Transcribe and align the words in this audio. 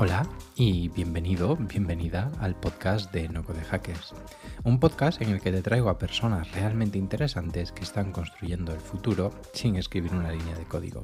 Hola 0.00 0.28
y 0.54 0.90
bienvenido, 0.90 1.56
bienvenida 1.56 2.30
al 2.38 2.54
podcast 2.54 3.12
de 3.12 3.28
No 3.28 3.42
Code 3.42 3.64
Hackers, 3.64 4.14
un 4.62 4.78
podcast 4.78 5.20
en 5.20 5.30
el 5.30 5.40
que 5.40 5.50
te 5.50 5.60
traigo 5.60 5.88
a 5.88 5.98
personas 5.98 6.52
realmente 6.52 6.98
interesantes 6.98 7.72
que 7.72 7.82
están 7.82 8.12
construyendo 8.12 8.72
el 8.72 8.78
futuro 8.78 9.32
sin 9.52 9.74
escribir 9.74 10.12
una 10.12 10.30
línea 10.30 10.54
de 10.54 10.66
código. 10.66 11.02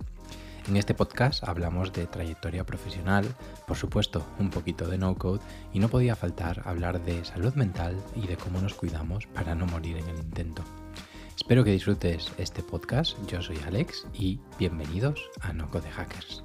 En 0.68 0.77
este 0.77 0.95
podcast 0.95 1.43
hablamos 1.43 1.93
de 1.93 2.07
trayectoria 2.07 2.64
profesional, 2.64 3.27
por 3.67 3.77
supuesto 3.77 4.25
un 4.39 4.50
poquito 4.50 4.86
de 4.86 4.96
no 4.96 5.17
code 5.17 5.40
y 5.72 5.81
no 5.81 5.89
podía 5.89 6.14
faltar 6.14 6.63
hablar 6.64 7.04
de 7.04 7.25
salud 7.25 7.54
mental 7.54 7.96
y 8.14 8.29
de 8.29 8.36
cómo 8.36 8.61
nos 8.61 8.75
cuidamos 8.75 9.26
para 9.26 9.57
no 9.57 9.67
morir 9.67 9.96
en 9.96 10.07
el 10.07 10.18
intento. 10.18 10.63
Espero 11.35 11.64
que 11.64 11.72
disfrutes 11.72 12.31
este 12.39 12.63
podcast, 12.63 13.18
yo 13.26 13.43
soy 13.43 13.58
Alex 13.67 14.07
y 14.14 14.39
bienvenidos 14.57 15.21
a 15.40 15.53
No 15.53 15.68
Code 15.68 15.90
Hackers. 15.90 16.45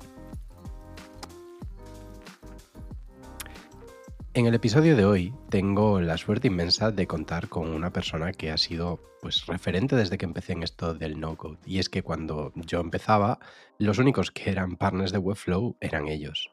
En 4.39 4.45
el 4.45 4.55
episodio 4.55 4.95
de 4.95 5.03
hoy 5.03 5.33
tengo 5.49 5.99
la 5.99 6.15
suerte 6.15 6.47
inmensa 6.47 6.91
de 6.91 7.07
contar 7.07 7.49
con 7.49 7.67
una 7.67 7.91
persona 7.91 8.31
que 8.31 8.51
ha 8.51 8.57
sido 8.57 9.01
pues 9.21 9.45
referente 9.47 9.97
desde 9.97 10.17
que 10.17 10.23
empecé 10.23 10.53
en 10.53 10.63
esto 10.63 10.93
del 10.93 11.19
no 11.19 11.35
code 11.35 11.59
y 11.65 11.79
es 11.79 11.89
que 11.89 12.03
cuando 12.03 12.53
yo 12.55 12.79
empezaba 12.79 13.39
los 13.79 13.97
únicos 13.97 14.31
que 14.31 14.49
eran 14.49 14.77
partners 14.77 15.11
de 15.11 15.17
Webflow 15.17 15.75
eran 15.81 16.07
ellos. 16.07 16.51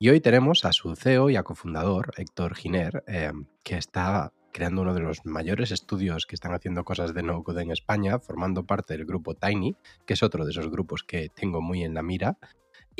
Y 0.00 0.08
hoy 0.08 0.20
tenemos 0.20 0.64
a 0.64 0.72
su 0.72 0.96
CEO 0.96 1.30
y 1.30 1.36
a 1.36 1.44
cofundador, 1.44 2.14
Héctor 2.16 2.56
Giner, 2.56 3.04
eh, 3.06 3.30
que 3.62 3.76
está 3.76 4.32
creando 4.52 4.82
uno 4.82 4.92
de 4.92 5.00
los 5.00 5.24
mayores 5.24 5.70
estudios 5.70 6.26
que 6.26 6.34
están 6.34 6.52
haciendo 6.52 6.82
cosas 6.82 7.14
de 7.14 7.22
no 7.22 7.44
code 7.44 7.62
en 7.62 7.70
España, 7.70 8.18
formando 8.18 8.66
parte 8.66 8.94
del 8.94 9.06
grupo 9.06 9.36
Tiny, 9.36 9.76
que 10.04 10.14
es 10.14 10.24
otro 10.24 10.44
de 10.44 10.50
esos 10.50 10.68
grupos 10.68 11.04
que 11.04 11.28
tengo 11.28 11.60
muy 11.60 11.84
en 11.84 11.94
la 11.94 12.02
mira, 12.02 12.38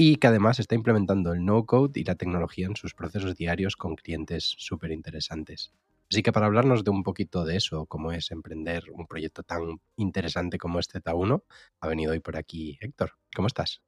y 0.02 0.16
que 0.16 0.28
además 0.28 0.58
está 0.58 0.74
implementando 0.74 1.34
el 1.34 1.44
no-code 1.44 2.00
y 2.00 2.04
la 2.04 2.14
tecnología 2.14 2.66
en 2.66 2.74
sus 2.74 2.94
procesos 2.94 3.36
diarios 3.36 3.76
con 3.76 3.96
clientes 3.96 4.54
súper 4.56 4.92
interesantes. 4.92 5.74
Así 6.10 6.22
que 6.22 6.32
para 6.32 6.46
hablarnos 6.46 6.84
de 6.84 6.90
un 6.90 7.02
poquito 7.02 7.44
de 7.44 7.56
eso, 7.56 7.84
cómo 7.84 8.10
es 8.10 8.30
emprender 8.30 8.84
un 8.94 9.06
proyecto 9.06 9.42
tan 9.42 9.78
interesante 9.96 10.56
como 10.56 10.78
es 10.78 10.88
Z1, 10.88 11.42
ha 11.80 11.86
venido 11.86 12.12
hoy 12.12 12.20
por 12.20 12.38
aquí 12.38 12.78
Héctor. 12.80 13.12
¿Cómo 13.36 13.48
estás? 13.48 13.82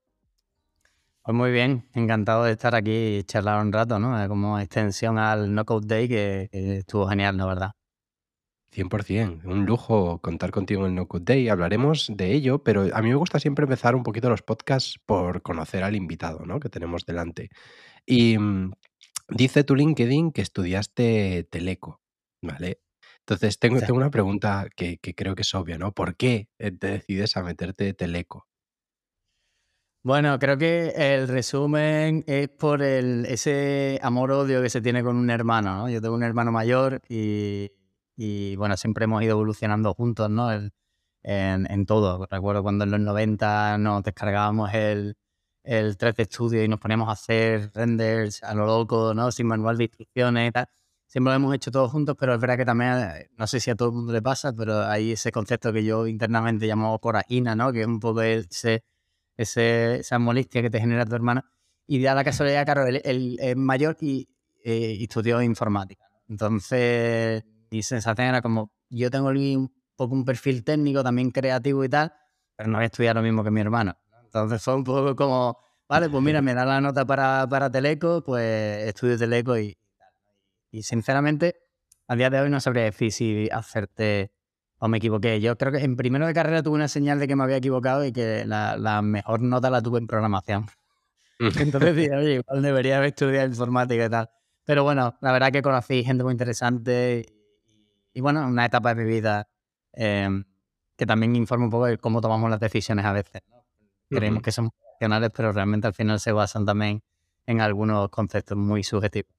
Pues 1.22 1.34
muy 1.34 1.50
bien, 1.50 1.88
encantado 1.94 2.44
de 2.44 2.52
estar 2.52 2.74
aquí 2.74 3.16
y 3.20 3.24
charlar 3.24 3.64
un 3.64 3.72
rato, 3.72 3.98
¿no? 3.98 4.28
Como 4.28 4.58
extensión 4.58 5.16
al 5.16 5.54
No 5.54 5.64
Code 5.64 5.86
Day, 5.86 6.08
que 6.08 6.50
estuvo 6.52 7.06
genial, 7.08 7.38
¿no? 7.38 7.46
¿Verdad? 7.46 7.70
100%, 8.72 9.44
un 9.44 9.66
lujo 9.66 10.20
contar 10.20 10.50
contigo 10.50 10.86
en 10.86 10.94
No 10.94 11.06
Code 11.06 11.24
Day. 11.24 11.48
Hablaremos 11.48 12.10
de 12.14 12.32
ello, 12.32 12.62
pero 12.62 12.88
a 12.92 13.02
mí 13.02 13.10
me 13.10 13.14
gusta 13.14 13.38
siempre 13.38 13.64
empezar 13.64 13.94
un 13.94 14.02
poquito 14.02 14.30
los 14.30 14.42
podcasts 14.42 14.98
por 15.04 15.42
conocer 15.42 15.84
al 15.84 15.94
invitado 15.94 16.46
¿no? 16.46 16.58
que 16.58 16.70
tenemos 16.70 17.04
delante. 17.04 17.50
Y 18.06 18.38
mm, 18.38 18.72
dice 19.28 19.64
tu 19.64 19.76
LinkedIn 19.76 20.32
que 20.32 20.42
estudiaste 20.42 21.46
Teleco, 21.50 22.00
¿vale? 22.42 22.80
Entonces 23.20 23.58
tengo, 23.58 23.78
tengo 23.78 23.94
una 23.94 24.10
pregunta 24.10 24.68
que, 24.74 24.98
que 24.98 25.14
creo 25.14 25.34
que 25.34 25.42
es 25.42 25.54
obvia, 25.54 25.78
¿no? 25.78 25.92
¿Por 25.92 26.16
qué 26.16 26.48
eh, 26.58 26.72
te 26.72 26.88
decides 26.88 27.36
a 27.36 27.42
meterte 27.42 27.92
Teleco? 27.94 28.48
Bueno, 30.04 30.36
creo 30.40 30.58
que 30.58 30.88
el 30.96 31.28
resumen 31.28 32.24
es 32.26 32.48
por 32.48 32.82
el, 32.82 33.24
ese 33.26 34.00
amor-odio 34.02 34.60
que 34.60 34.68
se 34.68 34.80
tiene 34.80 35.04
con 35.04 35.16
un 35.16 35.30
hermano, 35.30 35.76
¿no? 35.76 35.88
Yo 35.88 36.00
tengo 36.00 36.16
un 36.16 36.24
hermano 36.24 36.50
mayor 36.50 37.00
y 37.08 37.70
y 38.24 38.54
bueno, 38.54 38.76
siempre 38.76 39.04
hemos 39.06 39.20
ido 39.22 39.32
evolucionando 39.32 39.94
juntos, 39.94 40.30
¿no? 40.30 40.48
en, 41.24 41.86
todo. 41.86 42.26
Recuerdo 42.30 42.62
cuando 42.62 42.84
en 42.84 42.92
los 42.92 43.00
90 43.00 43.78
nos 43.78 44.02
descargábamos 44.04 44.72
el, 44.74 45.16
el 45.64 45.96
3D 45.98 46.26
Studio 46.26 46.62
y 46.62 46.68
nos 46.68 46.78
poníamos 46.78 47.08
a 47.08 47.12
hacer 47.12 47.72
renders 47.74 48.42
a 48.44 48.54
lo 48.54 48.64
loco, 48.66 49.12
¿no? 49.12 49.32
Sin 49.32 49.48
manual 49.48 49.76
de 49.76 49.84
instrucciones 49.84 50.50
y 50.50 50.52
tal. 50.52 50.68
Siempre 51.06 51.32
lo 51.32 51.36
hemos 51.36 51.54
hecho 51.54 51.72
todos 51.72 51.90
juntos, 51.90 52.16
pero 52.18 52.34
es 52.34 52.40
verdad 52.40 52.56
que 52.56 52.64
también, 52.64 52.92
eh, 52.92 53.28
no 53.36 53.46
sé 53.48 53.58
si 53.58 53.70
a 53.70 53.74
todo 53.74 53.88
el 53.88 53.94
mundo 53.96 54.12
le 54.12 54.22
pasa, 54.22 54.52
pero 54.52 54.84
hay 54.84 55.12
ese 55.12 55.32
concepto 55.32 55.72
que 55.72 55.84
yo 55.84 56.06
internamente 56.06 56.66
llamo 56.66 56.96
corajina, 57.00 57.56
¿no? 57.56 57.72
Que 57.72 57.80
es 57.82 57.86
un 57.88 57.98
poco 57.98 58.22
ese, 58.22 58.84
ese, 59.36 59.96
esa 59.96 60.18
molestia 60.20 60.62
que 60.62 60.70
te 60.70 60.80
genera 60.80 61.04
tu 61.06 61.14
hermano. 61.16 61.42
Y 61.88 62.00
da 62.02 62.14
la 62.14 62.24
casualidad, 62.24 62.64
claro, 62.64 62.86
el, 62.86 63.56
mayor 63.56 63.96
y, 64.00 64.28
eh, 64.64 64.98
estudió 65.00 65.42
informática. 65.42 66.06
Entonces, 66.28 67.44
mi 67.72 67.82
sensación 67.82 68.28
era 68.28 68.42
como, 68.42 68.70
yo 68.90 69.10
tengo 69.10 69.28
un 69.30 69.72
poco 69.96 70.14
un 70.14 70.26
perfil 70.26 70.62
técnico, 70.62 71.02
también 71.02 71.30
creativo 71.30 71.82
y 71.84 71.88
tal, 71.88 72.12
pero 72.54 72.68
no 72.68 72.76
voy 72.76 72.82
a 72.82 72.86
estudiar 72.86 73.16
lo 73.16 73.22
mismo 73.22 73.42
que 73.42 73.50
mi 73.50 73.62
hermano. 73.62 73.96
Entonces 74.24 74.62
fue 74.62 74.74
un 74.74 74.84
poco 74.84 75.16
como, 75.16 75.58
vale, 75.88 76.10
pues 76.10 76.22
mira, 76.22 76.42
me 76.42 76.52
da 76.52 76.66
la 76.66 76.82
nota 76.82 77.06
para, 77.06 77.46
para 77.48 77.70
Teleco, 77.70 78.22
pues 78.22 78.88
estudio 78.88 79.16
Teleco 79.16 79.58
y, 79.58 79.78
y 80.70 80.82
sinceramente, 80.82 81.56
a 82.08 82.14
día 82.14 82.28
de 82.28 82.40
hoy 82.40 82.50
no 82.50 82.60
sabría 82.60 82.84
decir 82.84 83.10
si 83.10 83.48
hacerte 83.50 84.32
o 84.78 84.88
me 84.88 84.98
equivoqué. 84.98 85.40
Yo 85.40 85.56
creo 85.56 85.72
que 85.72 85.78
en 85.78 85.96
primero 85.96 86.26
de 86.26 86.34
carrera 86.34 86.62
tuve 86.62 86.74
una 86.74 86.88
señal 86.88 87.18
de 87.20 87.26
que 87.26 87.36
me 87.36 87.44
había 87.44 87.56
equivocado 87.56 88.04
y 88.04 88.12
que 88.12 88.44
la, 88.44 88.76
la 88.76 89.00
mejor 89.00 89.40
nota 89.40 89.70
la 89.70 89.80
tuve 89.80 89.98
en 89.98 90.06
programación. 90.06 90.66
Entonces 91.38 91.96
dije, 91.96 92.14
oye, 92.14 92.34
igual 92.34 92.60
debería 92.62 92.98
haber 92.98 93.08
estudiado 93.08 93.46
informática 93.46 94.04
y 94.04 94.10
tal. 94.10 94.28
Pero 94.64 94.84
bueno, 94.84 95.16
la 95.22 95.32
verdad 95.32 95.50
que 95.50 95.62
conocí 95.62 96.04
gente 96.04 96.22
muy 96.22 96.32
interesante 96.32 97.41
y 98.12 98.20
bueno, 98.20 98.46
una 98.46 98.66
etapa 98.66 98.94
de 98.94 99.04
mi 99.04 99.10
vida 99.10 99.48
em, 99.92 100.44
que 100.96 101.06
también 101.06 101.34
informa 101.36 101.66
un 101.66 101.70
poco 101.70 101.86
de 101.86 101.98
cómo 101.98 102.20
tomamos 102.20 102.50
las 102.50 102.60
decisiones 102.60 103.04
a 103.04 103.12
veces. 103.12 103.42
Creemos 104.08 104.42
que 104.42 104.52
son 104.52 104.70
racionales, 104.92 105.30
pero 105.34 105.52
realmente 105.52 105.86
al 105.86 105.94
final 105.94 106.20
se 106.20 106.32
basan 106.32 106.66
también 106.66 107.02
en 107.46 107.60
algunos 107.60 108.08
conceptos 108.10 108.56
muy 108.58 108.84
subjetivos. 108.84 109.32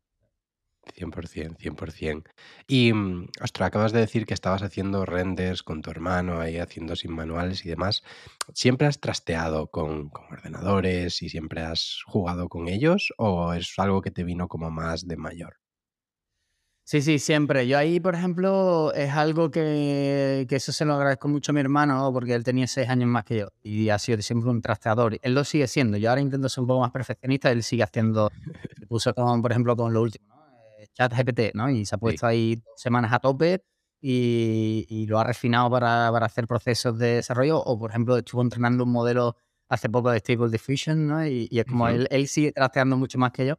100%, 0.96 1.58
100%. 1.58 2.30
Y, 2.68 2.92
mm, 2.94 3.30
ostras, 3.42 3.68
acabas 3.68 3.94
de 3.94 4.02
decir 4.02 4.26
que 4.26 4.34
estabas 4.34 4.64
haciendo 4.64 5.06
renders 5.06 5.64
con 5.64 5.82
tu 5.82 5.92
hermano, 5.92 6.40
ahí 6.40 6.58
haciendo 6.58 6.96
sin 6.96 7.14
manuales 7.14 7.66
y 7.66 7.70
demás. 7.70 8.04
¿Siempre 8.54 8.88
has 8.88 9.00
trasteado 9.00 9.68
con, 9.68 10.10
con, 10.10 10.26
ordenadores 10.26 11.22
y 11.22 11.30
siempre 11.30 11.62
has 11.62 12.02
jugado 12.06 12.50
con 12.50 12.68
ellos 12.68 13.14
o 13.18 13.54
es 13.54 13.74
algo 13.78 14.02
que 14.02 14.12
te 14.12 14.24
vino 14.24 14.48
como 14.48 14.72
más 14.72 15.08
de 15.08 15.18
mayor? 15.18 15.63
Sí, 16.86 17.02
sí, 17.02 17.18
siempre. 17.18 17.66
Yo 17.66 17.78
ahí, 17.78 18.02
por 18.02 18.14
ejemplo, 18.14 18.94
es 18.94 19.10
algo 19.12 19.50
que, 19.50 20.46
que 20.50 20.56
eso 20.58 20.74
se 20.74 20.84
lo 20.84 20.96
agradezco 20.96 21.30
mucho 21.30 21.52
a 21.52 21.54
mi 21.54 21.62
hermano, 21.62 22.12
porque 22.12 22.36
él 22.36 22.44
tenía 22.44 22.68
seis 22.68 22.90
años 22.90 23.08
más 23.08 23.24
que 23.24 23.38
yo 23.38 23.48
y 23.62 23.88
ha 23.88 23.98
sido 23.98 24.22
siempre 24.22 24.50
un 24.50 24.62
trasteador. 24.62 25.18
Él 25.22 25.34
lo 25.34 25.46
sigue 25.46 25.68
siendo. 25.68 25.98
Yo 25.98 26.10
ahora 26.10 26.20
intento 26.20 26.50
ser 26.50 26.62
un 26.62 26.68
poco 26.68 26.82
más 26.82 26.92
perfeccionista, 26.92 27.52
él 27.52 27.64
sigue 27.64 27.84
haciendo, 27.84 28.30
se 28.78 28.86
puso 28.86 29.14
con, 29.14 29.42
por 29.42 29.52
ejemplo, 29.52 29.78
con 29.78 29.94
lo 29.94 30.02
último, 30.02 30.28
¿no? 30.28 30.46
Eh, 30.78 30.88
chat 30.94 31.14
GPT, 31.14 31.56
¿no? 31.56 31.70
Y 31.70 31.86
se 31.86 31.96
ha 31.96 31.98
puesto 31.98 32.28
ahí 32.28 32.58
dos 32.58 32.76
semanas 32.76 33.14
a 33.14 33.20
tope 33.20 33.64
y, 34.02 34.86
y 34.90 35.08
lo 35.08 35.20
ha 35.20 35.24
refinado 35.24 35.70
para, 35.70 36.12
para, 36.12 36.26
hacer 36.26 36.48
procesos 36.48 37.00
de 37.00 37.16
desarrollo. 37.16 37.60
O, 37.60 37.80
por 37.80 37.92
ejemplo, 37.92 38.18
estuvo 38.18 38.42
entrenando 38.42 38.84
un 38.84 38.92
modelo 38.92 39.38
hace 39.70 39.88
poco 39.90 40.12
de 40.12 40.20
Stable 40.20 40.50
Diffusion, 40.50 41.08
¿no? 41.08 41.26
Y, 41.26 41.48
y 41.50 41.60
es 41.60 41.66
como 41.66 41.88
él, 41.88 42.10
él 42.12 42.28
sigue 42.28 42.52
trasteando 42.52 42.98
mucho 42.98 43.18
más 43.18 43.32
que 43.32 43.48
yo. 43.48 43.56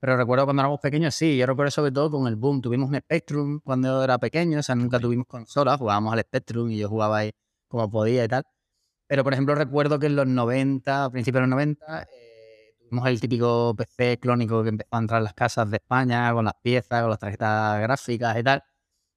Pero 0.00 0.16
recuerdo 0.16 0.44
cuando 0.44 0.62
éramos 0.62 0.80
pequeños, 0.80 1.14
sí, 1.14 1.36
yo 1.36 1.46
recuerdo 1.46 1.70
sobre 1.72 1.90
todo 1.92 2.10
con 2.10 2.28
el 2.28 2.36
boom. 2.36 2.60
Tuvimos 2.62 2.88
un 2.88 2.96
Spectrum 2.96 3.60
cuando 3.64 3.88
yo 3.88 4.04
era 4.04 4.18
pequeño, 4.18 4.60
o 4.60 4.62
sea, 4.62 4.74
nunca 4.76 5.00
tuvimos 5.00 5.26
consolas, 5.26 5.78
jugábamos 5.78 6.12
al 6.12 6.20
Spectrum 6.20 6.70
y 6.70 6.78
yo 6.78 6.88
jugaba 6.88 7.18
ahí 7.18 7.32
como 7.68 7.90
podía 7.90 8.24
y 8.24 8.28
tal. 8.28 8.44
Pero, 9.08 9.24
por 9.24 9.32
ejemplo, 9.32 9.54
recuerdo 9.54 9.98
que 9.98 10.06
en 10.06 10.16
los 10.16 10.26
90, 10.26 11.04
a 11.04 11.10
principios 11.10 11.38
de 11.38 11.42
los 11.42 11.50
90, 11.50 12.02
eh, 12.04 12.74
tuvimos 12.78 13.08
el 13.08 13.20
típico 13.20 13.74
PC 13.76 14.18
clónico 14.20 14.62
que 14.62 14.70
empezó 14.70 14.88
a 14.92 14.98
entrar 14.98 15.18
en 15.20 15.24
las 15.24 15.34
casas 15.34 15.70
de 15.70 15.78
España 15.78 16.32
con 16.32 16.44
las 16.44 16.54
piezas, 16.62 17.00
con 17.02 17.10
las 17.10 17.18
tarjetas 17.18 17.80
gráficas 17.80 18.38
y 18.38 18.42
tal. 18.44 18.62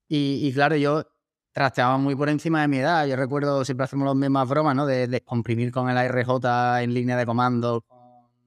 Y, 0.08 0.48
y 0.48 0.52
claro, 0.54 0.76
yo 0.76 1.04
trasteaba 1.52 1.98
muy 1.98 2.16
por 2.16 2.28
encima 2.28 2.62
de 2.62 2.68
mi 2.68 2.78
edad. 2.78 3.06
Yo 3.06 3.16
recuerdo, 3.16 3.64
siempre 3.64 3.84
hacemos 3.84 4.06
las 4.06 4.16
mismas 4.16 4.48
bromas, 4.48 4.74
¿no? 4.76 4.86
De 4.86 5.06
descomprimir 5.08 5.72
con 5.72 5.90
el 5.90 5.96
ARJ 5.98 6.82
en 6.82 6.94
línea 6.94 7.16
de 7.16 7.26
comando 7.26 7.82
con 7.82 7.98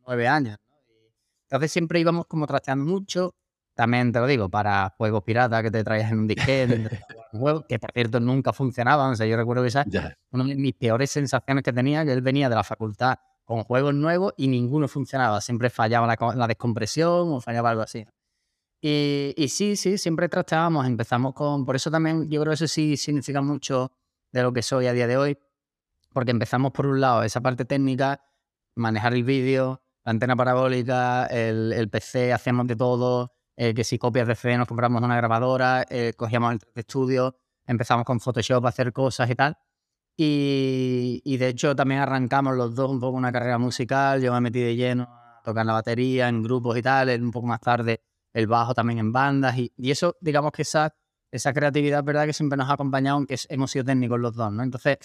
nueve 0.07 0.27
años. 0.27 0.57
Entonces 1.49 1.71
siempre 1.71 1.99
íbamos 1.99 2.25
como 2.27 2.47
trasteando 2.47 2.85
mucho. 2.85 3.35
También 3.75 4.11
te 4.11 4.19
lo 4.19 4.27
digo, 4.27 4.49
para 4.49 4.93
juegos 4.97 5.23
piratas 5.23 5.61
que 5.61 5.69
te 5.69 5.83
traías 5.83 6.11
en 6.11 6.19
un 6.19 6.27
disquete, 6.27 6.89
que 7.69 7.79
por 7.79 7.91
cierto 7.91 8.19
nunca 8.19 8.53
funcionaban. 8.53 9.11
O 9.11 9.15
sea, 9.15 9.25
yo 9.25 9.35
recuerdo 9.35 9.63
que 9.63 9.67
esa 9.67 9.85
una 10.31 10.45
de 10.45 10.55
mis 10.55 10.73
peores 10.73 11.11
sensaciones 11.11 11.63
que 11.63 11.73
tenía, 11.73 12.05
que 12.05 12.13
él 12.13 12.21
venía 12.21 12.47
de 12.47 12.55
la 12.55 12.63
facultad 12.63 13.17
con 13.43 13.63
juegos 13.63 13.93
nuevos 13.93 14.33
y 14.37 14.47
ninguno 14.47 14.87
funcionaba. 14.87 15.41
Siempre 15.41 15.69
fallaba 15.69 16.07
la, 16.07 16.47
descompresión 16.47 17.33
o 17.33 17.41
fallaba 17.41 17.71
algo 17.71 17.81
así. 17.81 18.05
Y, 18.81 19.33
y, 19.35 19.49
sí, 19.49 19.75
sí, 19.75 19.97
siempre 19.97 20.29
trasteábamos. 20.29 20.87
Empezamos 20.87 21.33
con. 21.33 21.65
Por 21.65 21.75
eso 21.75 21.91
también 21.91 22.29
yo 22.29 22.41
creo 22.41 22.51
que 22.51 22.55
eso 22.55 22.67
sí 22.67 22.95
significa 22.95 23.41
mucho 23.41 23.91
de 24.31 24.41
lo 24.41 24.53
que 24.53 24.61
soy 24.61 24.87
a 24.87 24.93
día 24.93 25.07
de 25.07 25.17
hoy. 25.17 25.37
Porque 26.13 26.31
empezamos 26.31 26.71
por 26.71 26.87
un 26.87 27.01
lado 27.01 27.23
esa 27.23 27.41
parte 27.41 27.65
técnica, 27.65 28.23
manejar 28.75 29.13
el 29.13 29.25
vídeo, 29.25 29.81
la 30.05 30.11
antena 30.11 30.35
parabólica, 30.35 31.25
el, 31.25 31.73
el 31.73 31.89
PC, 31.89 32.31
hacíamos 32.31 32.67
de 32.67 32.75
todo, 32.75 33.33
eh, 33.57 33.73
que 33.73 33.83
si 33.83 33.97
copias 33.97 34.27
de 34.27 34.35
CD 34.35 34.57
nos 34.57 34.67
compramos 34.67 35.01
una 35.01 35.17
grabadora, 35.17 35.83
eh, 35.89 36.13
cogíamos 36.15 36.53
el 36.53 36.59
estudio, 36.75 37.35
empezamos 37.65 38.05
con 38.05 38.19
Photoshop 38.19 38.65
a 38.65 38.69
hacer 38.69 38.93
cosas 38.93 39.29
y 39.29 39.35
tal. 39.35 39.57
Y, 40.15 41.21
y, 41.25 41.37
de 41.37 41.49
hecho 41.49 41.75
también 41.75 41.99
arrancamos 42.01 42.55
los 42.55 42.73
dos 42.73 42.89
un 42.89 42.99
poco 43.01 43.17
una 43.17 43.31
carrera 43.31 43.57
musical, 43.57 44.21
yo 44.21 44.31
me 44.31 44.41
metí 44.41 44.61
de 44.61 44.75
lleno 44.75 45.03
a 45.03 45.41
tocar 45.43 45.65
la 45.65 45.73
batería 45.73 46.29
en 46.29 46.41
grupos 46.41 46.77
y 46.77 46.81
tal, 46.81 47.09
un 47.21 47.31
poco 47.31 47.47
más 47.47 47.59
tarde 47.59 48.01
el 48.31 48.47
bajo 48.47 48.73
también 48.73 48.99
en 48.99 49.11
bandas 49.11 49.57
y, 49.57 49.73
y 49.75 49.91
eso, 49.91 50.15
digamos 50.21 50.51
que 50.51 50.61
esa, 50.61 50.95
esa 51.35 51.53
creatividad, 51.53 52.03
¿verdad? 52.03 52.25
Que 52.25 52.33
siempre 52.33 52.57
nos 52.57 52.69
ha 52.69 52.73
acompañado, 52.73 53.17
aunque 53.17 53.35
hemos 53.49 53.71
sido 53.71 53.85
técnicos 53.85 54.19
los 54.19 54.35
dos, 54.35 54.51
¿no? 54.51 54.63
Entonces, 54.63 54.97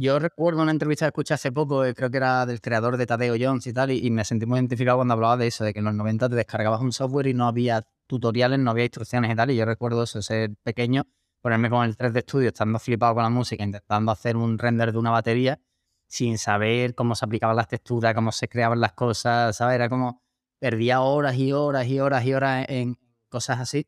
yo 0.00 0.18
recuerdo 0.18 0.62
una 0.62 0.70
entrevista 0.70 1.06
que 1.06 1.08
escuché 1.08 1.34
hace 1.34 1.52
poco, 1.52 1.84
eh, 1.84 1.94
creo 1.94 2.10
que 2.10 2.16
era 2.16 2.46
del 2.46 2.60
creador 2.60 2.96
de 2.96 3.06
Tadeo 3.06 3.36
Jones 3.38 3.66
y 3.66 3.72
tal, 3.72 3.90
y, 3.90 4.10
me 4.10 4.24
sentí 4.24 4.46
muy 4.46 4.58
identificado 4.58 4.98
cuando 4.98 5.14
hablaba 5.14 5.36
de 5.36 5.46
eso, 5.46 5.64
de 5.64 5.72
que 5.72 5.78
en 5.78 5.84
los 5.84 5.94
90 5.94 6.28
te 6.28 6.34
descargabas 6.34 6.80
un 6.80 6.92
software 6.92 7.28
y 7.28 7.34
no 7.34 7.46
había 7.46 7.86
tutoriales, 8.06 8.58
no 8.58 8.70
había 8.70 8.84
instrucciones 8.84 9.32
y 9.32 9.36
tal, 9.36 9.50
y 9.50 9.56
yo 9.56 9.64
recuerdo 9.64 10.02
eso, 10.02 10.20
ser 10.22 10.54
pequeño, 10.62 11.04
ponerme 11.40 11.70
con 11.70 11.84
el 11.84 11.96
3D 11.96 12.22
Studio, 12.22 12.48
estando 12.48 12.78
flipado 12.78 13.14
con 13.14 13.22
la 13.22 13.30
música, 13.30 13.62
intentando 13.62 14.10
hacer 14.12 14.36
un 14.36 14.58
render 14.58 14.92
de 14.92 14.98
una 14.98 15.10
batería, 15.10 15.60
sin 16.08 16.38
saber 16.38 16.94
cómo 16.94 17.14
se 17.14 17.24
aplicaban 17.24 17.56
las 17.56 17.68
texturas, 17.68 18.14
cómo 18.14 18.32
se 18.32 18.48
creaban 18.48 18.80
las 18.80 18.92
cosas, 18.94 19.56
¿sabes? 19.56 19.76
Era 19.76 19.88
como 19.88 20.22
perdía 20.58 21.02
horas 21.02 21.36
y 21.36 21.52
horas 21.52 21.86
y 21.86 22.00
horas 22.00 22.24
y 22.24 22.34
horas 22.34 22.66
en 22.68 22.98
cosas 23.28 23.60
así. 23.60 23.86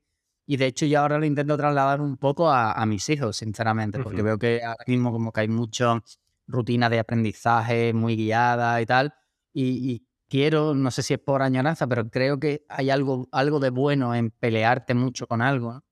Y 0.51 0.57
de 0.57 0.67
hecho 0.67 0.85
yo 0.85 0.99
ahora 0.99 1.17
lo 1.17 1.27
intento 1.27 1.57
trasladar 1.57 2.01
un 2.01 2.17
poco 2.17 2.51
a, 2.51 2.85
mis 2.85 3.09
hijos, 3.09 3.37
sinceramente, 3.37 4.01
porque 4.01 4.21
veo 4.21 4.37
que 4.37 4.65
ahora 4.65 4.83
mismo 4.89 5.13
como 5.13 5.31
que 5.31 5.43
hay 5.43 5.49
mucha 5.49 6.03
rutina 6.49 6.91
de 6.91 6.99
aprendizaje 6.99 7.93
muy 7.93 8.17
guiada 8.17 8.83
y 8.83 8.85
tal. 8.85 9.15
Y, 9.53 10.05
quiero, 10.29 10.75
no 10.75 10.91
sé 10.91 11.05
si 11.05 11.15
es 11.15 11.21
por 11.21 11.43
añoranza, 11.43 11.87
pero 11.87 12.11
creo 12.11 12.41
que 12.41 12.65
hay 12.69 12.91
algo, 12.91 13.29
algo 13.31 13.61
de 13.61 13.71
bueno 13.71 14.13
en 14.13 14.33
pelearte 14.33 14.93
mucho 14.93 15.29
con 15.29 15.41
algo 15.41 15.85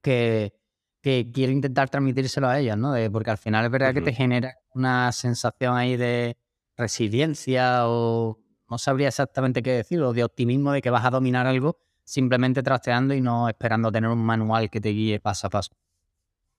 que, 0.00 0.54
que 1.02 1.30
quiero 1.30 1.52
intentar 1.52 1.90
transmitírselo 1.90 2.48
a 2.48 2.58
ellos, 2.58 2.78
¿no? 2.78 2.94
porque 3.12 3.32
al 3.32 3.38
final 3.38 3.66
es 3.66 3.70
verdad 3.70 3.92
que 3.92 4.00
te 4.00 4.14
genera 4.14 4.54
una 4.72 5.12
sensación 5.12 5.76
ahí 5.76 5.98
de 5.98 6.38
resiliencia 6.74 7.86
o 7.86 8.38
no 8.66 8.78
sabría 8.78 9.08
exactamente 9.08 9.62
qué 9.62 9.72
decirlo, 9.72 10.14
de 10.14 10.24
optimismo 10.24 10.72
de 10.72 10.80
que 10.80 10.88
vas 10.88 11.04
a 11.04 11.10
dominar 11.10 11.46
algo 11.46 11.84
simplemente 12.04 12.62
trasteando 12.62 13.14
y 13.14 13.20
no 13.20 13.48
esperando 13.48 13.90
tener 13.90 14.10
un 14.10 14.24
manual 14.24 14.70
que 14.70 14.80
te 14.80 14.90
guíe 14.90 15.20
paso 15.20 15.46
a 15.46 15.50
paso. 15.50 15.70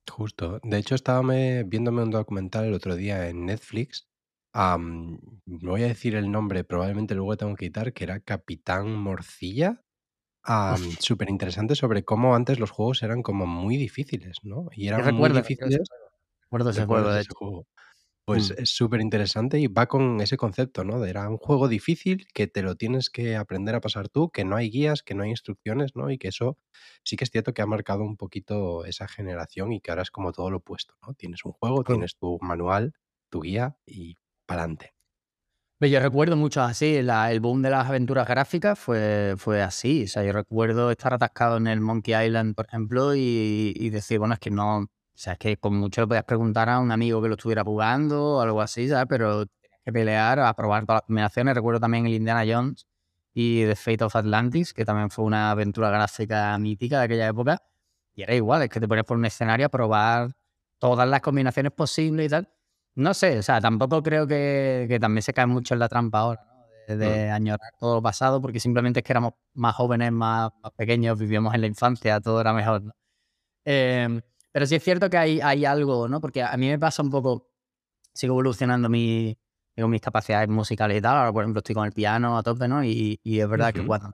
Justo. 0.10 0.60
De 0.64 0.78
hecho, 0.78 0.96
estaba 0.96 1.22
viéndome 1.66 2.04
un 2.04 2.12
documental 2.12 2.66
el 2.66 2.74
otro 2.74 2.96
día 2.96 3.28
en 3.30 3.46
Netflix. 3.46 4.08
me 4.54 5.18
voy 5.46 5.84
a 5.84 5.88
decir 5.88 6.16
el 6.16 6.32
nombre, 6.32 6.64
probablemente 6.64 7.16
luego 7.16 7.38
tengo 7.38 7.56
que 7.56 7.68
quitar, 7.68 7.94
que 7.94 8.04
era 8.04 8.20
Capitán 8.20 8.96
Morcilla. 8.96 9.82
Súper 11.00 11.30
interesante 11.30 11.76
sobre 11.76 12.04
cómo 12.06 12.36
antes 12.36 12.60
los 12.60 12.70
juegos 12.70 13.02
eran 13.02 13.24
como 13.24 13.48
muy 13.48 13.78
difíciles, 13.78 14.38
¿no? 14.44 14.68
Y 14.74 14.88
eran 14.88 15.16
muy 15.16 15.30
difíciles. 15.32 15.80
Recuerdo 16.44 16.70
ese 16.70 16.86
juego, 16.86 17.10
de 17.10 17.22
hecho. 17.22 17.66
Pues 18.26 18.50
mm. 18.50 18.64
es 18.64 18.70
súper 18.70 19.02
interesante 19.02 19.60
y 19.60 19.68
va 19.68 19.86
con 19.86 20.20
ese 20.20 20.36
concepto, 20.36 20.84
¿no? 20.84 21.00
De 21.00 21.12
era 21.12 21.30
un 21.30 21.38
juego 21.38 21.68
difícil 21.68 22.26
que 22.34 22.48
te 22.48 22.64
lo 22.64 22.76
tienes 22.76 23.12
que 23.12 23.36
aprender 23.36 23.76
a 23.76 23.82
pasar 23.82 24.10
tú, 24.10 24.32
que 24.32 24.44
no 24.44 24.56
hay 24.56 24.72
guías, 24.72 25.04
que 25.04 25.14
no 25.14 25.24
hay 25.24 25.30
instrucciones, 25.30 25.96
¿no? 25.96 26.10
Y 26.10 26.18
que 26.18 26.30
eso 26.30 26.58
sí 27.04 27.18
que 27.18 27.24
es 27.24 27.30
cierto 27.30 27.54
que 27.54 27.62
ha 27.62 27.68
marcado 27.68 28.04
un 28.04 28.18
poquito 28.18 28.84
esa 28.86 29.08
generación 29.08 29.74
y 29.74 29.82
que 29.82 29.92
ahora 29.92 30.02
es 30.02 30.12
como 30.12 30.32
todo 30.32 30.50
lo 30.50 30.58
opuesto, 30.58 30.96
¿no? 31.06 31.14
Tienes 31.14 31.46
un 31.46 31.52
juego, 31.52 31.84
tienes 31.84 32.16
tu 32.18 32.40
manual, 32.42 32.94
tu 33.30 33.42
guía 33.42 33.78
y 33.86 34.18
para 34.48 34.64
adelante. 34.64 34.96
Yo 35.82 36.00
recuerdo 36.00 36.36
mucho 36.36 36.62
así, 36.62 36.96
el 36.96 37.40
boom 37.42 37.62
de 37.62 37.70
las 37.70 37.88
aventuras 37.88 38.28
gráficas 38.28 38.80
fue, 38.80 39.36
fue 39.38 39.62
así. 39.62 40.06
O 40.06 40.08
sea, 40.08 40.24
yo 40.24 40.32
recuerdo 40.32 40.90
estar 40.90 41.14
atascado 41.14 41.58
en 41.58 41.68
el 41.68 41.80
Monkey 41.80 42.16
Island, 42.26 42.56
por 42.56 42.66
ejemplo, 42.66 43.14
y, 43.14 43.74
y 43.76 43.90
decir, 43.92 44.18
bueno, 44.18 44.34
es 44.34 44.40
que 44.40 44.50
no, 44.50 44.88
o 45.16 45.18
sea, 45.18 45.34
es 45.34 45.40
que 45.40 45.56
con 45.58 45.76
mucho 45.78 46.02
le 46.02 46.08
podías 46.08 46.26
preguntar 46.26 46.68
a 46.70 46.80
un 46.80 46.92
amigo 46.92 47.22
que 47.22 47.30
lo 47.30 47.36
estuviera 47.36 47.64
jugando 47.64 48.36
o 48.36 48.42
algo 48.42 48.62
así, 48.62 48.90
¿sabes? 48.90 49.06
Pero 49.08 49.46
tenías 49.46 49.80
que 49.86 49.94
pelear, 49.94 50.40
a 50.42 50.54
probar 50.54 50.86
todas 50.86 50.98
las 50.98 51.08
combinaciones. 51.08 51.56
Recuerdo 51.56 51.80
también 51.80 52.06
el 52.06 52.14
Indiana 52.16 52.44
Jones 52.46 52.86
y 53.34 53.66
The 53.66 53.76
Fate 53.78 54.04
of 54.04 54.16
Atlantis, 54.16 54.74
que 54.74 54.84
también 54.84 55.10
fue 55.10 55.24
una 55.24 55.52
aventura 55.52 55.90
gráfica 55.90 56.58
mítica 56.58 57.00
de 57.00 57.06
aquella 57.06 57.28
época. 57.30 57.64
Y 58.14 58.24
era 58.24 58.36
igual, 58.36 58.64
es 58.64 58.70
que 58.70 58.82
te 58.82 58.88
pones 58.90 59.06
por 59.06 59.16
un 59.18 59.26
escenario 59.26 59.68
a 59.68 59.70
probar 59.70 60.36
todas 60.80 61.08
las 61.08 61.22
combinaciones 61.22 61.72
posibles 61.72 62.26
y 62.28 62.30
tal. 62.30 62.50
No 62.96 63.14
sé, 63.14 63.40
o 63.40 63.44
sea, 63.44 63.62
tampoco 63.62 64.04
creo 64.04 64.28
que, 64.28 64.86
que 64.90 65.00
también 65.00 65.22
se 65.22 65.34
cae 65.34 65.46
mucho 65.46 65.74
en 65.76 65.80
la 65.80 65.88
trampa 65.88 66.20
ahora, 66.20 66.46
¿no? 66.88 66.96
De, 66.96 67.30
mm. 67.30 67.34
añorar 67.34 67.72
todo 67.80 67.96
lo 67.96 68.02
pasado, 68.02 68.42
porque 68.42 68.60
simplemente 68.60 69.00
es 69.00 69.04
que 69.06 69.14
éramos 69.14 69.34
más 69.54 69.76
jóvenes, 69.76 70.12
más, 70.12 70.52
más 70.62 70.72
pequeños, 70.74 71.18
vivíamos 71.18 71.54
en 71.56 71.62
la 71.62 71.68
infancia, 71.68 72.20
todo 72.22 72.42
era 72.42 72.54
mejor, 72.54 72.84
¿no? 72.84 72.94
Eh, 73.66 74.22
pero 74.56 74.66
sí 74.68 74.76
es 74.76 74.84
cierto 74.86 75.10
que 75.10 75.18
hay, 75.18 75.42
hay 75.42 75.66
algo, 75.66 76.08
¿no? 76.08 76.22
Porque 76.22 76.42
a 76.42 76.56
mí 76.56 76.70
me 76.70 76.80
pasa 76.80 77.04
un 77.04 77.10
poco, 77.10 77.50
sigo 78.14 78.36
evolucionando 78.36 78.88
mi, 78.88 79.38
mis 79.76 80.00
capacidades 80.00 80.48
musicales 80.48 80.98
y 80.98 81.02
tal. 81.02 81.18
Ahora, 81.18 81.34
por 81.34 81.44
ejemplo, 81.44 81.60
estoy 81.60 81.76
con 81.76 81.86
el 81.86 81.92
piano 81.92 82.38
a 82.38 82.42
tope, 82.42 82.66
¿no? 82.66 82.82
Y, 82.82 83.20
y 83.22 83.42
es 83.42 83.50
verdad 83.50 83.74
que 83.74 83.86
cuando 83.86 84.14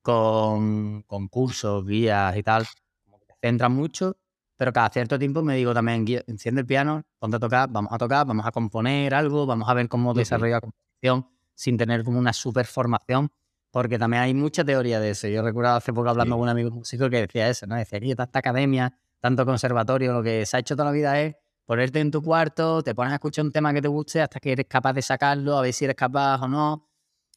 con, 0.00 1.02
con 1.02 1.28
cursos, 1.28 1.84
guías 1.84 2.38
y 2.38 2.42
tal, 2.42 2.64
como 3.04 3.18
que 3.18 3.26
te 3.26 3.34
centra 3.42 3.68
mucho, 3.68 4.16
pero 4.56 4.72
cada 4.72 4.88
cierto 4.88 5.18
tiempo 5.18 5.42
me 5.42 5.56
digo 5.56 5.74
también, 5.74 6.06
enciende 6.26 6.62
el 6.62 6.66
piano, 6.66 7.02
ponte 7.18 7.36
a 7.36 7.38
tocar, 7.38 7.68
vamos 7.70 7.92
a 7.92 7.98
tocar, 7.98 8.26
vamos 8.26 8.46
a 8.46 8.50
componer 8.50 9.12
algo, 9.12 9.44
vamos 9.44 9.68
a 9.68 9.74
ver 9.74 9.90
cómo 9.90 10.14
desarrolla 10.14 10.54
la 10.54 10.60
composición 10.62 11.28
sin 11.54 11.76
tener 11.76 12.02
como 12.02 12.18
una 12.18 12.32
super 12.32 12.64
formación, 12.64 13.30
porque 13.72 13.98
también 13.98 14.22
hay 14.22 14.32
mucha 14.32 14.64
teoría 14.64 15.00
de 15.00 15.10
eso. 15.10 15.28
Yo 15.28 15.42
recuerdo 15.42 15.72
hace 15.72 15.92
poco 15.92 16.08
hablando 16.08 16.34
con 16.34 16.44
un 16.44 16.48
amigo 16.48 16.70
músico 16.70 17.10
que 17.10 17.20
decía 17.20 17.50
eso, 17.50 17.66
¿no? 17.66 17.76
Decía, 17.76 18.00
que 18.00 18.12
esta 18.12 18.38
academia 18.38 18.98
tanto 19.20 19.44
conservatorio, 19.44 20.12
lo 20.12 20.22
que 20.22 20.46
se 20.46 20.56
ha 20.56 20.60
hecho 20.60 20.74
toda 20.74 20.86
la 20.86 20.92
vida 20.92 21.20
es 21.20 21.36
ponerte 21.64 22.00
en 22.00 22.10
tu 22.10 22.22
cuarto, 22.22 22.82
te 22.82 22.94
pones 22.94 23.12
a 23.12 23.16
escuchar 23.16 23.44
un 23.44 23.52
tema 23.52 23.74
que 23.74 23.82
te 23.82 23.88
guste 23.88 24.22
hasta 24.22 24.40
que 24.40 24.52
eres 24.52 24.66
capaz 24.66 24.94
de 24.94 25.02
sacarlo, 25.02 25.58
a 25.58 25.62
ver 25.62 25.72
si 25.72 25.84
eres 25.84 25.96
capaz 25.96 26.40
o 26.42 26.48
no. 26.48 26.88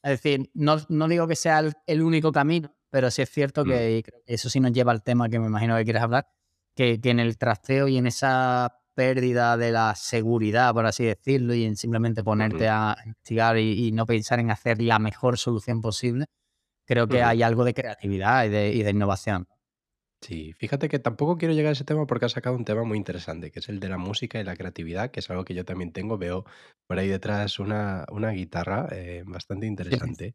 Es 0.02 0.12
decir, 0.12 0.50
no, 0.54 0.78
no 0.90 1.08
digo 1.08 1.28
que 1.28 1.36
sea 1.36 1.62
el, 1.86 2.02
único 2.02 2.32
camino, 2.32 2.74
pero 2.90 3.12
sí 3.12 3.22
es 3.22 3.30
cierto 3.30 3.64
que 3.64 4.04
mm. 4.06 4.22
eso 4.26 4.50
sí 4.50 4.60
nos 4.60 4.72
lleva 4.72 4.92
al 4.92 5.04
tema 5.04 5.30
que 5.30 5.38
me 5.38 5.48
imagino 5.48 5.76
que 5.76 5.84
quieres 5.84 6.02
hablar, 6.02 6.28
que, 6.76 7.00
que 7.02 7.10
en 7.10 7.20
el 7.20 7.38
trasteo 7.38 7.88
y 7.88 7.98
en 7.98 8.08
esa 8.08 8.82
pérdida 8.94 9.58
de 9.58 9.72
la 9.72 9.96
seguridad, 9.96 10.74
por 10.74 10.86
así 10.86 11.06
decirlo, 11.06 11.54
y 11.54 11.66
en 11.66 11.76
simplemente 11.76 12.24
ponerte 12.24 12.68
a 12.68 12.96
investigar 13.06 13.58
y, 13.58 13.92
no 13.92 14.06
pensar 14.06 14.40
en 14.40 14.52
hacer 14.52 14.82
la 14.82 15.00
mejor 15.00 15.38
solución 15.38 15.82
posible, 15.82 16.26
creo 16.86 17.08
que 17.08 17.24
hay 17.24 17.44
algo 17.44 17.64
de 17.64 17.74
creatividad 17.74 18.46
y 18.46 18.50
de, 18.50 18.74
y 18.74 18.84
de 18.84 18.92
innovación. 18.92 19.48
Sí, 20.24 20.54
fíjate 20.60 20.88
que 20.88 21.00
tampoco 21.00 21.38
quiero 21.38 21.54
llegar 21.56 21.70
a 21.70 21.74
ese 21.74 21.84
tema 21.84 22.06
porque 22.06 22.26
ha 22.26 22.30
sacado 22.30 22.56
un 22.56 22.64
tema 22.64 22.84
muy 22.84 22.96
interesante, 22.98 23.50
que 23.52 23.60
es 23.60 23.70
el 23.70 23.80
de 23.80 23.90
la 23.90 23.98
música 23.98 24.40
y 24.40 24.44
la 24.44 24.56
creatividad, 24.56 25.10
que 25.10 25.20
es 25.20 25.30
algo 25.32 25.44
que 25.44 25.56
yo 25.56 25.66
también 25.66 25.92
tengo. 25.92 26.18
Veo 26.20 26.46
por 26.88 27.00
ahí 27.00 27.08
detrás 27.08 27.58
una, 27.60 28.06
una 28.12 28.30
guitarra 28.30 28.88
eh, 28.92 29.24
bastante 29.26 29.66
interesante. 29.66 30.34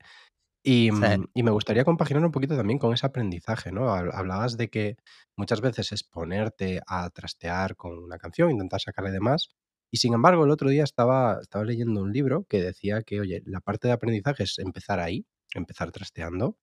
Y, 0.64 0.92
mm, 0.92 1.26
y 1.34 1.42
me 1.44 1.52
gustaría 1.52 1.84
compaginar 1.84 2.24
un 2.24 2.32
poquito 2.32 2.56
también 2.56 2.78
con 2.78 2.94
ese 2.94 3.06
aprendizaje, 3.06 3.72
¿no? 3.72 3.90
Hablabas 3.94 4.56
de 4.58 4.70
que 4.70 4.96
muchas 5.36 5.60
veces 5.62 5.92
es 5.92 6.04
ponerte 6.04 6.80
a 6.86 7.10
trastear 7.10 7.76
con 7.76 7.98
una 7.98 8.18
canción, 8.18 8.50
intentar 8.50 8.80
sacarle 8.80 9.12
de 9.12 9.20
más. 9.20 9.50
Y 9.92 9.98
sin 9.98 10.14
embargo, 10.14 10.44
el 10.44 10.50
otro 10.52 10.70
día 10.70 10.84
estaba, 10.84 11.38
estaba 11.42 11.64
leyendo 11.64 12.02
un 12.02 12.12
libro 12.12 12.44
que 12.48 12.62
decía 12.62 13.02
que, 13.02 13.20
oye, 13.20 13.42
la 13.46 13.60
parte 13.60 13.88
de 13.88 13.94
aprendizaje 13.94 14.44
es 14.44 14.58
empezar 14.58 15.00
ahí, 15.00 15.26
empezar 15.54 15.92
trasteando, 15.92 16.58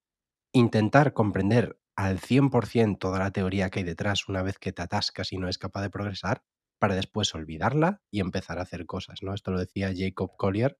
intentar 0.52 1.12
comprender 1.12 1.76
al 1.96 2.18
100% 2.20 2.98
toda 2.98 3.18
la 3.18 3.30
teoría 3.30 3.70
que 3.70 3.80
hay 3.80 3.84
detrás 3.84 4.28
una 4.28 4.42
vez 4.42 4.58
que 4.58 4.72
te 4.72 4.82
atascas 4.82 5.32
y 5.32 5.38
no 5.38 5.48
es 5.48 5.58
capaz 5.58 5.82
de 5.82 5.90
progresar, 5.90 6.42
para 6.78 6.94
después 6.94 7.34
olvidarla 7.34 8.02
y 8.10 8.20
empezar 8.20 8.58
a 8.58 8.62
hacer 8.62 8.86
cosas, 8.86 9.22
¿no? 9.22 9.32
Esto 9.32 9.50
lo 9.50 9.58
decía 9.58 9.92
Jacob 9.96 10.36
Collier, 10.36 10.78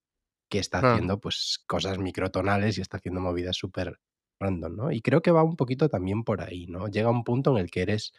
que 0.51 0.59
está 0.59 0.81
ah. 0.81 0.93
haciendo 0.93 1.21
pues 1.21 1.65
cosas 1.67 1.99
microtonales 1.99 2.77
y 2.77 2.81
está 2.81 2.99
haciendo 2.99 3.21
movidas 3.21 3.57
súper 3.57 4.01
random, 4.41 4.77
¿no? 4.77 4.93
Y 4.93 5.01
creo 5.01 5.23
que 5.23 5.31
va 5.31 5.43
un 5.43 5.57
poquito 5.57 5.89
también 5.89 6.25
por 6.25 6.43
ahí, 6.43 6.67
¿no? 6.67 6.89
Llega 6.89 7.11
un 7.11 7.25
punto 7.25 7.53
en 7.53 7.59
el 7.65 7.71
que 7.71 7.83
eres, 7.83 8.13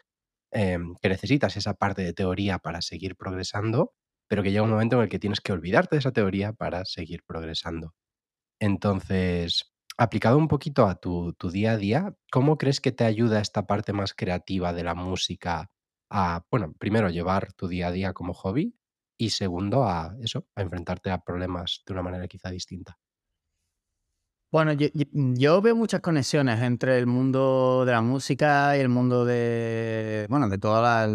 em, 0.51 0.95
que 1.01 1.09
necesitas 1.09 1.57
esa 1.57 1.75
parte 1.75 2.01
de 2.01 2.13
teoría 2.13 2.59
para 2.59 2.81
seguir 2.81 3.15
progresando, 3.15 3.93
pero 4.27 4.41
que 4.41 4.51
llega 4.51 4.63
un 4.63 4.71
momento 4.71 4.97
en 4.97 5.03
el 5.03 5.09
que 5.09 5.19
tienes 5.19 5.41
que 5.41 5.51
olvidarte 5.53 5.95
de 5.95 5.99
esa 5.99 6.11
teoría 6.11 6.53
para 6.53 6.85
seguir 6.85 7.21
progresando. 7.27 7.93
Entonces, 8.59 9.74
aplicado 9.97 10.37
un 10.37 10.47
poquito 10.47 10.87
a 10.87 10.95
tu, 10.95 11.35
día 11.51 11.73
a 11.73 11.77
día, 11.77 12.15
¿cómo 12.31 12.57
crees 12.57 12.81
que 12.81 12.91
te 12.91 13.05
ayuda 13.05 13.41
esta 13.41 13.65
parte 13.65 13.93
más 13.93 14.13
creativa 14.13 14.73
de 14.73 14.83
la 14.83 14.95
música 14.95 15.71
a, 16.09 16.45
bueno, 16.51 16.73
primero 16.77 17.09
llevar 17.09 17.53
tu 17.53 17.67
día 17.67 17.87
a 17.87 17.91
día 17.91 18.13
como 18.13 18.33
hobby 18.33 18.75
y 19.17 19.29
segundo 19.31 19.85
a 19.85 20.15
eso, 20.21 20.47
a 20.55 20.61
enfrentarte 20.61 21.11
a 21.11 21.19
problemas 21.19 21.81
de 21.85 21.93
una 21.93 22.03
manera 22.03 22.27
quizá 22.27 22.49
distinta? 22.49 22.97
Bueno, 24.51 24.71
yo, 24.73 25.61
veo 25.61 25.75
muchas 25.75 25.99
conexiones 25.99 26.61
entre 26.61 26.97
el 26.97 27.07
mundo 27.07 27.83
de 27.85 27.91
la 27.91 28.01
música 28.01 28.77
y 28.77 28.79
el 28.79 28.87
mundo 28.87 29.25
de, 29.25 30.27
bueno, 30.29 30.47
de 30.47 30.57
toda 30.57 30.81
la, 30.81 31.13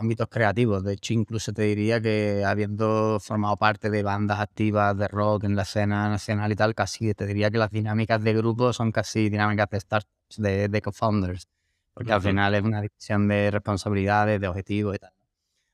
ámbitos 0.00 0.28
creativos. 0.28 0.82
De 0.82 0.94
hecho, 0.94 1.12
incluso 1.14 1.52
te 1.52 1.62
diría 1.62 2.00
que 2.00 2.44
habiendo 2.44 3.18
formado 3.20 3.56
parte 3.56 3.90
de 3.90 4.02
bandas 4.02 4.40
activas 4.40 4.96
de 4.96 5.08
rock 5.08 5.44
en 5.44 5.56
la 5.56 5.62
escena 5.62 6.08
nacional 6.08 6.50
y 6.52 6.56
tal, 6.56 6.74
casi 6.74 7.14
te 7.14 7.26
diría 7.26 7.50
que 7.50 7.58
las 7.58 7.70
dinámicas 7.70 8.22
de 8.22 8.34
grupo 8.34 8.72
son 8.72 8.92
casi 8.92 9.28
dinámicas 9.28 9.68
de 9.70 9.80
startups, 9.80 10.36
de, 10.38 10.68
de 10.68 10.82
co-founders, 10.82 11.48
porque 11.94 12.12
al 12.12 12.22
final 12.22 12.54
es 12.54 12.62
una 12.62 12.80
división 12.80 13.28
de 13.28 13.50
responsabilidades, 13.50 14.40
de 14.40 14.48
objetivos 14.48 14.96
y 14.96 14.98
tal. 14.98 15.12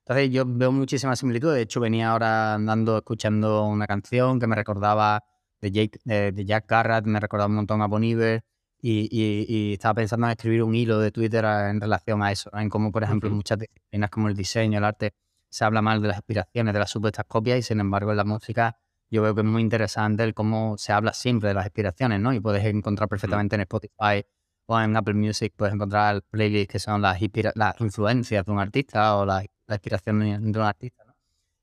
Entonces 0.05 0.31
yo 0.31 0.45
veo 0.47 0.71
muchísimas 0.73 1.19
similitudes. 1.19 1.57
De 1.57 1.63
hecho, 1.63 1.81
venía 1.81 2.11
ahora 2.11 2.55
andando 2.55 2.99
escuchando 2.99 3.65
una 3.67 3.87
canción 3.87 4.39
que 4.39 4.47
me 4.47 4.55
recordaba 4.55 5.25
de, 5.61 5.73
Jake, 5.73 5.99
de, 6.05 6.45
Jack 6.45 6.67
Garrett 6.69 7.07
me 7.07 7.21
recordaba 7.21 7.49
un 7.49 7.57
montón 7.57 7.83
a 7.83 7.87
Bon 7.87 8.05
Iver 8.05 8.45
y, 8.81 9.09
y, 9.11 9.73
estaba 9.75 9.95
pensando 9.95 10.27
en 10.27 10.33
escribir 10.33 10.63
un 10.63 10.75
hilo 10.75 10.99
de 10.99 11.11
Twitter 11.11 11.45
en 11.45 11.81
relación 11.81 12.23
a 12.23 12.31
eso, 12.31 12.51
en 12.55 12.69
cómo, 12.69 12.93
por 12.93 13.03
ejemplo, 13.03 13.29
en 13.29 13.37
muchas 13.37 13.59
disciplinas 13.59 14.11
como 14.11 14.29
el 14.29 14.37
diseño, 14.37 14.79
el 14.79 14.85
arte, 14.85 15.15
se 15.49 15.65
habla 15.65 15.83
mal 15.83 16.03
de 16.03 16.09
las 16.09 16.19
inspiraciones, 16.19 16.75
de 16.75 16.81
las 16.81 16.91
supuestas 16.91 17.25
copias 17.27 17.59
y 17.59 17.63
sin 17.63 17.81
embargo 17.81 18.11
en 18.11 18.17
la 18.19 18.25
música 18.25 18.79
yo 19.11 19.23
veo 19.23 19.35
que 19.35 19.41
es 19.41 19.47
muy 19.47 19.63
interesante 19.63 20.25
el 20.25 20.35
cómo 20.35 20.77
se 20.79 20.93
habla 20.93 21.13
siempre 21.13 21.49
de 21.49 21.55
las 21.55 21.67
inspiraciones, 21.67 22.21
¿no? 22.21 22.33
Y 22.33 22.41
puedes 22.41 22.65
encontrar 22.65 23.09
perfectamente 23.09 23.55
en 23.55 23.63
Spotify 23.63 24.25
o 24.67 24.81
en 24.81 24.97
Apple 24.97 25.15
Music, 25.15 25.55
puedes 25.57 25.75
encontrar 25.75 26.23
playlists 26.23 26.73
que 26.73 26.79
son 26.79 27.03
las, 27.03 27.19
las 27.55 27.81
influencias 27.81 28.45
de 28.45 28.53
un 28.53 28.59
artista 28.59 29.17
o 29.17 29.25
la, 29.25 29.45
la 29.67 29.75
inspiración 29.75 30.19
de 30.53 30.59
un 30.59 30.65
artista, 30.65 31.05
¿no? 31.05 31.15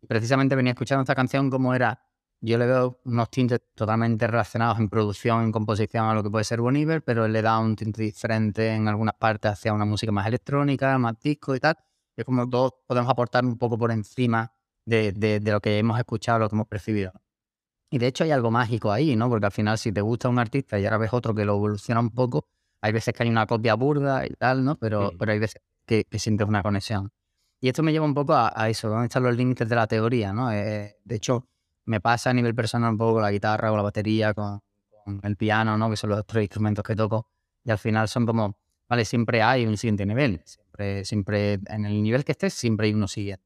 Y 0.01 0.07
precisamente 0.07 0.55
venía 0.55 0.71
escuchando 0.71 1.01
esta 1.01 1.15
canción 1.15 1.49
como 1.49 1.73
era, 1.73 2.05
yo 2.45 2.57
le 2.57 2.65
veo 2.65 2.99
unos 3.05 3.29
tintes 3.29 3.61
totalmente 3.73 4.27
relacionados 4.27 4.77
en 4.79 4.89
producción, 4.89 5.43
en 5.43 5.51
composición 5.51 6.05
a 6.05 6.13
lo 6.13 6.23
que 6.23 6.29
puede 6.29 6.43
ser 6.43 6.59
Bon 6.59 6.75
Iver, 6.75 7.01
pero 7.01 7.25
él 7.25 7.31
le 7.31 7.41
da 7.41 7.57
un 7.59 7.75
tinte 7.75 8.01
diferente 8.01 8.73
en 8.73 8.87
algunas 8.87 9.15
partes 9.15 9.53
hacia 9.53 9.73
una 9.73 9.85
música 9.85 10.11
más 10.11 10.27
electrónica, 10.27 10.97
más 10.97 11.19
disco 11.21 11.55
y 11.55 11.59
tal. 11.59 11.77
Y 12.17 12.21
es 12.21 12.25
como 12.25 12.49
todos 12.49 12.73
podemos 12.85 13.09
aportar 13.09 13.45
un 13.45 13.57
poco 13.57 13.77
por 13.77 13.91
encima 13.91 14.53
de, 14.85 15.13
de, 15.13 15.39
de 15.39 15.51
lo 15.51 15.61
que 15.61 15.79
hemos 15.79 15.97
escuchado, 15.97 16.39
lo 16.39 16.49
que 16.49 16.55
hemos 16.55 16.67
percibido. 16.67 17.13
Y 17.89 17.97
de 17.97 18.07
hecho 18.07 18.25
hay 18.25 18.31
algo 18.31 18.51
mágico 18.51 18.91
ahí, 18.91 19.15
¿no? 19.15 19.29
Porque 19.29 19.45
al 19.45 19.51
final 19.51 19.77
si 19.77 19.93
te 19.93 20.01
gusta 20.01 20.27
un 20.27 20.39
artista 20.39 20.77
y 20.79 20.85
ahora 20.85 20.97
ves 20.97 21.13
otro 21.13 21.33
que 21.33 21.45
lo 21.45 21.55
evoluciona 21.55 22.01
un 22.01 22.09
poco, 22.09 22.47
hay 22.81 22.91
veces 22.91 23.13
que 23.13 23.23
hay 23.23 23.29
una 23.29 23.47
copia 23.47 23.75
burda 23.75 24.25
y 24.25 24.31
tal, 24.31 24.65
¿no? 24.65 24.75
Pero, 24.77 25.11
pero 25.17 25.31
hay 25.31 25.39
veces 25.39 25.61
que, 25.85 26.05
sientes 26.17 26.45
una 26.45 26.61
conexión. 26.61 27.11
Y 27.61 27.69
esto 27.69 27.83
me 27.83 27.93
lleva 27.93 28.05
un 28.05 28.13
poco 28.13 28.33
a, 28.35 28.69
eso, 28.69 28.89
¿dónde 28.89 29.05
están 29.05 29.23
los 29.23 29.37
límites 29.37 29.69
de 29.69 29.75
la 29.75 29.87
teoría, 29.87 30.33
¿no? 30.33 30.51
Eh, 30.51 30.97
de 31.05 31.15
hecho, 31.15 31.47
me 31.85 32.01
pasa 32.01 32.29
a 32.29 32.33
nivel 32.33 32.55
personal 32.55 32.91
un 32.91 32.97
poco 32.97 33.13
con 33.13 33.23
la 33.23 33.31
guitarra 33.31 33.71
o 33.71 33.77
la 33.77 33.83
batería, 33.83 34.33
con, 34.33 34.61
el 35.23 35.35
piano, 35.35 35.77
¿no? 35.77 35.89
Que 35.89 35.97
son 35.97 36.11
los 36.11 36.25
tres 36.25 36.43
instrumentos 36.43 36.83
que 36.83 36.95
toco. 36.95 37.27
Y 37.63 37.71
al 37.71 37.77
final 37.77 38.07
son 38.07 38.25
como, 38.25 38.57
vale, 38.87 39.05
siempre 39.05 39.41
hay 39.41 39.65
un 39.65 39.77
siguiente 39.77 40.05
nivel. 40.05 40.41
Siempre, 41.03 41.59
en 41.67 41.85
el 41.85 42.01
nivel 42.01 42.23
que 42.23 42.31
estés, 42.31 42.53
siempre 42.53 42.87
hay 42.87 42.93
uno 42.93 43.07
siguiente. 43.07 43.43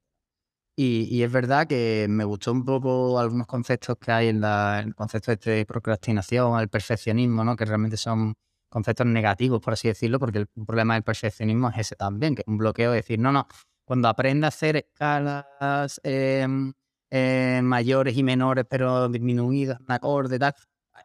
Y, 0.80 1.24
es 1.24 1.32
verdad 1.32 1.66
que 1.66 2.06
me 2.08 2.22
gustó 2.22 2.52
un 2.52 2.64
poco 2.64 3.18
algunos 3.18 3.48
conceptos 3.48 3.96
que 3.98 4.12
hay 4.12 4.28
en, 4.28 4.44
el 4.44 4.94
concepto 4.94 5.32
de 5.32 5.66
procrastinación, 5.66 6.60
el 6.60 6.68
perfeccionismo, 6.68 7.42
¿no? 7.42 7.56
que 7.56 7.64
realmente 7.64 7.96
son 7.96 8.34
conceptos 8.68 9.06
negativos, 9.08 9.60
por 9.60 9.72
así 9.72 9.88
decirlo, 9.88 10.20
porque 10.20 10.38
el 10.38 10.46
problema 10.46 10.94
del 10.94 11.02
perfeccionismo 11.02 11.68
es 11.70 11.78
ese 11.78 11.96
también, 11.96 12.36
que 12.36 12.42
es 12.42 12.46
un 12.48 12.58
bloqueo 12.58 12.92
de 12.92 12.98
decir, 12.98 13.18
no, 13.18 13.32
no, 13.32 13.48
cuando 13.84 14.06
aprenda 14.06 14.46
a 14.46 14.50
hacer 14.50 14.76
escalas 14.76 16.00
em, 16.04 16.72
eh, 17.10 17.60
mayores 17.62 18.16
y 18.16 18.22
menores, 18.22 18.66
pero 18.68 19.08
disminuidas, 19.08 19.80
un 19.80 19.90
acorde, 19.90 20.38
tal, 20.38 20.54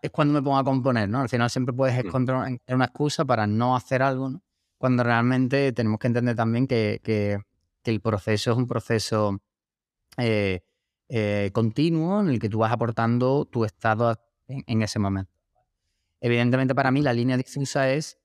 es 0.02 0.12
cuando 0.12 0.34
me 0.34 0.42
pongo 0.42 0.58
a 0.58 0.64
componer, 0.64 1.08
¿no? 1.10 1.22
Al 1.22 1.30
final 1.30 1.50
siempre 1.50 1.74
puedes 1.74 1.96
mm. 1.96 2.08
encontrar 2.08 2.60
una 2.68 2.86
excusa 2.86 3.26
para 3.26 3.48
no 3.48 3.76
hacer 3.76 4.02
algo, 4.02 4.30
¿no? 4.30 4.44
Cuando 4.78 5.04
realmente 5.04 5.72
tenemos 5.72 6.00
que 6.00 6.08
entender 6.08 6.36
también 6.36 6.68
que, 6.68 7.00
que 7.04 7.92
el 7.92 8.02
proceso 8.02 8.52
es 8.52 8.58
un 8.58 8.68
proceso 8.68 9.40
eh, 10.18 10.62
eh, 11.10 11.52
continuo 11.54 12.22
en 12.22 12.30
el 12.30 12.40
que 12.40 12.50
tú 12.50 12.60
vas 12.60 12.72
aportando 12.72 13.46
tu 13.46 13.66
estado 13.66 14.20
en, 14.48 14.82
ese 14.82 15.00
momento. 15.00 15.32
Evidentemente 16.22 16.74
para 16.74 16.92
mí 16.92 17.02
la 17.02 17.14
línea 17.14 17.38
difusa 17.38 17.92
es 17.92 18.18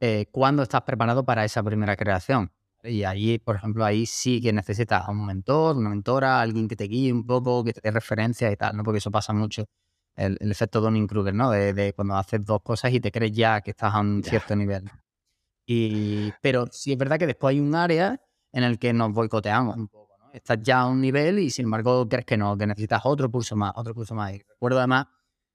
eh, 0.00 0.26
cuando 0.30 0.62
estás 0.62 0.82
preparado 0.82 1.24
para 1.24 1.44
esa 1.44 1.62
primera 1.62 1.96
creación. 1.96 2.50
Y 2.84 3.04
ahí, 3.04 3.38
por 3.38 3.56
ejemplo, 3.56 3.84
ahí 3.84 4.06
sí 4.06 4.40
que 4.40 4.52
necesitas 4.52 5.08
un 5.08 5.24
mentor, 5.24 5.76
una 5.76 5.90
mentora, 5.90 6.40
alguien 6.40 6.68
que 6.68 6.76
te 6.76 6.84
guíe 6.84 7.12
un 7.12 7.24
poco, 7.26 7.64
que 7.64 7.72
te 7.72 7.80
dé 7.80 7.90
referencias 7.90 8.52
y 8.52 8.56
tal, 8.56 8.76
¿no? 8.76 8.82
Porque 8.82 8.98
eso 8.98 9.10
pasa 9.10 9.32
mucho. 9.32 9.66
El, 10.16 10.36
efecto 10.50 10.80
Donning-Kruger, 10.80 11.34
¿no? 11.34 11.50
De, 11.50 11.92
cuando 11.94 12.16
haces 12.16 12.44
dos 12.44 12.60
cosas 12.62 12.92
y 12.92 13.00
te 13.00 13.12
crees 13.12 13.32
ya 13.32 13.60
que 13.60 13.70
estás 13.70 13.94
a 13.94 14.00
un 14.00 14.22
cierto 14.24 14.56
nivel. 14.56 14.90
Y, 15.66 16.32
pero 16.42 16.66
sí 16.70 16.92
es 16.92 16.98
verdad 16.98 17.18
que 17.18 17.26
después 17.26 17.52
hay 17.54 17.60
un 17.60 17.74
área 17.74 18.20
en 18.52 18.64
el 18.64 18.78
que 18.78 18.92
nos 18.92 19.12
boicoteamos 19.12 19.76
un 19.76 19.88
poco 19.88 20.12
estás 20.32 20.58
ya 20.62 20.80
a 20.80 20.86
un 20.86 21.00
nivel 21.00 21.38
y 21.38 21.50
sin 21.50 21.66
embargo 21.66 22.08
crees 22.08 22.24
que 22.24 22.36
no, 22.36 22.56
que 22.56 22.66
necesitas 22.66 23.02
otro 23.04 23.30
pulso 23.30 23.56
más, 23.56 23.72
otro 23.76 23.94
pulso 23.94 24.14
más. 24.14 24.34
Y 24.34 24.38
recuerdo 24.38 24.78
además 24.78 25.06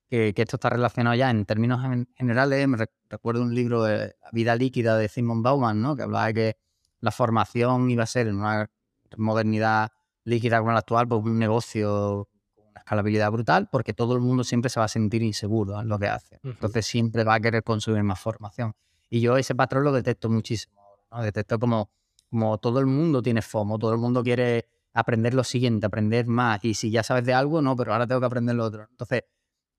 que, 0.09 0.33
esto 0.35 0.57
está 0.57 0.69
relacionado 0.69 1.15
ya 1.15 1.29
en 1.29 1.45
términos 1.45 1.81
generales. 2.15 2.67
Me 2.67 2.77
recuerdo 3.09 3.41
un 3.41 3.53
libro 3.53 3.83
de 3.83 4.15
Vida 4.31 4.55
líquida 4.55 4.97
de 4.97 5.09
Simon 5.09 5.41
Bauman, 5.43 5.81
¿no? 5.81 5.95
que 5.95 6.03
hablaba 6.03 6.27
de 6.27 6.33
que 6.33 6.57
la 6.99 7.11
formación 7.11 7.89
iba 7.89 8.03
a 8.03 8.07
ser 8.07 8.27
en 8.27 8.37
una 8.37 8.69
modernidad 9.17 9.91
líquida 10.23 10.59
como 10.59 10.71
la 10.71 10.79
actual, 10.79 11.07
pues 11.07 11.23
un 11.23 11.39
negocio 11.39 12.27
con 12.55 12.67
una 12.67 12.79
escalabilidad 12.79 13.31
brutal, 13.31 13.69
porque 13.71 13.93
todo 13.93 14.13
el 14.13 14.21
mundo 14.21 14.43
siempre 14.43 14.69
se 14.69 14.79
va 14.79 14.85
a 14.85 14.89
sentir 14.89 15.21
inseguro 15.21 15.79
en 15.79 15.87
lo 15.87 15.97
que 15.97 16.07
hace. 16.07 16.39
Entonces 16.43 16.85
siempre 16.85 17.23
va 17.23 17.35
a 17.35 17.39
querer 17.39 17.63
consumir 17.63 18.03
más 18.03 18.19
formación. 18.19 18.73
Y 19.09 19.21
yo 19.21 19.37
ese 19.37 19.55
patrón 19.55 19.83
lo 19.83 19.91
detecto 19.91 20.29
muchísimo. 20.29 20.81
¿no? 21.11 21.21
Detecto 21.21 21.57
como 21.59 21.89
como 22.29 22.57
todo 22.57 22.79
el 22.79 22.85
mundo 22.85 23.21
tiene 23.21 23.41
FOMO, 23.41 23.79
todo 23.79 23.93
el 23.93 23.99
mundo 23.99 24.23
quiere 24.23 24.67
aprender 24.93 25.33
lo 25.33 25.43
siguiente, 25.43 25.85
aprender 25.85 26.27
más. 26.27 26.63
Y 26.63 26.73
si 26.73 26.91
ya 26.91 27.03
sabes 27.03 27.25
de 27.25 27.33
algo, 27.33 27.61
no, 27.61 27.75
pero 27.75 27.93
ahora 27.93 28.07
tengo 28.07 28.19
que 28.19 28.25
aprender 28.25 28.55
lo 28.55 28.65
otro. 28.65 28.87
Entonces, 28.89 29.23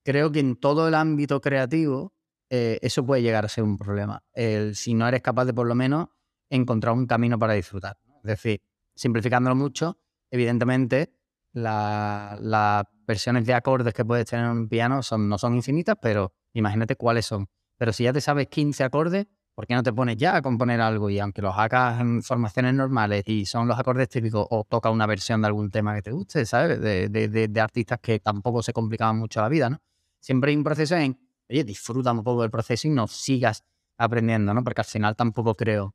creo 0.04 0.30
que 0.32 0.40
en 0.40 0.56
todo 0.56 0.88
el 0.88 0.94
ámbito 0.94 1.40
creativo 1.40 2.14
eh, 2.50 2.78
eso 2.82 3.04
puede 3.04 3.22
llegar 3.22 3.44
a 3.44 3.48
ser 3.48 3.64
un 3.64 3.76
problema. 3.76 4.22
El, 4.32 4.74
si 4.74 4.94
no 4.94 5.06
eres 5.06 5.22
capaz 5.22 5.44
de 5.44 5.54
por 5.54 5.66
lo 5.66 5.74
menos 5.74 6.08
encontrar 6.50 6.94
un 6.94 7.06
camino 7.06 7.38
para 7.38 7.54
disfrutar. 7.54 7.98
Es 8.16 8.22
decir, 8.22 8.62
simplificándolo 8.94 9.56
mucho, 9.56 9.98
evidentemente 10.30 11.12
las 11.52 12.84
versiones 13.06 13.46
de 13.46 13.54
acordes 13.54 13.94
que 13.94 14.04
puedes 14.04 14.26
tener 14.26 14.46
en 14.46 14.52
un 14.52 14.68
piano 14.68 15.00
no 15.18 15.38
son 15.38 15.54
infinitas, 15.54 15.96
pero 16.00 16.32
imagínate 16.52 16.96
cuáles 16.96 17.26
son. 17.26 17.48
Pero 17.76 17.92
si 17.92 18.04
ya 18.04 18.12
te 18.12 18.20
sabes 18.20 18.48
15 18.48 18.84
acordes, 18.84 19.26
¿por 19.54 19.66
qué 19.66 19.74
no 19.74 19.82
te 19.82 19.92
pones 19.92 20.16
ya 20.16 20.36
a 20.36 20.42
componer 20.42 20.80
algo? 20.80 21.10
Y 21.10 21.18
aunque 21.18 21.42
los 21.42 21.56
hagas 21.56 22.00
en 22.00 22.22
formaciones 22.22 22.74
normales 22.74 23.24
y 23.26 23.46
son 23.46 23.66
los 23.66 23.78
acordes 23.78 24.08
típicos, 24.08 24.46
o 24.50 24.64
toca 24.68 24.90
una 24.90 25.06
versión 25.06 25.40
de 25.40 25.46
algún 25.46 25.70
tema 25.70 25.94
que 25.94 26.02
te 26.02 26.12
guste, 26.12 26.44
¿sabes? 26.44 26.80
De, 26.80 27.08
de, 27.08 27.60
artistas 27.60 27.98
que 28.00 28.20
tampoco 28.20 28.62
se 28.62 28.72
complicaban 28.72 29.18
mucho 29.18 29.40
la 29.40 29.48
vida, 29.48 29.70
¿no? 29.70 29.78
Siempre 30.20 30.50
hay 30.50 30.56
un 30.56 30.64
proceso 30.64 30.96
en, 30.96 31.18
oye, 31.48 31.64
disfruta 31.64 32.12
un 32.12 32.22
poco 32.22 32.42
del 32.42 32.50
proceso 32.50 32.88
y 32.88 32.90
no 32.90 33.06
sigas 33.06 33.64
aprendiendo, 33.96 34.52
¿no? 34.52 34.62
Porque 34.62 34.80
al 34.80 34.86
final 34.86 35.16
tampoco 35.16 35.54
creo 35.54 35.94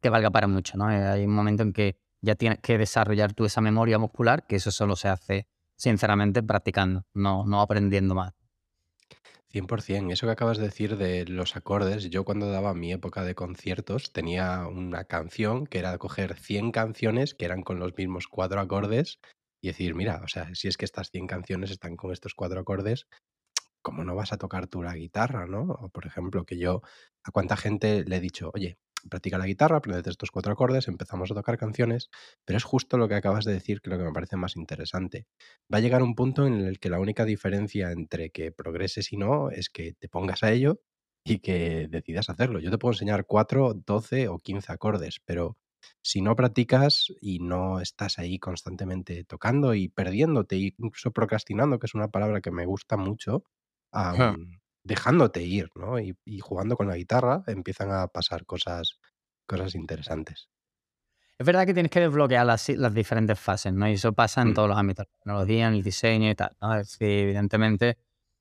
que 0.00 0.10
valga 0.10 0.30
para 0.30 0.46
mucho, 0.46 0.76
¿no? 0.76 0.90
Eh, 0.90 1.06
hay 1.06 1.24
un 1.24 1.34
momento 1.34 1.62
en 1.62 1.72
que 1.72 1.96
ya 2.20 2.34
tienes 2.34 2.58
que 2.60 2.78
desarrollar 2.78 3.32
tú 3.32 3.44
esa 3.44 3.60
memoria 3.60 3.98
muscular, 3.98 4.46
que 4.46 4.56
eso 4.56 4.70
solo 4.70 4.96
se 4.96 5.08
hace, 5.08 5.46
sinceramente, 5.76 6.42
practicando, 6.42 7.04
no, 7.14 7.44
no 7.46 7.60
aprendiendo 7.60 8.14
más. 8.14 8.34
100%. 9.52 10.12
Eso 10.12 10.26
que 10.26 10.32
acabas 10.32 10.58
de 10.58 10.64
decir 10.64 10.96
de 10.96 11.24
los 11.26 11.56
acordes, 11.56 12.10
yo 12.10 12.24
cuando 12.24 12.50
daba 12.50 12.74
mi 12.74 12.92
época 12.92 13.24
de 13.24 13.34
conciertos 13.34 14.12
tenía 14.12 14.66
una 14.66 15.04
canción 15.04 15.66
que 15.66 15.78
era 15.78 15.96
coger 15.96 16.34
100 16.34 16.70
canciones 16.70 17.34
que 17.34 17.46
eran 17.46 17.62
con 17.62 17.78
los 17.78 17.96
mismos 17.96 18.28
cuatro 18.28 18.60
acordes 18.60 19.18
y 19.62 19.68
decir, 19.68 19.94
mira, 19.94 20.20
o 20.22 20.28
sea, 20.28 20.54
si 20.54 20.68
es 20.68 20.76
que 20.76 20.84
estas 20.84 21.10
100 21.10 21.26
canciones 21.26 21.70
están 21.70 21.96
con 21.96 22.12
estos 22.12 22.34
cuatro 22.34 22.60
acordes, 22.60 23.06
¿cómo 23.82 24.04
no 24.04 24.14
vas 24.14 24.32
a 24.32 24.38
tocar 24.38 24.66
tú 24.66 24.82
la 24.82 24.94
guitarra, 24.94 25.46
no? 25.46 25.62
O 25.62 25.88
por 25.88 26.06
ejemplo, 26.06 26.44
que 26.44 26.58
yo 26.58 26.82
a 27.24 27.30
cuánta 27.30 27.56
gente 27.56 28.04
le 28.04 28.16
he 28.16 28.20
dicho, 28.20 28.50
oye, 28.54 28.78
practica 29.10 29.38
la 29.38 29.46
guitarra, 29.46 29.78
aprende 29.78 30.08
estos 30.10 30.30
cuatro 30.30 30.52
acordes, 30.52 30.88
empezamos 30.88 31.30
a 31.30 31.34
tocar 31.34 31.58
canciones, 31.58 32.10
pero 32.44 32.56
es 32.56 32.64
justo 32.64 32.98
lo 32.98 33.08
que 33.08 33.14
acabas 33.14 33.44
de 33.44 33.52
decir 33.52 33.80
que 33.80 33.90
lo 33.90 33.98
que 33.98 34.04
me 34.04 34.12
parece 34.12 34.36
más 34.36 34.56
interesante. 34.56 35.26
Va 35.72 35.78
a 35.78 35.80
llegar 35.80 36.02
un 36.02 36.14
punto 36.14 36.46
en 36.46 36.54
el 36.60 36.78
que 36.80 36.90
la 36.90 37.00
única 37.00 37.24
diferencia 37.24 37.92
entre 37.92 38.30
que 38.30 38.52
progreses 38.52 39.12
y 39.12 39.16
no 39.16 39.50
es 39.50 39.70
que 39.70 39.94
te 39.94 40.08
pongas 40.08 40.42
a 40.42 40.52
ello 40.52 40.80
y 41.24 41.40
que 41.40 41.88
decidas 41.90 42.30
hacerlo. 42.30 42.60
Yo 42.60 42.70
te 42.70 42.78
puedo 42.78 42.92
enseñar 42.92 43.26
4, 43.26 43.74
12 43.74 44.28
o 44.28 44.38
15 44.38 44.72
acordes, 44.72 45.20
pero 45.24 45.58
si 46.02 46.22
no 46.22 46.34
practicas 46.36 47.06
y 47.20 47.38
no 47.40 47.80
estás 47.80 48.18
ahí 48.18 48.38
constantemente 48.38 49.24
tocando 49.24 49.74
y 49.74 49.88
perdiéndote, 49.88 50.56
incluso 50.56 51.12
procrastinando, 51.12 51.78
que 51.78 51.86
es 51.86 51.94
una 51.94 52.08
palabra 52.08 52.40
que 52.40 52.50
me 52.50 52.66
gusta 52.66 52.96
mucho, 52.96 53.44
dejándote 54.88 55.42
ir, 55.42 55.70
¿no? 55.74 56.00
Y, 56.00 56.16
jugando 56.40 56.76
con 56.76 56.88
la 56.88 56.96
guitarra 56.96 57.44
empiezan 57.46 57.92
a 57.92 58.08
pasar 58.08 58.44
cosas, 58.46 58.98
cosas 59.46 59.74
interesantes. 59.74 60.48
Es 61.38 61.46
verdad 61.46 61.66
que 61.66 61.74
tienes 61.74 61.92
que 61.92 62.00
desbloquear 62.00 62.44
las, 62.44 62.66
diferentes 62.94 63.38
fases, 63.38 63.72
¿no? 63.72 63.88
Y 63.88 63.92
eso 63.92 64.12
pasa 64.12 64.42
en 64.42 64.48
mm. 64.48 64.54
todos 64.54 64.68
los 64.68 64.78
ámbitos, 64.78 65.06
la 65.06 65.18
tecnología, 65.18 65.68
en 65.68 65.74
el 65.74 65.82
diseño 65.82 66.30
y 66.30 66.34
tal, 66.34 66.56
¿no? 66.60 66.74
Es 66.74 66.88
decir, 66.88 67.08
evidentemente, 67.08 67.98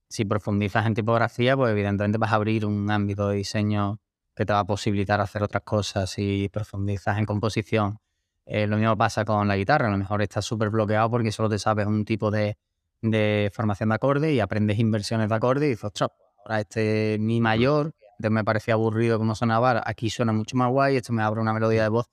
si 0.09 0.25
profundizas 0.25 0.85
en 0.87 0.95
tipografía, 0.95 1.55
pues 1.55 1.71
evidentemente 1.71 2.17
vas 2.17 2.31
a 2.31 2.35
abrir 2.35 2.65
un 2.65 2.89
ámbito 2.89 3.27
de 3.27 3.35
diseño 3.35 3.99
que 4.33 4.45
te 4.45 4.53
va 4.53 4.59
a 4.59 4.65
posibilitar 4.65 5.19
hacer 5.19 5.43
otras 5.43 5.63
cosas. 5.63 6.09
Si 6.09 6.49
profundizas 6.51 7.17
en 7.19 7.25
composición, 7.25 7.99
eh, 8.45 8.65
lo 8.67 8.77
mismo 8.77 8.97
pasa 8.97 9.25
con 9.25 9.47
la 9.47 9.57
guitarra. 9.57 9.89
A 9.89 9.91
lo 9.91 9.97
mejor 9.97 10.21
estás 10.21 10.45
súper 10.45 10.69
bloqueado 10.69 11.09
porque 11.11 11.31
solo 11.31 11.49
te 11.49 11.59
sabes 11.59 11.85
un 11.85 12.05
tipo 12.05 12.31
de, 12.31 12.57
de 13.01 13.51
formación 13.53 13.89
de 13.89 13.95
acorde 13.95 14.33
y 14.33 14.39
aprendes 14.39 14.79
inversiones 14.79 15.29
de 15.29 15.35
acorde 15.35 15.65
y 15.67 15.69
dices, 15.69 15.83
ostras, 15.83 16.11
ahora 16.47 16.61
este 16.61 17.17
mi 17.19 17.41
mayor, 17.41 17.93
que 17.93 18.05
antes 18.19 18.31
me 18.31 18.43
parecía 18.43 18.75
aburrido 18.75 19.17
como 19.17 19.35
sonaba, 19.35 19.81
aquí 19.85 20.09
suena 20.09 20.33
mucho 20.33 20.55
más 20.57 20.71
guay, 20.71 20.97
esto 20.97 21.13
me 21.13 21.23
abre 21.23 21.41
una 21.41 21.53
melodía 21.53 21.83
de 21.83 21.89
voz. 21.89 22.07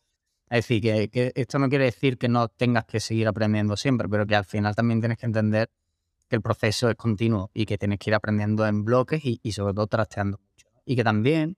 Es 0.50 0.68
decir, 0.68 1.10
que, 1.10 1.32
esto 1.34 1.58
no 1.58 1.68
quiere 1.68 1.86
decir 1.86 2.18
que 2.18 2.28
no 2.28 2.48
tengas 2.48 2.84
que 2.84 3.00
seguir 3.00 3.26
aprendiendo 3.28 3.76
siempre, 3.76 4.08
pero 4.08 4.26
que 4.26 4.36
al 4.36 4.44
final 4.44 4.74
también 4.74 5.00
tienes 5.00 5.18
que 5.18 5.26
entender 5.26 5.68
que 5.68 5.84
que 6.28 6.36
el 6.36 6.42
proceso 6.42 6.88
es 6.88 6.96
continuo 6.96 7.50
y 7.54 7.66
que 7.66 7.78
tienes 7.78 7.98
que 7.98 8.10
ir 8.10 8.14
aprendiendo 8.14 8.66
en 8.66 8.84
bloques 8.84 9.20
y, 9.24 9.52
sobre 9.52 9.74
todo 9.74 9.86
trasteando 9.86 10.38
mucho. 10.38 10.66
Y 10.84 10.96
que 10.96 11.04
también 11.04 11.56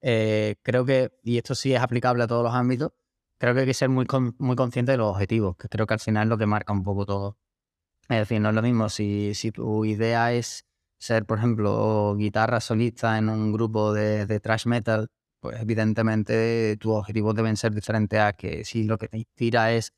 eh, 0.00 0.56
creo 0.62 0.84
que, 0.84 1.12
y 1.22 1.38
esto 1.38 1.54
sí 1.54 1.74
es 1.74 1.80
aplicable 1.80 2.24
a 2.24 2.26
todos 2.26 2.42
los 2.42 2.54
ámbitos, 2.54 2.92
creo 3.38 3.54
que 3.54 3.60
hay 3.60 3.66
que 3.66 3.74
ser 3.74 3.88
muy, 3.88 4.06
muy 4.38 4.56
consciente 4.56 4.92
de 4.92 4.98
los 4.98 5.12
objetivos, 5.12 5.56
que 5.56 5.68
creo 5.68 5.86
que 5.86 5.94
al 5.94 6.00
final 6.00 6.24
es 6.24 6.28
lo 6.30 6.38
que 6.38 6.46
marca 6.46 6.72
un 6.72 6.82
poco 6.82 7.06
todo. 7.06 7.38
Es 8.08 8.18
decir, 8.18 8.40
no 8.40 8.48
es 8.48 8.54
lo 8.54 8.62
mismo 8.62 8.88
si, 8.88 9.34
si 9.34 9.52
tu 9.52 9.84
idea 9.84 10.32
es 10.32 10.66
ser, 11.00 11.24
por 11.26 11.38
ejemplo, 11.38 12.14
guitarra 12.16 12.60
solista 12.60 13.18
en 13.18 13.28
un 13.28 13.52
grupo 13.52 13.92
de, 13.92 14.26
de 14.26 14.40
thrash 14.40 14.66
metal, 14.66 15.08
pues 15.40 15.60
evidentemente 15.60 16.76
tus 16.78 16.92
objetivos 16.92 17.34
deben 17.34 17.56
ser 17.56 17.72
diferentes 17.74 18.20
a 18.20 18.32
que 18.34 18.64
si 18.64 18.84
lo 18.84 18.98
que 18.98 19.08
te 19.08 19.18
inspira 19.18 19.72
es 19.72 19.92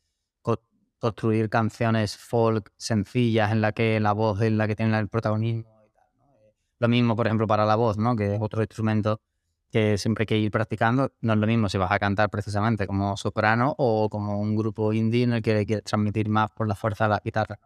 construir 1.02 1.50
canciones 1.50 2.16
folk 2.16 2.70
sencillas 2.76 3.50
en 3.50 3.60
la 3.60 3.72
que 3.72 3.98
la 3.98 4.12
voz 4.12 4.40
es 4.40 4.52
la 4.52 4.68
que 4.68 4.76
tiene 4.76 4.96
el 4.96 5.08
protagonismo. 5.08 5.68
Lo 6.78 6.86
mismo, 6.86 7.16
por 7.16 7.26
ejemplo, 7.26 7.48
para 7.48 7.66
la 7.66 7.74
voz, 7.74 7.98
¿no? 7.98 8.14
que 8.14 8.36
es 8.36 8.40
otro 8.40 8.62
instrumento 8.62 9.20
que 9.68 9.98
siempre 9.98 10.22
hay 10.22 10.26
que 10.26 10.38
ir 10.38 10.52
practicando. 10.52 11.10
No 11.20 11.32
es 11.32 11.38
lo 11.40 11.46
mismo 11.48 11.68
si 11.68 11.76
vas 11.76 11.90
a 11.90 11.98
cantar 11.98 12.30
precisamente 12.30 12.86
como 12.86 13.16
soprano 13.16 13.74
o 13.78 14.08
como 14.08 14.38
un 14.38 14.54
grupo 14.54 14.92
indie 14.92 15.24
en 15.24 15.32
el 15.32 15.42
que 15.42 15.66
quieres 15.66 15.82
transmitir 15.82 16.28
más 16.28 16.52
por 16.52 16.68
la 16.68 16.76
fuerza 16.76 17.04
de 17.04 17.10
la 17.10 17.22
guitarra. 17.24 17.58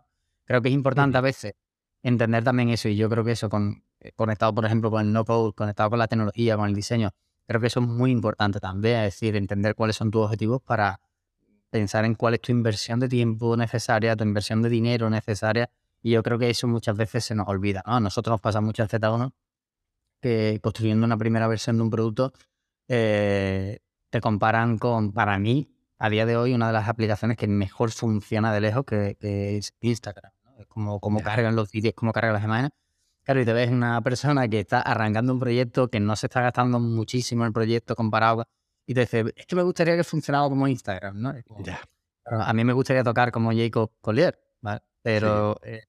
Creo 0.46 0.62
que 0.62 0.68
es 0.68 0.74
importante 0.74 1.18
a 1.18 1.20
veces 1.20 1.52
entender 2.08 2.44
también 2.44 2.68
eso 2.70 2.88
y 2.88 2.96
yo 2.96 3.08
creo 3.08 3.24
que 3.24 3.32
eso 3.32 3.48
con, 3.48 3.84
eh, 4.00 4.12
conectado, 4.14 4.54
por 4.54 4.64
ejemplo, 4.64 4.90
con 4.90 5.00
el 5.02 5.12
no-code, 5.12 5.52
conectado 5.54 5.90
con 5.90 5.98
la 5.98 6.08
tecnología, 6.08 6.56
con 6.56 6.68
el 6.68 6.74
diseño, 6.74 7.10
creo 7.46 7.60
que 7.60 7.66
eso 7.68 7.80
es 7.80 7.86
muy 7.86 8.10
importante 8.10 8.60
también, 8.60 9.00
es 9.00 9.14
decir, 9.14 9.36
entender 9.36 9.74
cuáles 9.74 9.96
son 9.96 10.10
tus 10.10 10.24
objetivos 10.24 10.62
para 10.62 11.00
pensar 11.70 12.04
en 12.04 12.14
cuál 12.14 12.34
es 12.34 12.40
tu 12.40 12.52
inversión 12.52 13.00
de 13.00 13.08
tiempo 13.08 13.56
necesaria, 13.56 14.16
tu 14.16 14.24
inversión 14.24 14.62
de 14.62 14.68
dinero 14.68 15.10
necesaria. 15.10 15.70
Y 16.02 16.12
yo 16.12 16.22
creo 16.22 16.38
que 16.38 16.48
eso 16.50 16.68
muchas 16.68 16.96
veces 16.96 17.24
se 17.24 17.34
nos 17.34 17.48
olvida. 17.48 17.82
A 17.84 18.00
nosotros 18.00 18.34
nos 18.34 18.40
pasa 18.40 18.60
mucho 18.60 18.82
en 18.82 18.88
Z1 18.88 19.32
que 20.20 20.60
construyendo 20.62 21.04
una 21.06 21.16
primera 21.16 21.46
versión 21.46 21.76
de 21.76 21.82
un 21.82 21.90
producto 21.90 22.32
eh, 22.88 23.80
te 24.10 24.20
comparan 24.20 24.78
con, 24.78 25.12
para 25.12 25.38
mí, 25.38 25.68
a 25.98 26.08
día 26.10 26.26
de 26.26 26.36
hoy, 26.36 26.54
una 26.54 26.68
de 26.68 26.72
las 26.72 26.88
aplicaciones 26.88 27.36
que 27.36 27.46
mejor 27.48 27.90
funciona 27.90 28.52
de 28.52 28.60
lejos, 28.60 28.84
que, 28.84 29.16
es 29.20 29.74
Instagram. 29.80 30.32
Es 30.58 30.66
como, 30.66 31.00
como 31.00 31.20
cargan 31.20 31.54
los 31.56 31.70
vídeos, 31.70 31.94
como 31.94 32.12
cargan 32.12 32.34
las 32.34 32.44
imágenes. 32.44 32.70
Claro, 33.22 33.40
y 33.40 33.44
te 33.44 33.52
ves 33.52 33.70
una 33.70 34.00
persona 34.02 34.46
que 34.48 34.60
está 34.60 34.80
arrancando 34.80 35.32
un 35.32 35.40
proyecto, 35.40 35.88
que 35.88 35.98
no 35.98 36.14
se 36.14 36.26
está 36.26 36.42
gastando 36.42 36.78
muchísimo 36.78 37.44
el 37.44 37.52
proyecto 37.52 37.96
comparado 37.96 38.46
y 38.86 38.94
te 38.94 39.00
dice, 39.00 39.24
es 39.34 39.46
que 39.46 39.56
me 39.56 39.62
gustaría 39.62 39.96
que 39.96 40.04
funcionara 40.04 40.48
como 40.48 40.68
Instagram, 40.68 41.20
¿no? 41.20 41.34
ya. 41.64 41.80
A 42.24 42.52
mí 42.52 42.64
me 42.64 42.72
gustaría 42.72 43.02
tocar 43.02 43.32
como 43.32 43.52
Jacob 43.52 43.90
Collier, 44.00 44.38
¿vale? 44.60 44.80
Pero 45.02 45.58
eh, 45.62 45.84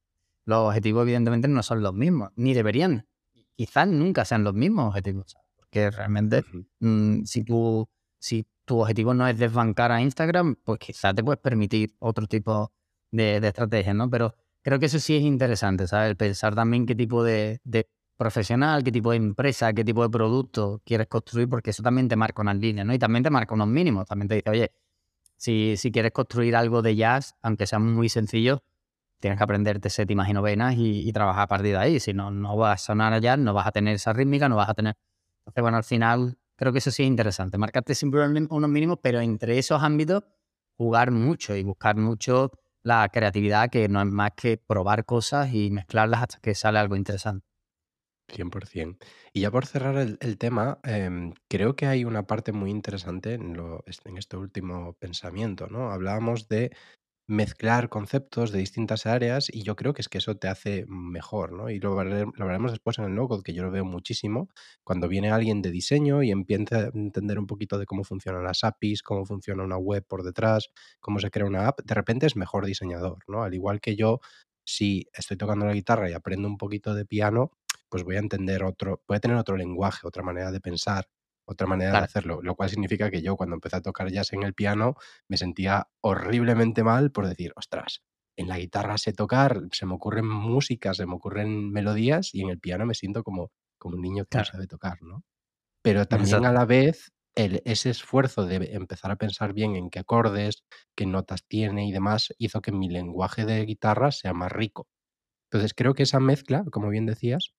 los 0.45 0.67
objetivos 0.67 1.03
evidentemente 1.03 1.47
no 1.47 1.61
son 1.61 1.81
los 1.81 1.93
mismos, 1.93 2.31
ni 2.35 2.53
deberían. 2.53 3.07
Quizás 3.55 3.87
nunca 3.87 4.25
sean 4.25 4.43
los 4.43 4.53
mismos 4.53 4.89
objetivos, 4.89 5.35
porque 5.55 5.91
realmente 5.91 6.43
mm, 6.79 7.23
si, 7.23 7.43
tú, 7.43 7.87
si 8.19 8.47
tu 8.65 8.79
objetivo 8.79 9.13
no 9.13 9.27
es 9.27 9.37
desbancar 9.37 9.91
a 9.91 10.01
Instagram, 10.01 10.55
pues 10.63 10.79
quizás 10.79 11.13
te 11.13 11.23
puedes 11.23 11.39
permitir 11.39 11.95
otro 11.99 12.27
tipo 12.27 12.71
de, 13.11 13.39
de 13.39 13.47
estrategia, 13.47 13.93
¿no? 13.93 14.09
Pero 14.09 14.35
creo 14.67 14.79
que 14.79 14.87
eso 14.87 14.99
sí 14.99 15.15
es 15.15 15.21
interesante, 15.21 15.87
¿sabes? 15.87 16.13
Pensar 16.17 16.53
también 16.53 16.85
qué 16.85 16.93
tipo 16.93 17.23
de, 17.23 17.61
profesional, 18.17 18.83
qué 18.83 18.91
tipo 18.91 19.11
de 19.11 19.15
empresa, 19.15 19.71
qué 19.71 19.85
tipo 19.85 20.03
de 20.03 20.09
producto 20.09 20.81
quieres 20.83 21.07
construir, 21.07 21.47
porque 21.47 21.69
eso 21.69 21.81
también 21.81 22.09
te 22.09 22.17
marca 22.17 22.41
unas 22.41 22.57
líneas, 22.57 22.85
¿no? 22.85 22.93
Y 22.93 22.99
también 22.99 23.23
te 23.23 23.29
marca 23.29 23.55
unos 23.55 23.69
mínimos. 23.69 24.05
También 24.05 24.27
te 24.27 24.35
dice, 24.35 24.49
oye, 24.49 24.73
si, 25.37 25.77
si 25.77 25.89
quieres 25.89 26.11
construir 26.11 26.53
algo 26.53 26.81
de 26.81 26.97
jazz, 26.97 27.37
aunque 27.41 27.65
sea 27.65 27.79
muy 27.79 28.09
sencillo, 28.09 28.61
tienes 29.21 29.37
que 29.37 29.43
aprenderte 29.45 29.89
séptimas 29.89 30.27
y 30.27 30.33
novenas 30.33 30.75
y, 30.77 31.13
trabajar 31.13 31.43
a 31.43 31.47
partir 31.47 31.71
de 31.71 31.77
ahí. 31.77 32.01
Si 32.01 32.11
no, 32.11 32.29
no 32.29 32.57
vas 32.57 32.81
a 32.81 32.85
sonar 32.87 33.13
a 33.13 33.19
jazz, 33.19 33.39
no 33.39 33.53
vas 33.53 33.67
a 33.67 33.71
tener 33.71 33.95
esa 33.95 34.11
rítmica, 34.11 34.49
no 34.49 34.57
vas 34.57 34.67
a 34.67 34.73
tener... 34.73 34.97
Entonces, 35.45 35.61
bueno, 35.61 35.77
al 35.77 35.85
final 35.85 36.37
creo 36.57 36.73
que 36.73 36.79
eso 36.79 36.91
sí 36.91 37.03
es 37.03 37.07
interesante. 37.07 37.57
Marcarte 37.57 37.95
siempre 37.95 38.19
unos 38.49 38.69
mínimos, 38.69 38.99
pero 39.01 39.21
entre 39.21 39.59
esos 39.59 39.81
ámbitos 39.81 40.25
jugar 40.75 41.11
mucho 41.11 41.55
y 41.55 41.63
buscar 41.63 41.95
mucho 41.95 42.51
la 42.83 43.07
creatividad, 43.09 43.69
que 43.69 43.87
no 43.89 44.01
es 44.01 44.07
más 44.07 44.31
que 44.35 44.57
probar 44.57 45.05
cosas 45.05 45.53
y 45.53 45.71
mezclarlas 45.71 46.23
hasta 46.23 46.39
que 46.39 46.55
sale 46.55 46.79
algo 46.79 46.95
interesante. 46.95 47.45
100%. 48.29 48.97
Y 49.33 49.41
ya 49.41 49.51
por 49.51 49.65
cerrar 49.65 49.95
el, 49.97 50.37
tema, 50.37 50.79
em, 50.83 51.33
creo 51.49 51.75
que 51.75 51.85
hay 51.87 52.03
una 52.03 52.23
parte 52.23 52.51
muy 52.51 52.71
interesante 52.71 53.33
en, 53.33 53.55
lo, 53.55 53.83
en 54.05 54.17
este 54.17 54.37
último 54.37 54.93
pensamiento, 54.99 55.67
¿no? 55.67 55.91
Hablábamos 55.91 56.47
de 56.47 56.75
mezclar 57.27 57.89
conceptos 57.89 58.51
de 58.51 58.59
distintas 58.59 59.05
áreas 59.05 59.49
y 59.51 59.63
yo 59.63 59.75
creo 59.75 59.93
que 59.93 60.01
es 60.01 60.07
que 60.09 60.17
eso 60.19 60.37
te 60.37 60.47
hace 60.47 60.85
mejor, 60.87 61.51
¿no? 61.51 61.69
Y 61.69 61.79
lo, 61.79 61.99
hablaremos 61.99 62.71
después 62.71 62.97
en 62.99 63.05
el 63.05 63.15
no 63.15 63.27
que 63.43 63.53
yo 63.53 63.63
lo 63.63 63.71
veo 63.71 63.83
muchísimo, 63.85 64.49
cuando 64.83 65.09
viene 65.09 65.31
alguien 65.31 65.61
de 65.61 65.71
diseño 65.71 66.23
y 66.23 66.31
empieza 66.31 66.77
a 66.77 66.91
entender 66.93 67.37
un 67.39 67.47
poquito 67.47 67.77
de 67.77 67.85
cómo 67.85 68.03
funcionan 68.05 68.43
las 68.43 68.63
APIs, 68.63 69.03
cómo 69.03 69.25
funciona 69.25 69.63
una 69.63 69.77
web 69.77 70.05
por 70.07 70.23
detrás, 70.23 70.69
cómo 71.01 71.19
se 71.19 71.29
crea 71.29 71.45
una 71.45 71.67
app, 71.67 71.81
de 71.83 71.93
repente 71.95 72.25
es 72.27 72.35
mejor 72.37 72.65
diseñador, 72.65 73.19
¿no? 73.27 73.43
Al 73.43 73.53
igual 73.53 73.81
que 73.81 73.95
yo, 73.97 74.21
si 74.65 75.07
estoy 75.13 75.37
tocando 75.37 75.65
la 75.65 75.73
guitarra 75.73 76.09
y 76.09 76.13
aprendo 76.13 76.47
un 76.47 76.57
poquito 76.57 76.93
de 76.95 77.05
piano, 77.05 77.51
pues 77.89 78.03
voy 78.03 78.15
a 78.17 78.19
entender 78.19 78.63
otro, 78.63 79.01
voy 79.07 79.17
a 79.17 79.19
tener 79.19 79.37
otro 79.37 79.57
lenguaje, 79.57 80.07
otra 80.07 80.23
manera 80.23 80.51
de 80.51 80.59
pensar, 80.61 81.07
otra 81.47 81.65
manera 81.65 81.93
de 81.93 82.05
hacerlo, 82.05 82.41
lo 82.41 82.55
cual 82.55 82.69
significa 82.69 83.09
que 83.09 83.21
yo 83.21 83.37
cuando 83.37 83.55
empecé 83.55 83.77
a 83.77 83.81
tocar 83.81 84.11
jazz 84.11 84.33
en 84.33 84.43
el 84.43 84.53
piano 84.53 84.95
me 85.29 85.37
sentía 85.37 85.87
horriblemente 86.01 86.83
mal 86.83 87.11
por 87.11 87.27
decir, 87.27 87.53
ostras, 87.55 88.03
en 88.37 88.49
la 88.49 88.59
guitarra 88.59 88.97
sé 88.97 89.13
tocar, 89.13 89.61
se 89.71 89.85
me 89.85 89.93
ocurren 89.93 90.27
músicas, 90.27 90.97
se 90.97 91.05
me 91.05 91.15
ocurren 91.15 91.71
melodías 91.71 92.35
y 92.35 92.41
en 92.41 92.49
el 92.49 92.59
piano 92.59 92.85
me 92.85 92.93
siento 92.93 93.23
como, 93.23 93.51
como 93.79 93.95
un 93.95 94.01
niño 94.01 94.25
que 94.25 94.39
no 94.39 94.45
sabe 94.45 94.67
tocar, 94.67 95.01
¿no? 95.01 95.23
Pero 95.81 96.05
también 96.05 96.45
a 96.45 96.51
la 96.51 96.65
vez 96.65 97.13
el, 97.33 97.61
ese 97.63 97.91
esfuerzo 97.91 98.45
de 98.45 98.73
empezar 98.73 99.11
a 99.11 99.15
pensar 99.15 99.53
bien 99.53 99.75
en 99.75 99.89
qué 99.89 99.99
acordes, 99.99 100.65
qué 100.95 101.05
notas 101.05 101.45
tiene 101.47 101.87
y 101.87 101.93
demás, 101.93 102.33
hizo 102.37 102.61
que 102.61 102.73
mi 102.73 102.89
lenguaje 102.89 103.45
de 103.45 103.63
guitarra 103.65 104.11
sea 104.11 104.33
más 104.33 104.51
rico. 104.51 104.87
Entonces 105.49 105.73
creo 105.73 105.93
que 105.93 106.03
esa 106.03 106.19
mezcla, 106.19 106.65
como 106.71 106.89
bien 106.89 107.05
decías, 107.05 107.53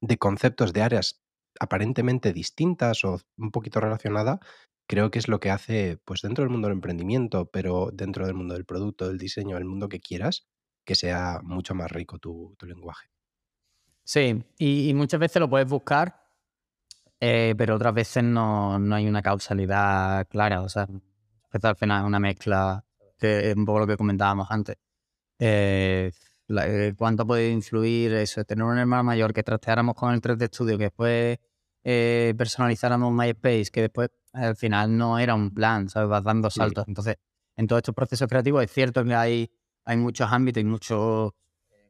de 0.00 0.18
conceptos 0.18 0.72
de 0.72 0.82
áreas 0.82 1.22
aparentemente 1.60 2.32
distintas 2.32 3.04
o 3.04 3.20
un 3.36 3.50
poquito 3.50 3.80
relacionada, 3.80 4.40
creo 4.86 5.10
que 5.10 5.18
es 5.18 5.28
lo 5.28 5.40
que 5.40 5.50
hace, 5.50 5.98
pues 6.04 6.22
dentro 6.22 6.42
del 6.42 6.50
mundo 6.50 6.68
del 6.68 6.76
emprendimiento, 6.76 7.46
pero 7.50 7.90
dentro 7.92 8.26
del 8.26 8.34
mundo 8.34 8.54
del 8.54 8.64
producto, 8.64 9.08
del 9.08 9.18
diseño, 9.18 9.56
el 9.56 9.64
mundo 9.64 9.88
que 9.88 10.00
quieras, 10.00 10.46
que 10.84 10.94
sea 10.94 11.40
mucho 11.42 11.74
más 11.74 11.90
rico 11.90 12.18
tu, 12.18 12.56
lenguaje. 12.62 13.08
Sí, 14.04 14.44
y, 14.58 14.94
muchas 14.94 15.18
veces 15.18 15.40
lo 15.40 15.50
puedes 15.50 15.68
buscar, 15.68 16.22
eh, 17.18 17.54
pero 17.58 17.74
otras 17.74 17.92
veces 17.92 18.22
no, 18.22 18.76
hay 18.94 19.08
una 19.08 19.22
causalidad 19.22 20.28
clara. 20.28 20.62
O 20.62 20.68
sea, 20.68 20.86
al 21.62 21.76
final 21.76 22.02
es 22.02 22.06
una 22.06 22.20
mezcla, 22.20 22.84
que 23.18 23.50
es 23.50 23.56
un 23.56 23.64
poco 23.64 23.80
lo 23.80 23.86
que 23.86 23.96
comentábamos 23.96 24.46
antes. 24.50 24.76
Eh, 25.38 26.12
eh, 26.48 26.94
cuánto 26.96 27.26
puede 27.26 27.50
influir 27.50 28.14
eso, 28.14 28.44
tener 28.44 28.64
un 28.64 28.78
hermano 28.78 29.04
mayor, 29.04 29.32
que 29.32 29.42
trasteáramos 29.42 29.94
con 29.94 30.14
el 30.14 30.20
3D 30.20 30.48
Studio, 30.48 30.78
que 30.78 30.84
después 30.84 31.38
eh, 31.84 32.34
personalizáramos 32.36 33.12
MySpace, 33.12 33.66
que 33.72 33.82
después 33.82 34.10
al 34.32 34.56
final 34.56 34.96
no 34.96 35.18
era 35.18 35.34
un 35.34 35.52
plan, 35.52 35.88
¿sabes? 35.88 36.08
Vas 36.08 36.24
dando 36.24 36.50
saltos. 36.50 36.84
Entonces, 36.86 37.16
en 37.56 37.66
todos 37.66 37.80
estos 37.80 37.94
procesos 37.94 38.28
creativos 38.28 38.62
es 38.62 38.72
cierto 38.72 39.04
que 39.04 39.14
hay, 39.14 39.50
hay 39.84 39.96
muchos 39.96 40.30
ámbitos 40.30 40.60
y 40.60 40.64
muchos 40.64 41.32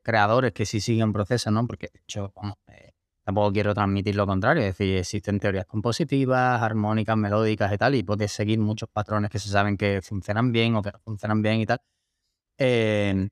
creadores 0.03 0.53
que 0.53 0.65
sí 0.65 0.81
siguen 0.81 1.13
procesos, 1.13 1.53
¿no? 1.53 1.67
Porque 1.67 1.91
de 1.93 2.01
hecho, 2.01 2.33
eh, 2.69 2.93
tampoco 3.25 3.53
quiero 3.53 3.75
transmitir 3.75 4.15
lo 4.15 4.27
contrario, 4.27 4.63
es 4.63 4.79
decir, 4.79 4.97
existen 4.97 5.41
teorías 5.41 5.67
compositivas, 5.67 6.63
armónicas, 6.63 7.17
melódicas 7.17 7.73
y 7.73 7.79
tal, 7.79 7.95
y 7.97 8.05
puedes 8.05 8.31
seguir 8.31 8.61
muchos 8.61 8.89
patrones 8.89 9.31
que 9.31 9.39
se 9.39 9.49
saben 9.49 9.77
que 9.77 10.01
funcionan 10.03 10.53
bien 10.53 10.77
o 10.77 10.83
que 10.83 10.93
no 10.93 11.01
funcionan 11.01 11.43
bien 11.43 11.61
y 11.61 11.67
tal. 11.67 11.81
Eh, 12.59 13.29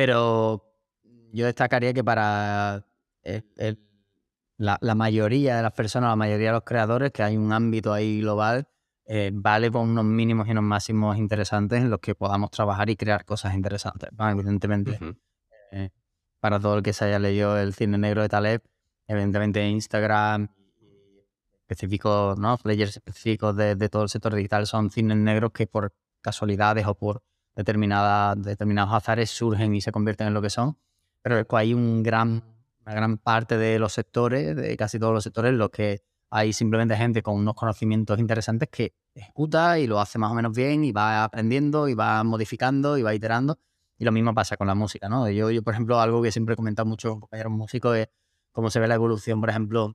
pero 0.00 0.64
yo 1.30 1.44
destacaría 1.44 1.92
que 1.92 2.02
para 2.02 2.86
la, 4.56 4.94
mayoría 4.94 5.56
de 5.58 5.62
las 5.62 5.72
personas, 5.72 6.08
la 6.08 6.16
mayoría 6.16 6.46
de 6.46 6.52
los 6.54 6.64
creadores, 6.64 7.12
que 7.12 7.22
hay 7.22 7.36
un 7.36 7.52
ámbito 7.52 7.92
ahí 7.92 8.22
global, 8.22 8.66
eh, 9.04 9.30
vale 9.30 9.70
por 9.70 9.82
unos 9.82 10.06
mínimos 10.06 10.48
y 10.48 10.52
unos 10.52 10.64
máximos 10.64 11.18
interesantes 11.18 11.82
en 11.82 11.90
los 11.90 12.00
que 12.00 12.14
podamos 12.14 12.50
trabajar 12.50 12.88
y 12.88 12.96
crear 12.96 13.26
cosas 13.26 13.54
interesantes. 13.54 14.08
Evidentemente, 14.18 14.98
eh, 15.72 15.90
para 16.40 16.58
todo 16.58 16.78
el 16.78 16.82
que 16.82 16.94
se 16.94 17.04
haya 17.04 17.18
leído 17.18 17.58
el 17.58 17.74
cine 17.74 17.98
negro 17.98 18.22
de 18.22 18.30
Taleb, 18.30 18.62
evidentemente 19.06 19.68
Instagram 19.68 20.48
específicos, 21.68 22.38
¿no? 22.38 22.56
Players 22.56 22.96
específicos 22.96 23.54
de, 23.54 23.76
de, 23.76 23.88
todo 23.90 24.04
el 24.04 24.08
sector 24.08 24.34
digital 24.34 24.66
son 24.66 24.90
cines 24.90 25.18
negros 25.18 25.52
que 25.52 25.66
por 25.66 25.92
casualidades 26.22 26.86
o 26.86 26.94
por 26.94 27.22
determinadas, 27.54 28.42
determinados 28.42 28.94
azares 28.94 29.30
surgen 29.30 29.74
y 29.74 29.80
se 29.80 29.92
convierten 29.92 30.28
en 30.28 30.34
lo 30.34 30.42
que 30.42 30.50
son, 30.50 30.78
pero 31.22 31.44
hay 31.56 31.74
un 31.74 32.02
gran, 32.02 32.42
una 32.84 32.94
gran 32.94 33.18
parte 33.18 33.58
de 33.58 33.78
los 33.78 33.92
sectores, 33.92 34.56
de 34.56 34.76
casi 34.76 34.98
todos 34.98 35.12
los 35.12 35.24
sectores, 35.24 35.50
en 35.50 35.58
los 35.58 35.70
que 35.70 36.02
hay 36.30 36.52
simplemente 36.52 36.96
gente 36.96 37.22
con 37.22 37.36
unos 37.36 37.54
conocimientos 37.54 38.18
interesantes 38.18 38.68
que 38.70 38.94
ejecuta 39.14 39.78
y 39.78 39.86
lo 39.86 40.00
hace 40.00 40.18
más 40.18 40.30
o 40.30 40.34
menos 40.34 40.52
bien 40.56 40.84
y 40.84 40.92
va 40.92 41.24
aprendiendo 41.24 41.88
y 41.88 41.94
va 41.94 42.22
modificando 42.22 42.96
y 42.96 43.02
va 43.02 43.14
iterando. 43.14 43.58
Y 43.98 44.04
lo 44.04 44.12
mismo 44.12 44.32
pasa 44.32 44.56
con 44.56 44.66
la 44.66 44.74
música, 44.74 45.08
¿no? 45.08 45.28
Yo, 45.28 45.50
yo 45.50 45.62
por 45.62 45.74
ejemplo, 45.74 46.00
algo 46.00 46.22
que 46.22 46.32
siempre 46.32 46.54
he 46.54 46.56
comentado 46.56 46.86
mucho 46.86 47.10
con 47.10 47.20
compañeros 47.20 47.52
músicos 47.52 47.96
es 47.96 48.08
cómo 48.52 48.70
se 48.70 48.80
ve 48.80 48.88
la 48.88 48.94
evolución, 48.94 49.40
por 49.40 49.50
ejemplo, 49.50 49.94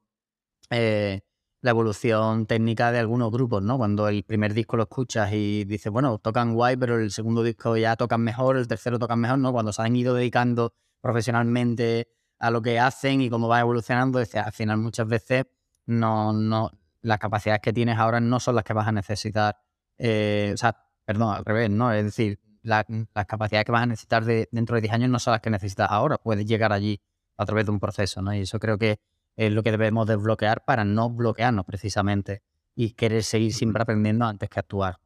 eh, 0.70 1.22
la 1.66 1.72
evolución 1.72 2.46
técnica 2.46 2.92
de 2.92 3.00
algunos 3.00 3.32
grupos, 3.32 3.64
¿no? 3.64 3.80
Cuando 3.80 4.08
el 4.08 4.24
primer 4.24 4.54
disco 4.54 4.78
lo 4.78 4.84
escuchas 4.84 5.34
y 5.34 5.64
dices, 5.64 5.92
bueno, 5.92 6.20
tocan 6.20 6.54
guay, 6.54 6.78
pero 6.78 7.00
el 7.00 7.10
segundo 7.10 7.42
disco 7.42 7.76
ya 7.76 7.96
tocan 7.96 8.22
mejor, 8.22 8.58
el 8.58 8.68
tercero 8.68 9.00
tocan 9.00 9.20
mejor, 9.20 9.40
¿no? 9.40 9.52
Cuando 9.52 9.74
se 9.74 9.82
han 9.82 9.96
ido 9.96 10.14
dedicando 10.14 10.76
profesionalmente 11.02 12.08
a 12.38 12.52
lo 12.52 12.62
que 12.62 12.80
hacen 12.80 13.20
y 13.20 13.32
cómo 13.32 13.48
va 13.48 13.62
evolucionando, 13.62 14.20
al 14.20 14.52
final 14.52 14.78
muchas 14.78 15.08
veces 15.08 15.46
no, 15.88 16.34
no, 16.34 16.70
las 17.02 17.18
capacidades 17.18 17.62
que 17.62 17.74
tienes 17.74 17.98
ahora 17.98 18.20
no 18.20 18.40
son 18.40 18.54
las 18.54 18.64
que 18.64 18.74
vas 18.74 18.88
a 18.88 18.92
necesitar, 18.92 19.58
eh, 19.98 20.52
o 20.54 20.58
sea, 20.58 20.78
perdón, 21.04 21.36
al 21.36 21.46
revés, 21.46 21.72
¿no? 21.72 21.92
Es 21.92 22.06
decir, 22.06 22.40
las 22.62 22.86
capacidades 23.28 23.66
que 23.66 23.72
vas 23.72 23.82
a 23.82 23.88
necesitar 23.88 24.24
de, 24.24 24.48
dentro 24.52 24.76
de 24.76 24.82
10 24.82 24.94
años 24.94 25.10
no 25.10 25.18
son 25.18 25.32
las 25.32 25.42
que 25.42 25.50
necesitas 25.50 25.90
ahora, 25.90 26.20
puedes 26.20 26.46
llegar 26.46 26.72
allí 26.72 27.02
a 27.38 27.46
través 27.48 27.66
de 27.66 27.72
un 27.72 27.80
proceso, 27.80 28.22
¿no? 28.22 28.36
Y 28.36 28.42
eso 28.42 28.60
creo 28.60 28.78
que 28.78 29.00
es 29.36 29.52
lo 29.52 29.64
que 29.64 29.72
debemos 29.72 30.08
desbloquear 30.08 30.64
para 30.66 30.86
no 30.86 31.10
bloquearnos 31.10 31.66
precisamente 31.66 32.44
y 32.76 32.92
querer 32.92 33.24
seguir 33.24 33.54
siempre 33.54 33.82
aprendiendo 33.82 34.26
antes 34.26 34.50
que 34.50 34.60
actuar. 34.60 35.00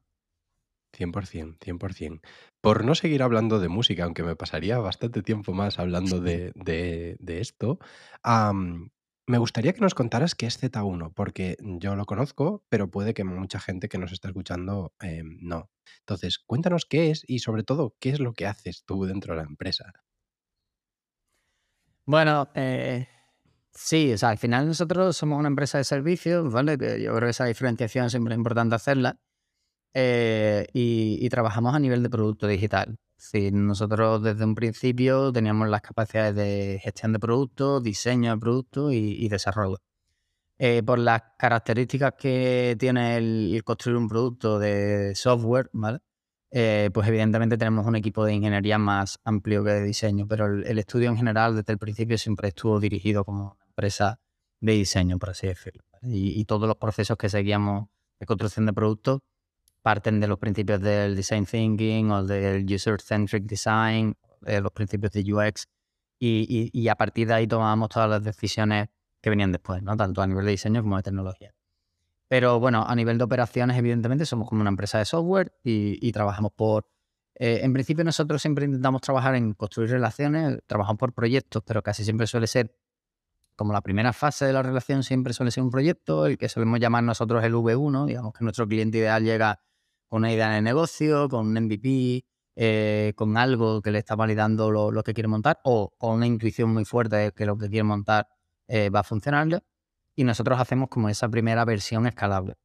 100%, 0.93 1.57
100%. 1.59 2.21
Por 2.61 2.83
no 2.83 2.95
seguir 2.95 3.23
hablando 3.23 3.59
de 3.59 3.69
música, 3.69 4.03
aunque 4.03 4.23
me 4.23 4.35
pasaría 4.35 4.79
bastante 4.79 5.21
tiempo 5.21 5.53
más 5.53 5.79
hablando 5.79 6.19
de, 6.19 6.51
de, 6.55 7.39
esto, 7.39 7.79
me 9.27 9.37
gustaría 9.37 9.73
que 9.73 9.81
nos 9.81 9.93
contaras 9.93 10.33
qué 10.33 10.47
es 10.47 10.61
Z1, 10.61 11.13
porque 11.13 11.57
yo 11.61 11.95
lo 11.95 12.05
conozco, 12.05 12.63
pero 12.69 12.89
puede 12.89 13.13
que 13.13 13.23
mucha 13.23 13.59
gente 13.59 13.87
que 13.87 13.99
nos 13.99 14.11
está 14.11 14.29
escuchando 14.29 14.93
em, 14.99 15.37
no. 15.41 15.69
Entonces, 15.99 16.39
cuéntanos 16.39 16.85
qué 16.85 17.11
es 17.11 17.23
y 17.27 17.39
sobre 17.39 17.63
todo, 17.63 17.95
qué 17.99 18.09
es 18.09 18.19
lo 18.19 18.33
que 18.33 18.47
haces 18.47 18.83
tú 18.85 19.05
dentro 19.05 19.35
de 19.35 19.41
la 19.41 19.47
empresa. 19.47 19.93
Bueno, 22.05 22.49
eh, 22.55 23.07
Sí, 23.81 24.11
o 24.13 24.17
sea, 24.17 24.29
al 24.29 24.37
final 24.37 24.67
nosotros 24.67 25.15
somos 25.15 25.39
una 25.39 25.47
empresa 25.47 25.77
de 25.77 25.85
servicios, 25.85 26.51
¿vale? 26.51 26.73
yo 27.01 27.15
creo 27.15 27.27
que 27.27 27.29
esa 27.29 27.45
diferenciación 27.45 28.09
siempre 28.09 28.33
es 28.33 28.37
importante 28.37 28.75
hacerla. 28.75 29.17
Eh, 29.93 30.67
y, 30.73 31.29
trabajamos 31.29 31.73
a 31.75 31.79
nivel 31.79 32.03
de 32.03 32.09
producto 32.09 32.47
digital. 32.47 32.97
Sí, 33.17 33.51
nosotros 33.51 34.23
desde 34.23 34.45
un 34.45 34.55
principio 34.55 35.31
teníamos 35.33 35.69
las 35.69 35.81
capacidades 35.81 36.35
de 36.35 36.79
gestión 36.83 37.13
de 37.13 37.19
productos, 37.19 37.83
diseño 37.83 38.31
de 38.31 38.37
productos 38.39 38.93
y, 38.93 39.29
desarrollo. 39.29 39.77
Eh, 40.59 40.83
por 40.83 40.99
las 40.99 41.21
características 41.37 42.13
que 42.17 42.75
tiene 42.79 43.17
el, 43.17 43.61
construir 43.65 43.97
un 43.97 44.09
producto 44.09 44.59
de 44.59 45.15
software, 45.15 45.69
¿vale? 45.73 45.99
Eh, 46.51 46.89
pues 46.93 47.07
evidentemente 47.07 47.57
tenemos 47.57 47.85
un 47.85 47.95
equipo 47.95 48.25
de 48.25 48.33
ingeniería 48.33 48.77
más 48.77 49.19
amplio 49.23 49.63
que 49.63 49.71
de 49.71 49.83
diseño, 49.83 50.27
pero 50.27 50.47
el, 50.47 50.79
estudio 50.79 51.09
en 51.09 51.17
general 51.17 51.55
desde 51.55 51.73
el 51.73 51.79
principio 51.79 52.17
siempre 52.17 52.49
estuvo 52.49 52.79
dirigido 52.79 53.23
como 53.23 53.58
empresa 53.79 54.19
de 54.59 54.73
diseño, 54.73 55.17
por 55.17 55.29
así 55.29 55.47
decirlo. 55.47 55.83
Y, 56.01 56.43
todos 56.45 56.67
los 56.67 56.77
procesos 56.77 57.17
que 57.17 57.29
seguíamos 57.29 57.87
de 58.19 58.25
construcción 58.25 58.65
de 58.65 58.73
productos 58.73 59.19
parten 59.81 60.19
de 60.19 60.27
los 60.27 60.37
principios 60.37 60.81
del 60.81 61.15
design 61.15 61.45
thinking 61.45 62.11
o 62.11 62.23
del 62.23 62.65
user-centric 62.65 63.45
design, 63.45 64.15
de 64.41 64.61
los 64.61 64.71
principios 64.71 65.13
de 65.13 65.33
UX, 65.33 65.67
y, 66.19 66.69
y, 66.73 66.87
a 66.89 66.95
partir 66.95 67.27
de 67.29 67.33
ahí 67.35 67.47
tomamos 67.47 67.89
todas 67.89 68.09
las 68.09 68.23
decisiones 68.23 68.89
que 69.21 69.29
venían 69.29 69.51
después, 69.53 69.81
¿no? 69.81 69.95
tanto 69.95 70.21
a 70.21 70.27
nivel 70.27 70.45
de 70.45 70.51
diseño 70.51 70.81
como 70.81 70.97
de 70.97 71.03
tecnología. 71.03 71.53
Pero 72.27 72.59
bueno, 72.59 72.85
a 72.85 72.95
nivel 72.95 73.17
de 73.17 73.23
operaciones, 73.23 73.77
evidentemente, 73.77 74.25
somos 74.25 74.47
como 74.47 74.61
una 74.61 74.69
empresa 74.69 74.99
de 74.99 75.05
software 75.05 75.53
y, 75.63 76.11
trabajamos 76.11 76.51
por... 76.53 76.85
Eh, 77.35 77.61
en 77.63 77.71
principio 77.71 78.03
nosotros 78.03 78.41
siempre 78.41 78.65
intentamos 78.65 79.01
trabajar 79.01 79.35
en 79.35 79.53
construir 79.53 79.89
relaciones, 79.89 80.59
trabajamos 80.67 80.99
por 80.99 81.13
proyectos, 81.13 81.63
pero 81.65 81.81
casi 81.81 82.03
siempre 82.03 82.27
suele 82.27 82.47
ser 82.47 82.75
como 83.59 83.73
la 83.73 83.81
primera 83.81 84.13
fase 84.13 84.45
de 84.45 84.53
la 84.53 84.63
relación 84.63 85.03
siempre 85.03 85.33
suele 85.33 85.51
ser 85.51 85.63
un 85.63 85.69
proyecto, 85.69 86.25
el 86.25 86.37
que 86.37 86.47
solemos 86.47 86.79
llamar 86.79 87.03
nosotros 87.03 87.43
el 87.43 87.53
V1, 87.53 88.05
digamos 88.05 88.31
que 88.31 88.45
nuestro 88.45 88.65
cliente 88.65 88.99
ideal 88.99 89.21
llega 89.21 89.59
con 90.07 90.19
una 90.19 90.31
idea 90.31 90.49
de 90.51 90.61
negocio, 90.61 91.27
con 91.27 91.45
un 91.47 91.65
MVP, 91.65 92.23
eh, 92.55 93.11
con 93.17 93.35
algo 93.35 93.81
que 93.81 93.91
le 93.91 93.99
está 93.99 94.15
validando 94.15 94.71
lo, 94.71 95.03
que 95.03 95.13
quiere 95.13 95.27
montar 95.27 95.59
o 95.65 95.93
con 95.97 96.11
una 96.15 96.25
intuición 96.25 96.73
muy 96.73 96.85
fuerte 96.85 97.17
de 97.17 97.31
que 97.33 97.45
lo 97.45 97.57
que 97.57 97.67
quiere 97.67 97.83
montar 97.83 98.29
eh, 98.69 98.89
va 98.89 99.01
a 99.01 99.03
funcionar 99.03 99.61
y 100.15 100.23
nosotros 100.23 100.57
hacemos 100.57 100.87
como 100.87 101.09
esa 101.09 101.27
primera 101.27 101.65
versión 101.65 102.07
escalable. 102.07 102.55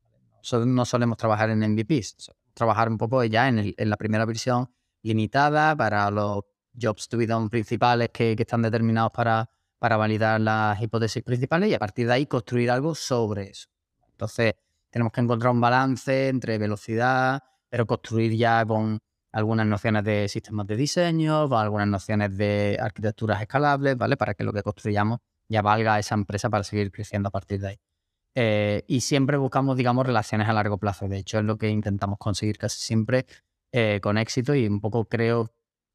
No 0.64 0.84
solemos 0.84 1.18
trabajar 1.18 1.50
en 1.50 1.58
MVPs, 1.72 2.30
trabajar 2.54 2.88
un 2.88 2.98
poco 2.98 3.24
ya 3.24 3.48
en, 3.48 3.74
la 3.76 3.96
primera 3.96 4.24
versión 4.26 4.72
limitada 5.02 5.74
para 5.74 6.08
los 6.12 6.44
jobs 6.80 7.08
to 7.08 7.18
be 7.18 7.26
done 7.26 7.50
principales 7.50 8.10
que, 8.10 8.36
están 8.38 8.62
determinados 8.62 9.10
para, 9.10 9.50
para 9.84 9.98
validar 9.98 10.40
las 10.40 10.80
hipótesis 10.80 11.22
principales 11.22 11.68
y 11.68 11.74
a 11.74 11.78
partir 11.78 12.06
de 12.06 12.14
ahí 12.14 12.24
construir 12.24 12.70
algo 12.70 12.94
sobre 12.94 13.50
eso. 13.50 13.66
Entonces, 14.12 14.54
tenemos 14.88 15.12
que 15.12 15.20
encontrar 15.20 15.52
un 15.52 15.60
balance 15.60 16.28
entre 16.28 16.56
velocidad, 16.56 17.42
pero 17.68 17.84
construir 17.84 18.34
ya 18.34 18.64
con 18.64 18.98
algunas 19.30 19.66
nociones 19.66 20.02
de 20.02 20.26
sistemas 20.26 20.66
de 20.68 20.76
diseño, 20.76 21.54
algunas 21.54 21.86
nociones 21.86 22.34
de 22.34 22.78
arquitecturas 22.80 23.42
escalables, 23.42 23.98
¿vale? 23.98 24.16
Para 24.16 24.32
que 24.32 24.42
lo 24.42 24.54
que 24.54 24.62
construyamos 24.62 25.18
ya 25.50 25.60
valga 25.60 25.98
esa 25.98 26.14
empresa 26.14 26.48
para 26.48 26.64
seguir 26.64 26.90
creciendo 26.90 27.28
a 27.28 27.30
partir 27.30 27.60
de 27.60 27.68
ahí. 27.68 27.76
Eh, 28.34 28.84
y 28.86 29.02
siempre 29.02 29.36
buscamos, 29.36 29.76
digamos, 29.76 30.06
relaciones 30.06 30.48
a 30.48 30.54
largo 30.54 30.78
plazo. 30.78 31.08
De 31.08 31.18
hecho, 31.18 31.40
es 31.40 31.44
lo 31.44 31.58
que 31.58 31.68
intentamos 31.68 32.16
conseguir 32.18 32.56
casi 32.56 32.82
siempre 32.82 33.26
eh, 33.70 34.00
con 34.02 34.16
éxito 34.16 34.54
y 34.54 34.66
un 34.66 34.80
poco 34.80 35.04
creo, 35.04 35.52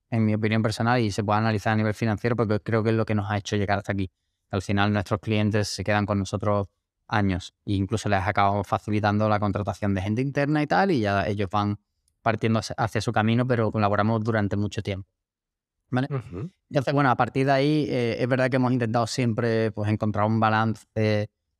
en 0.09 0.25
mi 0.25 0.33
opinión 0.33 0.61
personal, 0.61 0.99
y 0.99 1.11
se 1.11 1.23
puede 1.23 1.39
analizar 1.39 1.73
a 1.73 1.75
nivel 1.75 1.93
financiero 1.93 2.35
porque 2.35 2.59
creo 2.59 2.83
que 2.83 2.89
es 2.89 2.95
lo 2.95 3.05
que 3.05 3.15
nos 3.15 3.29
ha 3.29 3.37
hecho 3.37 3.55
llegar 3.55 3.77
hasta 3.77 3.91
aquí. 3.91 4.11
Al 4.49 4.61
final 4.61 4.91
nuestros 4.91 5.19
clientes 5.19 5.67
se 5.67 5.83
quedan 5.83 6.05
con 6.05 6.19
nosotros 6.19 6.67
años 7.07 7.53
e 7.65 7.73
incluso 7.73 8.09
les 8.09 8.21
acabamos 8.21 8.67
facilitando 8.67 9.27
la 9.29 9.39
contratación 9.39 9.93
de 9.93 10.01
gente 10.01 10.21
interna 10.21 10.61
y 10.61 10.67
tal 10.67 10.91
y 10.91 11.01
ya 11.01 11.27
ellos 11.27 11.49
van 11.51 11.79
partiendo 12.21 12.59
hacia 12.77 13.01
su 13.01 13.11
camino, 13.11 13.47
pero 13.47 13.71
colaboramos 13.71 14.23
durante 14.23 14.55
mucho 14.55 14.81
tiempo. 14.81 15.07
¿Vale? 15.91 16.07
Entonces, 16.69 16.93
bueno, 16.93 17.09
a 17.09 17.15
partir 17.15 17.47
de 17.47 17.51
ahí 17.51 17.85
eh, 17.89 18.17
es 18.19 18.27
verdad 18.27 18.49
que 18.49 18.57
hemos 18.57 18.71
intentado 18.71 19.07
siempre 19.07 19.71
pues, 19.71 19.89
encontrar 19.89 20.25
un 20.25 20.39
balance 20.39 20.85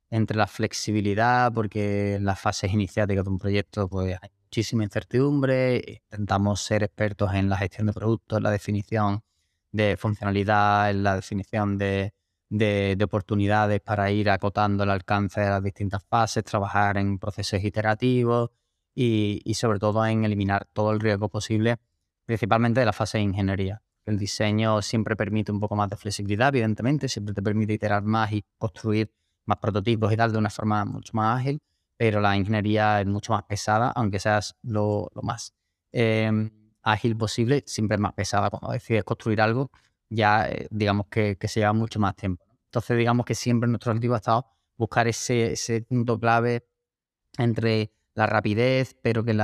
entre 0.08 0.36
la 0.36 0.46
flexibilidad, 0.46 1.52
porque 1.52 2.14
en 2.14 2.24
las 2.24 2.38
fases 2.38 2.72
iniciáticas 2.72 3.24
de 3.24 3.30
un 3.30 3.38
proyecto 3.38 3.88
pues, 3.88 4.16
hay 4.20 4.30
muchísima 4.50 4.82
incertidumbre, 4.82 6.02
intentamos 6.10 6.60
ser 6.60 6.82
expertos 6.82 7.32
en 7.34 7.48
la 7.48 7.56
gestión 7.56 7.86
de 7.86 7.92
productos, 7.92 8.38
en 8.38 8.42
la 8.42 8.50
definición 8.50 9.22
de 9.70 9.96
funcionalidad, 9.96 10.90
en 10.90 11.04
la 11.04 11.14
definición 11.14 11.78
de, 11.78 12.14
de, 12.48 12.98
oportunidades 13.04 13.80
para 13.80 14.10
ir 14.10 14.28
acotando 14.28 14.82
el 14.82 14.90
alcance 14.90 15.40
de 15.40 15.50
las 15.50 15.62
distintas 15.62 16.04
fases, 16.04 16.42
trabajar 16.42 16.96
en 16.98 17.20
procesos 17.20 17.62
iterativos 17.62 18.50
y, 18.92 19.40
y 19.44 19.54
sobre 19.54 19.78
todo 19.78 20.04
en 20.04 20.24
eliminar 20.24 20.66
todo 20.72 20.90
el 20.90 20.98
riesgo 20.98 21.28
posible, 21.28 21.76
principalmente 22.26 22.80
de 22.80 22.86
la 22.86 22.92
fase 22.92 23.18
de 23.18 23.24
ingeniería. 23.24 23.82
El 24.04 24.18
diseño 24.18 24.82
siempre 24.82 25.14
permite 25.14 25.52
un 25.52 25.60
poco 25.60 25.76
más 25.76 25.88
de 25.90 25.96
flexibilidad, 25.96 26.48
evidentemente, 26.48 27.08
siempre 27.08 27.34
te 27.34 27.42
permite 27.42 27.74
iterar 27.74 28.02
más 28.02 28.32
y 28.32 28.44
construir 28.58 29.12
más 29.44 29.58
prototipos 29.58 30.12
y 30.12 30.16
tal 30.16 30.32
de 30.32 30.38
una 30.38 30.50
forma 30.50 30.84
mucho 30.84 31.12
más 31.14 31.38
ágil, 31.38 31.62
pero 32.00 32.18
la 32.22 32.34
ingeniería 32.34 33.02
es 33.02 33.06
mucho 33.06 33.34
más 33.34 33.42
pesada, 33.42 33.92
aunque 33.94 34.18
seas 34.18 34.56
lo, 34.62 35.10
más 35.22 35.54
em, 35.92 36.50
ágil 36.82 37.14
posible, 37.14 37.62
siempre 37.66 37.96
es 37.96 38.00
más 38.00 38.14
pesada. 38.14 38.48
Cuando 38.48 38.72
decides 38.72 39.04
construir 39.04 39.42
algo, 39.42 39.70
ya 40.08 40.48
eh, 40.48 40.66
digamos 40.70 41.08
que, 41.10 41.36
se 41.38 41.60
lleva 41.60 41.74
mucho 41.74 42.00
más 42.00 42.16
tiempo. 42.16 42.42
Entonces, 42.64 42.96
digamos 42.96 43.26
que 43.26 43.34
siempre 43.34 43.68
nuestro 43.68 43.92
objetivo 43.92 44.14
ha 44.14 44.16
estado 44.16 44.46
buscar 44.78 45.08
ese, 45.08 45.84
punto 45.86 46.18
clave 46.18 46.66
entre 47.36 47.92
la 48.14 48.24
rapidez, 48.24 48.96
pero 49.02 49.22
que, 49.22 49.34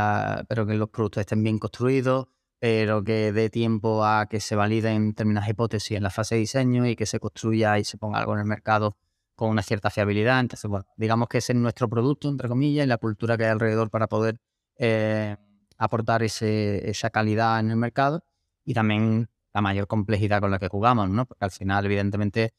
pero 0.49 0.66
que 0.66 0.75
los 0.77 0.88
productos 0.88 1.21
estén 1.21 1.42
bien 1.42 1.59
construidos, 1.59 2.29
pero 2.59 3.05
que 3.05 3.33
dé 3.33 3.51
tiempo 3.51 4.03
a 4.03 4.29
que 4.31 4.40
se 4.40 4.57
validen 4.57 5.11
determinadas 5.11 5.51
hipótesis 5.51 5.99
en 5.99 6.05
la 6.05 6.11
fase 6.11 6.37
de 6.37 6.40
diseño 6.40 6.87
y 6.87 6.97
que 6.97 7.05
se 7.05 7.21
construya 7.21 7.79
y 7.79 7.85
se 7.85 7.99
ponga 7.99 8.19
algo 8.19 8.33
en 8.33 8.40
el 8.40 8.47
mercado 8.47 8.97
con 9.37 9.51
una 9.51 9.62
cierta 9.62 9.90
fiabilidad. 9.90 10.40
Entonces, 10.40 10.68
bueno, 10.68 10.87
digamos 10.96 11.29
que 11.29 11.38
ese 11.38 11.53
es 11.53 11.59
nuestro 11.59 11.88
producto, 11.88 12.29
entre 12.29 12.49
comillas, 12.49 12.85
y 12.85 12.88
la 12.88 12.99
cultura 12.99 13.37
que 13.37 13.44
hay 13.44 13.51
alrededor 13.51 13.90
para 13.90 14.09
poder 14.09 14.40
eh, 14.79 15.37
aportar 15.79 16.22
ese, 16.22 16.88
esa 16.90 17.11
calidad 17.11 17.61
en 17.61 17.70
el 17.70 17.77
mercado 17.77 18.25
y 18.64 18.75
también 18.75 19.29
la 19.55 19.61
mayor 19.61 19.87
complejidad 19.87 20.40
con 20.40 20.51
la 20.51 20.59
que 20.59 20.68
jugamos, 20.68 21.09
¿no? 21.09 21.27
Porque 21.27 21.44
al 21.44 21.51
final, 21.51 21.87
evidentemente, 21.87 22.55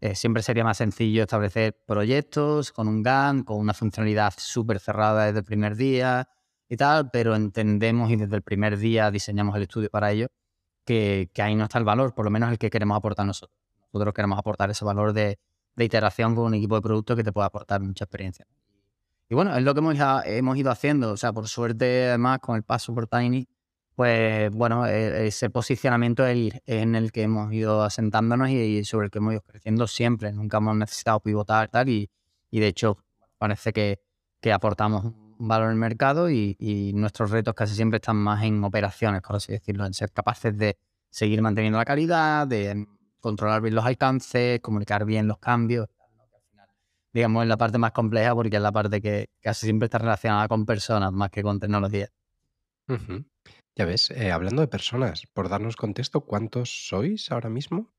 eh, 0.00 0.14
siempre 0.14 0.42
sería 0.42 0.64
más 0.64 0.78
sencillo 0.78 1.22
establecer 1.22 1.78
proyectos 1.86 2.72
con 2.72 2.88
un 2.88 3.02
GAN, 3.02 3.44
con 3.44 3.58
una 3.58 3.74
funcionalidad 3.74 4.34
súper 4.36 4.80
cerrada 4.80 5.26
desde 5.26 5.38
el 5.38 5.44
primer 5.44 5.76
día, 5.76 6.28
y 6.68 6.76
tal, 6.76 7.10
pero 7.10 7.34
entendemos 7.34 8.10
y 8.10 8.16
desde 8.16 8.36
el 8.36 8.42
primer 8.42 8.78
día 8.78 9.10
diseñamos 9.10 9.56
el 9.56 9.62
estudio 9.62 9.90
para 9.90 10.12
ello, 10.12 10.28
que, 10.84 11.30
ahí 11.38 11.54
no 11.54 11.64
está 11.64 11.78
el 11.78 11.84
valor, 11.84 12.14
por 12.14 12.24
lo 12.24 12.30
menos 12.30 12.50
el 12.50 12.58
que 12.58 12.70
queremos 12.70 12.96
aportar 12.96 13.26
nosotros. 13.26 13.56
Nosotros 13.92 14.14
queremos 14.14 14.38
aportar 14.38 14.70
ese 14.70 14.84
valor 14.84 15.12
de, 15.12 15.38
iteración 15.82 16.34
con 16.34 16.44
un 16.44 16.54
equipo 16.54 16.76
de 16.76 16.82
producto 16.82 17.16
que 17.16 17.24
te 17.24 17.32
pueda 17.32 17.46
aportar 17.46 17.80
mucha 17.80 18.04
experiencia. 18.04 18.46
Y 19.28 19.34
bueno, 19.34 19.56
es 19.56 19.62
lo 19.64 19.74
que 19.74 19.80
hemos, 19.80 19.96
hemos 20.26 20.56
ido 20.56 20.70
haciendo. 20.70 21.12
O 21.12 21.16
sea, 21.16 21.32
por 21.32 21.48
suerte, 21.48 22.08
además, 22.08 22.40
con 22.40 22.56
el 22.56 22.62
paso 22.62 22.94
por 22.94 23.06
Tiny, 23.06 23.48
pues 23.94 24.50
bueno, 24.52 24.86
e, 24.86 25.26
ese 25.26 25.50
posicionamiento 25.50 26.26
es 26.26 26.52
en 26.66 26.94
el 26.94 27.12
que 27.12 27.22
hemos 27.22 27.52
ido 27.52 27.82
asentándonos 27.82 28.50
y, 28.50 28.84
sobre 28.84 29.06
el 29.06 29.10
que 29.10 29.18
hemos 29.18 29.32
ido 29.32 29.42
creciendo 29.42 29.86
siempre. 29.86 30.32
Nunca 30.32 30.58
hemos 30.58 30.76
necesitado 30.76 31.20
pivotar 31.20 31.68
tal, 31.68 31.88
y, 31.88 32.10
y 32.50 32.60
de 32.60 32.68
hecho 32.68 32.98
parece 33.38 33.72
que, 33.72 34.00
que 34.40 34.52
aportamos 34.52 35.12
valor 35.38 35.70
el 35.70 35.76
mercado 35.76 36.30
y, 36.30 36.56
y, 36.58 36.92
nuestros 36.94 37.30
retos 37.30 37.54
casi 37.54 37.74
siempre 37.74 37.96
están 37.96 38.16
más 38.16 38.42
en 38.44 38.62
operaciones, 38.64 39.22
por 39.22 39.36
así 39.36 39.52
decirlo, 39.52 39.86
en 39.86 39.94
ser 39.94 40.12
capaces 40.12 40.56
de 40.56 40.78
seguir 41.10 41.42
manteniendo 41.42 41.78
la 41.78 41.84
calidad, 41.84 42.46
de 42.46 42.86
controlar 43.24 43.60
bien 43.62 43.74
los 43.74 43.84
alcances, 43.84 44.60
comunicar 44.60 45.04
bien 45.04 45.26
los 45.26 45.38
cambios. 45.38 45.88
Digamos, 47.12 47.42
es 47.44 47.48
la 47.48 47.56
parte 47.56 47.78
más 47.78 47.92
compleja 47.92 48.34
porque 48.34 48.56
es 48.56 48.62
la 48.62 48.72
parte 48.72 49.00
que 49.00 49.28
casi 49.40 49.66
siempre 49.66 49.86
está 49.86 49.98
relacionada 49.98 50.46
con 50.48 50.66
personas 50.66 51.12
más 51.12 51.30
que 51.30 51.42
con 51.42 51.58
tecnología. 51.58 52.08
Ya 53.76 53.84
ves, 53.86 54.10
eh, 54.10 54.30
hablando 54.30 54.62
de 54.62 54.68
personas, 54.68 55.26
por 55.32 55.48
darnos 55.48 55.76
contexto, 55.76 56.20
¿cuántos 56.20 56.86
sois 56.88 57.30
ahora 57.32 57.48
mismo? 57.48 57.92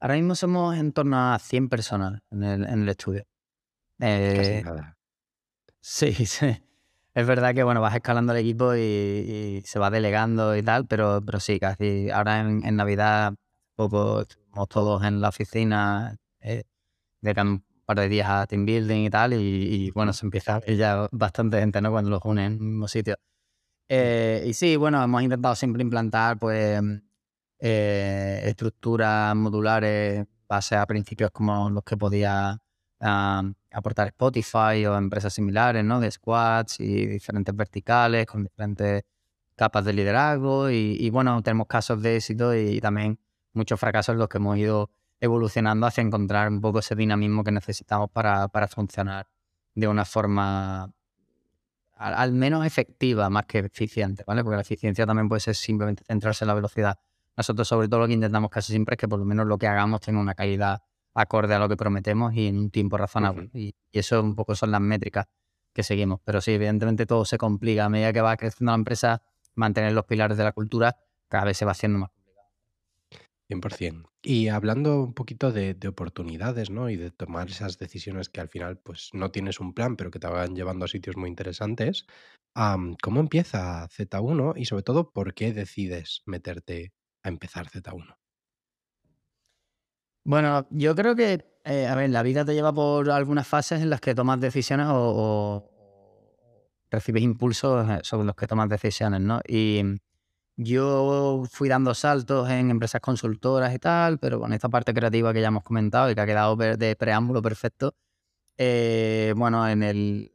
Ahora 0.00 0.14
mismo 0.14 0.34
somos 0.34 0.76
en 0.76 0.92
torno 0.92 1.16
a 1.18 1.38
100 1.38 1.68
personas 1.68 2.20
en 2.30 2.42
el, 2.42 2.64
en 2.64 2.82
el 2.82 2.88
estudio. 2.88 3.24
Casi 4.36 4.56
Eh, 4.56 4.62
nada. 4.64 4.94
sí, 5.80 6.12
sí. 6.26 6.62
Es 7.14 7.26
verdad 7.26 7.54
que 7.54 7.62
bueno, 7.62 7.80
vas 7.80 7.94
escalando 7.94 8.32
el 8.32 8.38
equipo 8.40 8.74
y, 8.74 8.80
y 8.80 9.62
se 9.64 9.78
va 9.78 9.90
delegando 9.90 10.54
y 10.56 10.62
tal, 10.62 10.86
pero, 10.86 11.22
pero 11.24 11.40
sí, 11.40 11.58
casi 11.58 12.10
ahora 12.10 12.40
en, 12.40 12.64
en 12.64 12.76
Navidad, 12.76 13.34
poco 13.76 14.22
estuvimos 14.22 14.68
todos 14.68 15.04
en 15.04 15.20
la 15.20 15.28
oficina, 15.28 16.16
eh, 16.40 16.64
dedican 17.20 17.48
un 17.48 17.64
par 17.84 18.00
de 18.00 18.08
días 18.08 18.28
a 18.28 18.46
team 18.46 18.66
building 18.66 19.04
y 19.06 19.10
tal, 19.10 19.34
y, 19.34 19.36
y, 19.38 19.90
bueno, 19.92 20.12
se 20.12 20.26
empieza 20.26 20.56
a 20.56 20.60
ver 20.60 20.76
ya 20.76 21.08
bastante 21.12 21.60
gente, 21.60 21.80
¿no? 21.80 21.90
Cuando 21.92 22.10
los 22.10 22.20
unen 22.24 22.46
en 22.46 22.52
el 22.54 22.60
mismo 22.60 22.88
sitio. 22.88 23.16
Eh, 23.88 24.44
y 24.46 24.54
sí, 24.54 24.76
bueno, 24.76 25.02
hemos 25.02 25.22
intentado 25.22 25.54
siempre 25.54 25.82
implantar 25.82 26.38
pues 26.38 26.82
eh, 27.60 28.42
estructuras 28.44 29.34
modulares 29.36 30.26
base 30.48 30.76
a 30.76 30.86
principios 30.86 31.30
como 31.30 31.70
los 31.70 31.84
que 31.84 31.96
podía 31.96 32.58
um, 33.00 33.54
aportar 33.72 34.08
Spotify 34.08 34.86
o 34.86 34.96
empresas 34.96 35.34
similares, 35.34 35.84
¿no? 35.84 36.00
De 36.00 36.10
squads 36.10 36.80
y 36.80 37.06
diferentes 37.06 37.54
verticales 37.54 38.26
con 38.26 38.44
diferentes 38.44 39.02
capas 39.56 39.84
de 39.84 39.92
liderazgo 39.92 40.70
y, 40.70 40.96
y 41.00 41.10
bueno, 41.10 41.42
tenemos 41.42 41.66
casos 41.66 42.02
de 42.02 42.16
éxito 42.16 42.54
y, 42.54 42.80
también 42.80 43.18
muchos 43.56 43.78
fracasos 43.80 44.12
en 44.12 44.18
los 44.18 44.28
que 44.28 44.38
hemos 44.38 44.56
ido 44.56 44.90
evolucionando 45.20 45.86
hacia 45.86 46.02
encontrar 46.02 46.48
un 46.48 46.60
poco 46.60 46.80
ese 46.80 46.94
dinamismo 46.94 47.42
que 47.42 47.52
necesitamos 47.52 48.10
para, 48.10 48.48
para 48.48 48.68
funcionar 48.68 49.26
de 49.74 49.88
una 49.88 50.04
forma 50.04 50.92
al, 51.94 52.14
al, 52.14 52.32
menos 52.32 52.66
efectiva 52.66 53.30
más 53.30 53.46
que 53.46 53.58
eficiente, 53.60 54.24
¿vale? 54.26 54.42
Porque 54.44 54.56
la 54.56 54.62
eficiencia 54.62 55.06
también 55.06 55.28
puede 55.28 55.40
ser 55.40 55.54
simplemente 55.54 56.04
centrarse 56.04 56.44
en 56.44 56.48
la 56.48 56.54
velocidad. 56.54 56.98
Nosotros 57.36 57.66
sobre 57.66 57.88
todo 57.88 58.00
lo 58.00 58.06
que 58.06 58.14
intentamos 58.14 58.50
casi 58.50 58.72
siempre 58.72 58.94
es 58.94 58.98
que 58.98 59.08
por 59.08 59.18
lo 59.18 59.24
menos 59.24 59.46
lo 59.46 59.58
que 59.58 59.66
hagamos 59.66 60.00
tenga 60.00 60.20
una 60.20 60.34
calidad 60.34 60.82
acorde 61.14 61.54
a 61.54 61.58
lo 61.58 61.68
que 61.68 61.76
prometemos 61.76 62.34
y 62.34 62.48
en 62.48 62.58
un 62.58 62.70
tiempo 62.70 62.98
razonable. 62.98 63.44
Uh 63.44 63.46
-huh. 63.46 63.60
y, 63.60 63.74
y, 63.90 63.98
eso 63.98 64.22
un 64.22 64.34
poco 64.34 64.54
son 64.54 64.70
las 64.70 64.80
métricas 64.80 65.26
que 65.72 65.82
seguimos. 65.82 66.20
Pero 66.24 66.40
sí, 66.40 66.52
evidentemente 66.52 67.06
todo 67.06 67.24
se 67.24 67.38
complica. 67.38 67.86
A 67.86 67.88
medida 67.88 68.12
que 68.12 68.20
va 68.20 68.36
creciendo 68.36 68.72
la 68.72 68.76
empresa, 68.76 69.22
mantener 69.54 69.92
los 69.92 70.04
pilares 70.04 70.36
de 70.36 70.44
la 70.44 70.52
cultura 70.52 70.96
cada 71.28 71.44
vez 71.44 71.56
se 71.56 71.64
va 71.64 71.72
haciendo 71.72 71.98
más. 71.98 72.10
100%. 73.48 74.10
Y 74.22 74.48
hablando 74.48 75.02
un 75.02 75.14
poquito 75.14 75.52
de, 75.52 75.74
de, 75.74 75.88
oportunidades, 75.88 76.70
¿no? 76.70 76.90
Y 76.90 76.96
de 76.96 77.10
tomar 77.10 77.48
esas 77.48 77.78
decisiones 77.78 78.28
que 78.28 78.40
al 78.40 78.48
final, 78.48 78.78
pues 78.78 79.10
no 79.12 79.30
tienes 79.30 79.60
un 79.60 79.72
plan, 79.72 79.96
pero 79.96 80.10
que 80.10 80.18
te 80.18 80.26
van 80.26 80.54
llevando 80.56 80.84
a 80.84 80.88
sitios 80.88 81.16
muy 81.16 81.28
interesantes. 81.28 82.06
¿Cómo 83.02 83.20
empieza 83.20 83.86
Z1? 83.88 84.54
Y 84.56 84.64
sobre 84.64 84.82
todo, 84.82 85.12
¿por 85.12 85.34
qué 85.34 85.52
decides 85.52 86.22
meterte 86.24 86.94
a 87.22 87.28
empezar 87.28 87.66
Z1? 87.68 88.16
Bueno, 90.24 90.66
yo 90.70 90.94
creo 90.94 91.14
que, 91.14 91.44
eh, 91.64 91.86
a 91.86 91.94
ver, 91.94 92.10
la 92.10 92.22
vida 92.22 92.44
te 92.44 92.54
lleva 92.54 92.72
por 92.72 93.10
algunas 93.10 93.46
fases 93.46 93.82
en 93.82 93.90
las 93.90 94.00
que 94.00 94.14
tomas 94.14 94.40
decisiones 94.40 94.86
o, 94.88 94.94
o 94.96 95.70
recibes 96.90 97.22
impulsos 97.22 97.88
eh, 97.90 98.00
sobre 98.02 98.26
los 98.26 98.34
que 98.34 98.46
tomas 98.46 98.70
decisiones, 98.70 99.20
¿no? 99.20 99.40
Y 99.46 99.82
yo 100.56 101.44
fui 101.50 101.68
dando 101.68 101.94
saltos 101.94 102.50
en 102.50 102.70
empresas 102.70 103.00
consultoras 103.00 103.74
y 103.74 103.78
tal, 103.78 104.18
pero 104.18 104.40
con 104.40 104.52
esta 104.52 104.68
parte 104.68 104.94
creativa 104.94 105.32
que 105.32 105.40
ya 105.40 105.48
hemos 105.48 105.62
comentado 105.64 106.10
y 106.10 106.14
que 106.14 106.20
ha 106.20 106.26
quedado 106.26 106.56
de 106.56 106.96
preámbulo 106.96 107.42
perfecto, 107.42 107.94
eh, 108.58 109.34
bueno, 109.36 109.68
en 109.68 109.82
el, 109.82 110.32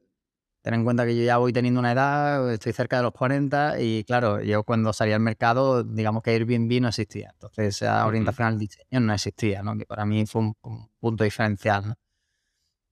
Ten 0.62 0.76
en 0.76 0.84
cuenta 0.84 1.06
que 1.06 1.18
yo 1.18 1.24
ya 1.24 1.38
voy 1.38 1.52
teniendo 1.54 1.80
una 1.80 1.92
edad, 1.92 2.54
estoy 2.54 2.72
cerca 2.72 2.98
de 2.98 3.04
los 3.04 3.14
40 3.14 3.82
y 3.82 4.04
claro, 4.04 4.42
yo 4.42 4.64
cuando 4.64 4.94
salí 4.94 5.12
al 5.12 5.20
mercado, 5.20 5.84
digamos 5.84 6.22
que 6.22 6.30
Airbnb 6.32 6.82
no 6.82 6.90
existía. 6.90 7.32
Entonces 7.34 7.78
esa 7.78 8.06
orientación 8.06 8.48
al 8.48 8.60
diseño 8.60 9.00
no 9.00 9.12
existía, 9.14 9.64
¿no? 9.64 9.76
Que 9.76 9.88
para 9.88 10.06
mí 10.06 10.24
fue 10.28 10.42
un, 10.42 10.56
un 10.62 10.88
punto 11.00 11.24
diferencial, 11.24 11.88
¿no? 11.90 11.96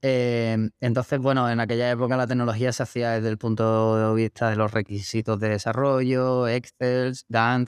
Eh, 0.01 0.57
entonces, 0.79 1.19
bueno, 1.19 1.49
en 1.49 1.59
aquella 1.59 1.91
época 1.91 2.15
la 2.15 2.25
tecnología 2.27 2.71
se 2.71 2.83
hacía 2.83 3.11
desde 3.11 3.29
el 3.29 3.37
punto 3.37 3.97
de 4.15 4.15
vista 4.15 4.49
de 4.49 4.55
los 4.55 4.71
requisitos 4.71 5.39
de 5.39 5.49
desarrollo, 5.49 6.47
Excel, 6.47 7.13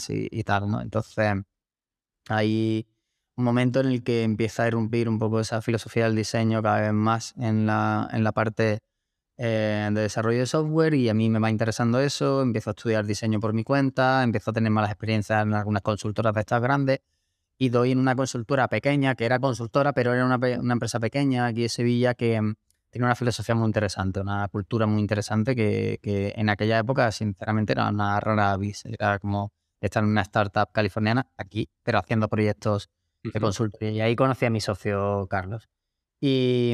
y, 0.10 0.40
y 0.40 0.44
tal, 0.44 0.70
¿no? 0.70 0.82
Entonces, 0.82 1.18
hay 2.30 2.88
un 3.38 3.46
momento 3.46 3.80
en 3.82 3.88
el 3.88 4.04
que 4.04 4.24
empieza 4.24 4.64
a 4.64 4.68
irrumpir 4.68 5.10
un 5.10 5.20
poco 5.20 5.40
esa 5.40 5.62
filosofía 5.62 6.06
del 6.06 6.16
diseño 6.16 6.62
cada 6.62 6.82
vez 6.82 6.94
más 6.94 7.34
en 7.38 7.66
la, 7.66 8.10
en 8.12 8.24
la 8.24 8.32
parte 8.34 8.80
eh, 9.38 9.90
de 9.94 10.02
desarrollo 10.02 10.40
de 10.40 10.46
software 10.48 10.94
y 10.96 11.10
a 11.10 11.14
mí 11.16 11.30
me 11.30 11.40
va 11.40 11.50
interesando 11.52 12.00
eso, 12.02 12.42
empiezo 12.42 12.72
a 12.72 12.74
estudiar 12.74 13.06
diseño 13.06 13.40
por 13.40 13.54
mi 13.54 13.64
cuenta, 13.64 14.24
empiezo 14.24 14.52
a 14.52 14.54
tener 14.54 14.72
malas 14.72 14.92
experiencias 14.92 15.44
en 15.44 15.54
algunas 15.54 15.84
consultoras 15.84 16.34
de 16.36 16.42
estas 16.42 16.62
grandes 16.62 17.00
y 17.62 17.70
doy 17.70 17.92
en 17.92 18.00
una 18.00 18.16
consultora 18.16 18.68
pequeña, 18.70 19.14
que 19.14 19.24
era 19.24 19.38
consultora, 19.38 19.94
pero 19.94 20.16
era 20.16 20.26
una, 20.26 20.38
una 20.38 20.74
empresa 20.74 21.00
pequeña 21.00 21.46
aquí 21.46 21.62
en 21.62 21.70
Sevilla 21.70 22.16
que 22.16 22.40
um, 22.40 22.56
tiene 22.90 23.06
una 23.06 23.14
filosofía 23.14 23.54
muy 23.54 23.68
interesante, 23.68 24.20
una 24.20 24.48
cultura 24.48 24.88
muy 24.88 25.00
interesante 25.00 25.56
que, 25.56 26.00
que 26.02 26.34
en 26.36 26.50
aquella 26.50 26.80
época 26.80 27.12
sinceramente 27.12 27.74
era 27.74 27.88
una 27.90 28.20
rara 28.20 28.58
vis, 28.58 28.84
era 28.86 29.20
como 29.20 29.54
estar 29.80 30.04
en 30.04 30.10
una 30.10 30.22
startup 30.22 30.72
californiana 30.74 31.28
aquí, 31.38 31.70
pero 31.84 32.00
haciendo 32.00 32.30
proyectos 32.30 32.90
de 33.24 33.40
consultoría. 33.40 33.92
Y 33.92 34.02
ahí 34.02 34.16
conocí 34.16 34.44
a 34.48 34.50
mi 34.50 34.60
socio 34.60 35.28
Carlos. 35.30 35.70
Y 36.20 36.74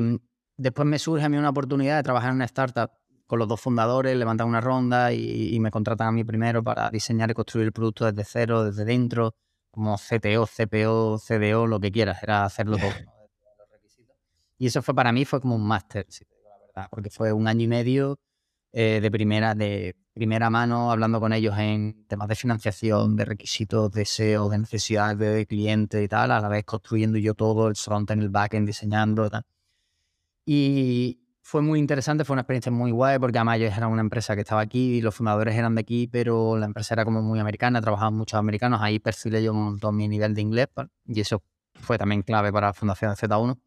después 0.55 0.87
me 0.87 0.99
surge 0.99 1.25
a 1.25 1.27
mí 1.27 1.35
una 1.35 1.49
oportunidad 1.49 1.97
de 1.97 2.03
trabajar 2.03 2.29
en 2.29 2.37
una 2.37 2.45
startup 2.45 2.91
con 3.25 3.39
los 3.39 3.49
dos 3.49 3.59
fundadores, 3.59 4.15
levantan 4.15 4.47
una 4.47 4.61
ronda 4.61 5.11
y, 5.11 5.53
y, 5.53 5.59
me 5.59 5.69
contratan 5.69 6.07
a 6.07 6.11
mí 6.13 6.23
primero 6.23 6.63
para 6.63 6.89
diseñar 6.89 7.29
y 7.29 7.33
construir 7.33 7.65
el 7.65 7.73
producto 7.73 8.05
desde 8.05 8.23
cero, 8.23 8.63
desde 8.63 8.85
dentro, 8.85 9.35
como 9.77 9.95
CTO, 9.95 10.47
CPO, 10.47 11.19
CDO, 11.19 11.67
lo 11.67 11.79
que 11.79 11.91
quieras, 11.91 12.23
era 12.23 12.43
hacerlo 12.43 12.77
todo. 12.77 12.89
Y 14.57 14.65
eso 14.65 14.81
fue 14.81 14.95
para 14.95 15.11
mí, 15.11 15.23
fue 15.23 15.39
como 15.39 15.55
un 15.55 15.67
máster, 15.67 16.07
si 16.09 16.25
te 16.25 16.33
digo 16.35 16.49
la 16.49 16.57
verdad, 16.57 16.87
porque 16.89 17.11
fue 17.11 17.31
un 17.31 17.47
año 17.47 17.65
y 17.65 17.67
medio 17.67 18.19
eh, 18.71 18.97
de, 18.99 19.11
primera, 19.11 19.53
de 19.53 19.95
primera 20.15 20.49
mano 20.49 20.91
hablando 20.91 21.19
con 21.19 21.31
ellos 21.31 21.55
en 21.59 22.07
temas 22.07 22.27
de 22.27 22.33
financiación, 22.33 23.15
de 23.15 23.25
requisitos, 23.25 23.91
de 23.91 24.05
SEO, 24.05 24.49
de 24.49 24.57
necesidades 24.57 25.19
de 25.19 25.45
cliente 25.45 26.01
y 26.01 26.07
tal, 26.07 26.31
a 26.31 26.41
la 26.41 26.49
vez 26.49 26.65
construyendo 26.65 27.19
yo 27.19 27.35
todo, 27.35 27.67
el 27.67 27.75
front 27.75 28.09
en 28.09 28.21
el 28.21 28.29
backend, 28.29 28.65
diseñando 28.65 29.27
y 29.27 29.29
tal. 29.29 29.43
Y 30.43 31.19
fue 31.47 31.61
muy 31.61 31.79
interesante, 31.79 32.25
fue 32.25 32.33
una 32.33 32.41
experiencia 32.41 32.73
muy 32.73 32.91
guay 32.91 33.19
porque 33.19 33.37
además 33.37 33.59
yo 33.59 33.67
era 33.67 33.87
una 33.87 34.01
empresa 34.01 34.35
que 34.35 34.41
estaba 34.41 34.59
aquí 34.59 34.97
y 34.97 35.01
los 35.01 35.15
fundadores 35.15 35.55
eran 35.55 35.75
de 35.75 35.79
aquí, 35.81 36.05
pero 36.05 36.57
la 36.57 36.65
empresa 36.65 36.93
era 36.93 37.05
como 37.05 37.21
muy 37.21 37.39
americana, 37.39 37.79
trabajaban 37.79 38.15
muchos 38.15 38.37
americanos, 38.37 38.81
ahí 38.83 38.99
perfilé 38.99 39.41
yo 39.41 39.53
un 39.53 39.63
montón 39.63 39.95
mi 39.95 40.09
nivel 40.09 40.35
de 40.35 40.41
inglés 40.41 40.67
y 41.05 41.21
eso 41.21 41.41
fue 41.75 41.97
también 41.97 42.21
clave 42.23 42.51
para 42.51 42.67
la 42.67 42.73
fundación 42.73 43.11
de 43.11 43.15
Z1. 43.15 43.57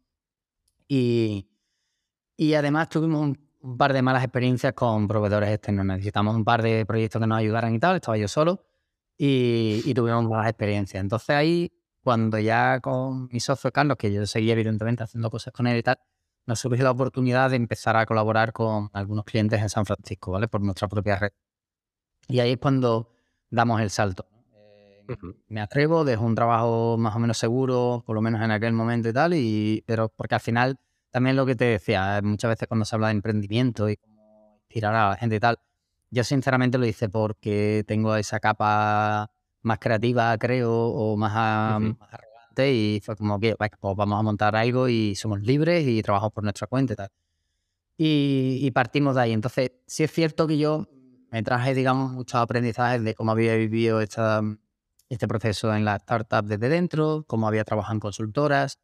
Y, 0.87 1.47
y 2.37 2.53
además 2.53 2.87
tuvimos 2.89 3.19
un, 3.19 3.39
un, 3.61 3.77
par 3.79 3.93
de 3.93 4.03
malas 4.03 4.23
experiencias 4.23 4.73
con 4.73 5.07
proveedores 5.07 5.49
externos, 5.49 5.83
necesitamos 5.83 6.35
un 6.35 6.45
par 6.45 6.61
de 6.61 6.85
proyectos 6.85 7.19
que 7.19 7.25
nos 7.25 7.39
ayudaran 7.39 7.73
y 7.73 7.79
tal, 7.79 7.95
estaba 7.95 8.15
yo 8.15 8.27
solo 8.27 8.63
y, 9.17 9.81
y 9.85 9.93
tuvimos 9.95 10.23
malas 10.29 10.49
experiencias. 10.49 11.01
Entonces 11.01 11.31
ahí, 11.31 11.71
cuando 12.03 12.37
ya 12.37 12.79
con 12.79 13.27
mi 13.31 13.39
socio 13.39 13.71
Carlos, 13.71 13.97
que 13.97 14.13
yo 14.13 14.23
seguía 14.27 14.53
evidentemente 14.53 15.01
haciendo 15.01 15.31
cosas 15.31 15.51
con 15.51 15.65
él 15.65 15.77
y 15.79 15.81
tal, 15.83 15.97
nos 16.45 16.59
surgió 16.59 16.83
la 16.83 16.91
oportunidad 16.91 17.49
de 17.49 17.55
empezar 17.55 17.95
a 17.95 18.05
colaborar 18.05 18.51
con 18.53 18.89
algunos 18.93 19.25
clientes 19.25 19.61
en 19.61 19.69
San 19.69 19.85
Francisco, 19.85 20.31
¿vale? 20.31 20.47
Por 20.47 20.61
nuestra 20.61 20.87
propia 20.87 21.17
red. 21.17 21.31
Y 22.27 22.39
ahí 22.39 22.53
es 22.53 22.57
cuando 22.57 23.09
damos 23.49 23.81
el 23.81 23.89
salto. 23.89 24.27
Eh, 24.53 25.05
uh 25.07 25.11
-huh. 25.13 25.35
Me 25.47 25.61
atrevo, 25.61 26.03
dejo 26.03 26.25
un 26.25 26.35
trabajo 26.35 26.97
más 26.97 27.15
o 27.15 27.19
menos 27.19 27.37
seguro, 27.37 28.03
por 28.05 28.15
lo 28.15 28.21
menos 28.21 28.41
en 28.41 28.51
aquel 28.51 28.73
momento 28.73 29.09
y 29.09 29.13
tal, 29.13 29.33
y, 29.33 29.83
pero 29.85 30.09
porque 30.09 30.35
al 30.35 30.41
final, 30.41 30.79
también 31.11 31.35
lo 31.35 31.45
que 31.45 31.55
te 31.55 31.65
decía, 31.65 32.17
eh, 32.17 32.21
muchas 32.21 32.49
veces 32.49 32.67
cuando 32.67 32.85
se 32.85 32.95
habla 32.95 33.07
de 33.07 33.13
emprendimiento 33.13 33.89
y 33.89 33.97
cómo 33.97 34.59
inspirar 34.63 34.95
a 34.95 35.09
la 35.09 35.15
gente 35.17 35.35
y 35.35 35.39
tal, 35.39 35.57
yo 36.09 36.23
sinceramente 36.23 36.77
lo 36.77 36.85
hice 36.85 37.09
porque 37.09 37.83
tengo 37.87 38.15
esa 38.15 38.39
capa 38.39 39.31
más 39.61 39.79
creativa, 39.79 40.37
creo, 40.37 40.71
o 40.73 41.17
más, 41.17 41.33
uh 41.33 41.83
-huh. 41.83 41.97
más 41.99 42.09
y 42.57 43.01
fue 43.03 43.15
como 43.15 43.39
que 43.39 43.55
pues 43.55 43.71
vamos 43.81 44.19
a 44.19 44.23
montar 44.23 44.55
algo 44.55 44.87
y 44.89 45.15
somos 45.15 45.41
libres 45.41 45.87
y 45.87 46.01
trabajamos 46.01 46.33
por 46.33 46.43
nuestra 46.43 46.67
cuenta 46.67 46.93
y 46.93 46.95
tal. 46.95 47.09
Y, 47.97 48.59
y, 48.61 48.71
partimos 48.71 49.15
de 49.15 49.21
ahí. 49.21 49.33
Entonces, 49.33 49.71
sí 49.85 50.03
es 50.03 50.11
cierto 50.11 50.47
que 50.47 50.57
yo 50.57 50.87
me 51.31 51.43
traje, 51.43 51.73
digamos, 51.75 52.11
muchos 52.11 52.41
aprendizajes 52.41 53.03
de 53.03 53.15
cómo 53.15 53.31
había 53.31 53.55
vivido 53.55 54.01
esta, 54.01 54.41
este 55.09 55.27
proceso 55.27 55.73
en 55.75 55.85
la 55.85 55.97
startup 55.97 56.45
desde 56.45 56.69
dentro, 56.69 57.25
cómo 57.27 57.47
había 57.47 57.63
trabajado 57.63 57.95
en 57.95 57.99
consultoras. 57.99 58.79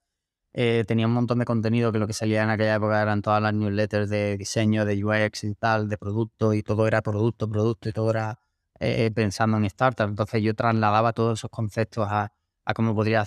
Eh, 0.53 0.85
tenía 0.87 1.07
un 1.07 1.13
montón 1.13 1.39
de 1.39 1.45
contenido 1.45 1.91
que 1.91 1.99
lo 1.99 2.07
que 2.07 2.13
salía 2.13 2.43
en 2.43 2.49
aquella 2.49 2.75
época 2.75 3.01
eran 3.01 3.21
todas 3.21 3.41
las 3.41 3.53
newsletters 3.53 4.09
de 4.09 4.37
diseño, 4.37 4.85
de 4.85 5.03
UX 5.03 5.43
y 5.43 5.55
tal, 5.55 5.89
de 5.89 5.97
producto, 5.97 6.53
y 6.53 6.63
todo 6.63 6.87
era 6.87 7.01
producto, 7.01 7.49
producto, 7.49 7.89
y 7.89 7.93
todo 7.93 8.11
era 8.11 8.39
eh, 8.79 9.11
pensando 9.13 9.57
en 9.57 9.65
startup. 9.65 10.07
Entonces 10.07 10.41
yo 10.41 10.55
trasladaba 10.55 11.13
todos 11.13 11.39
esos 11.39 11.49
conceptos 11.51 12.07
a, 12.09 12.33
a 12.65 12.73
cómo 12.73 12.95
podría 12.95 13.25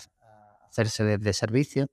hacerse 0.70 1.04
desde 1.04 1.32
servicio. 1.32 1.88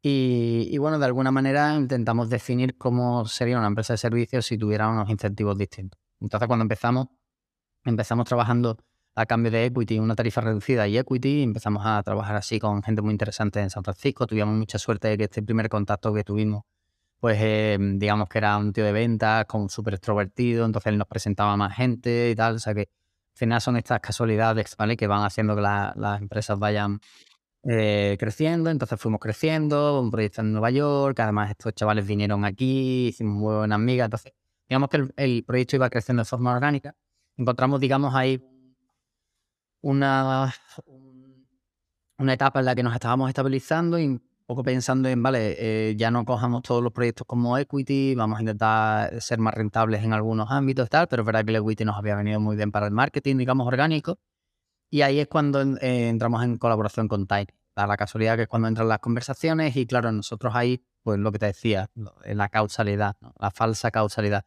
Y, 0.00 0.78
bueno, 0.78 0.98
de 0.98 1.06
alguna 1.06 1.32
manera 1.32 1.74
intentamos 1.74 2.30
definir 2.30 2.78
cómo 2.78 3.26
sería 3.26 3.58
una 3.58 3.66
empresa 3.66 3.94
de 3.94 3.98
servicios 3.98 4.46
si 4.46 4.56
tuviera 4.56 4.88
unos 4.88 5.10
incentivos 5.10 5.58
distintos. 5.58 6.00
Entonces 6.20 6.46
cuando 6.46 6.62
empezamos, 6.62 7.08
empezamos 7.84 8.26
trabajando 8.26 8.78
a 9.16 9.26
cambio 9.26 9.50
de 9.50 9.66
equity, 9.66 9.98
una 9.98 10.14
tarifa 10.14 10.40
reducida 10.40 10.86
y 10.86 10.98
equity, 10.98 11.42
empezamos 11.42 11.82
a 11.84 12.02
trabajar 12.04 12.36
así 12.36 12.60
con 12.60 12.82
gente 12.82 13.02
muy 13.02 13.12
interesante 13.12 13.60
en 13.60 13.70
San 13.70 13.82
Francisco. 13.82 14.26
Tuvimos 14.26 14.54
mucha 14.56 14.78
suerte 14.78 15.08
de 15.08 15.18
que 15.18 15.24
este 15.24 15.42
primer 15.42 15.68
contacto 15.68 16.14
que 16.14 16.22
tuvimos, 16.22 16.62
pues 17.18 17.36
eh, 17.40 17.78
digamos 17.80 18.28
que 18.28 18.38
era 18.38 18.56
un 18.56 18.72
tío 18.72 18.84
de 18.84 18.92
ventas, 18.92 19.46
con 19.46 19.68
súper 19.68 19.94
extrovertido, 19.94 20.64
entonces 20.64 20.92
él 20.92 20.98
nos 20.98 21.08
presentaba 21.08 21.56
más 21.56 21.74
gente 21.74 22.30
y 22.30 22.36
tal. 22.36 22.56
O 22.56 22.58
sea 22.60 22.74
que 22.74 22.82
al 22.82 22.86
final 23.34 23.60
son 23.60 23.76
estas 23.76 24.00
casualidades, 24.00 24.76
¿vale? 24.76 24.96
Que 24.96 25.08
van 25.08 25.24
haciendo 25.24 25.56
que 25.56 25.62
las 25.62 26.20
empresas 26.20 26.58
vayan 26.58 27.00
eh, 27.70 28.16
creciendo, 28.18 28.70
entonces 28.70 28.98
fuimos 29.00 29.20
creciendo, 29.20 30.00
un 30.00 30.10
proyecto 30.10 30.40
en 30.40 30.52
Nueva 30.52 30.70
York, 30.70 31.20
además 31.20 31.50
estos 31.50 31.74
chavales 31.74 32.06
vinieron 32.06 32.44
aquí, 32.44 33.08
hicimos 33.08 33.34
muy 33.36 33.54
buenas 33.56 33.76
amigas, 33.76 34.06
entonces 34.06 34.32
digamos 34.68 34.88
que 34.88 35.08
el, 35.16 35.44
proyecto 35.44 35.76
iba 35.76 35.90
creciendo 35.90 36.22
de 36.22 36.24
forma 36.24 36.52
orgánica. 36.54 36.94
Encontramos, 37.36 37.80
digamos, 37.80 38.14
ahí 38.14 38.42
una, 39.82 40.54
una 42.18 42.32
etapa 42.32 42.60
en 42.60 42.66
la 42.66 42.74
que 42.74 42.82
nos 42.82 42.94
estábamos 42.94 43.28
estabilizando 43.28 43.98
y 43.98 44.06
un 44.06 44.22
poco 44.46 44.62
pensando 44.62 45.08
en, 45.10 45.22
vale, 45.22 45.56
eh, 45.90 45.94
ya 45.96 46.10
no 46.10 46.24
cojamos 46.24 46.62
todos 46.62 46.82
los 46.82 46.92
proyectos 46.92 47.26
como 47.26 47.58
equity, 47.58 48.14
vamos 48.14 48.38
a 48.38 48.42
intentar 48.42 49.20
ser 49.20 49.38
más 49.40 49.54
rentables 49.54 50.02
en 50.04 50.14
algunos 50.14 50.50
ámbitos 50.50 50.88
tal, 50.88 51.06
pero 51.08 51.22
es 51.22 51.26
verdad 51.26 51.44
que 51.44 51.50
el 51.50 51.56
equity 51.56 51.84
nos 51.84 51.96
había 51.96 52.16
venido 52.16 52.40
muy 52.40 52.56
bien 52.56 52.72
para 52.72 52.86
el 52.86 52.92
marketing, 52.92 53.36
digamos, 53.36 53.66
orgánico. 53.66 54.18
Y 54.90 55.02
ahí 55.02 55.20
es 55.20 55.28
cuando 55.28 55.60
eh, 55.62 56.08
entramos 56.08 56.42
en 56.44 56.56
colaboración 56.56 57.08
con 57.08 57.26
Tiny. 57.26 57.57
Da 57.78 57.86
la 57.86 57.96
casualidad 57.96 58.34
que 58.34 58.42
es 58.42 58.48
cuando 58.48 58.66
entran 58.66 58.88
las 58.88 58.98
conversaciones 58.98 59.76
y 59.76 59.86
claro, 59.86 60.10
nosotros 60.10 60.52
ahí, 60.56 60.82
pues 61.04 61.16
lo 61.20 61.30
que 61.30 61.38
te 61.38 61.46
decía, 61.46 61.88
la 62.24 62.48
causalidad, 62.48 63.14
la 63.38 63.52
falsa 63.52 63.92
causalidad. 63.92 64.44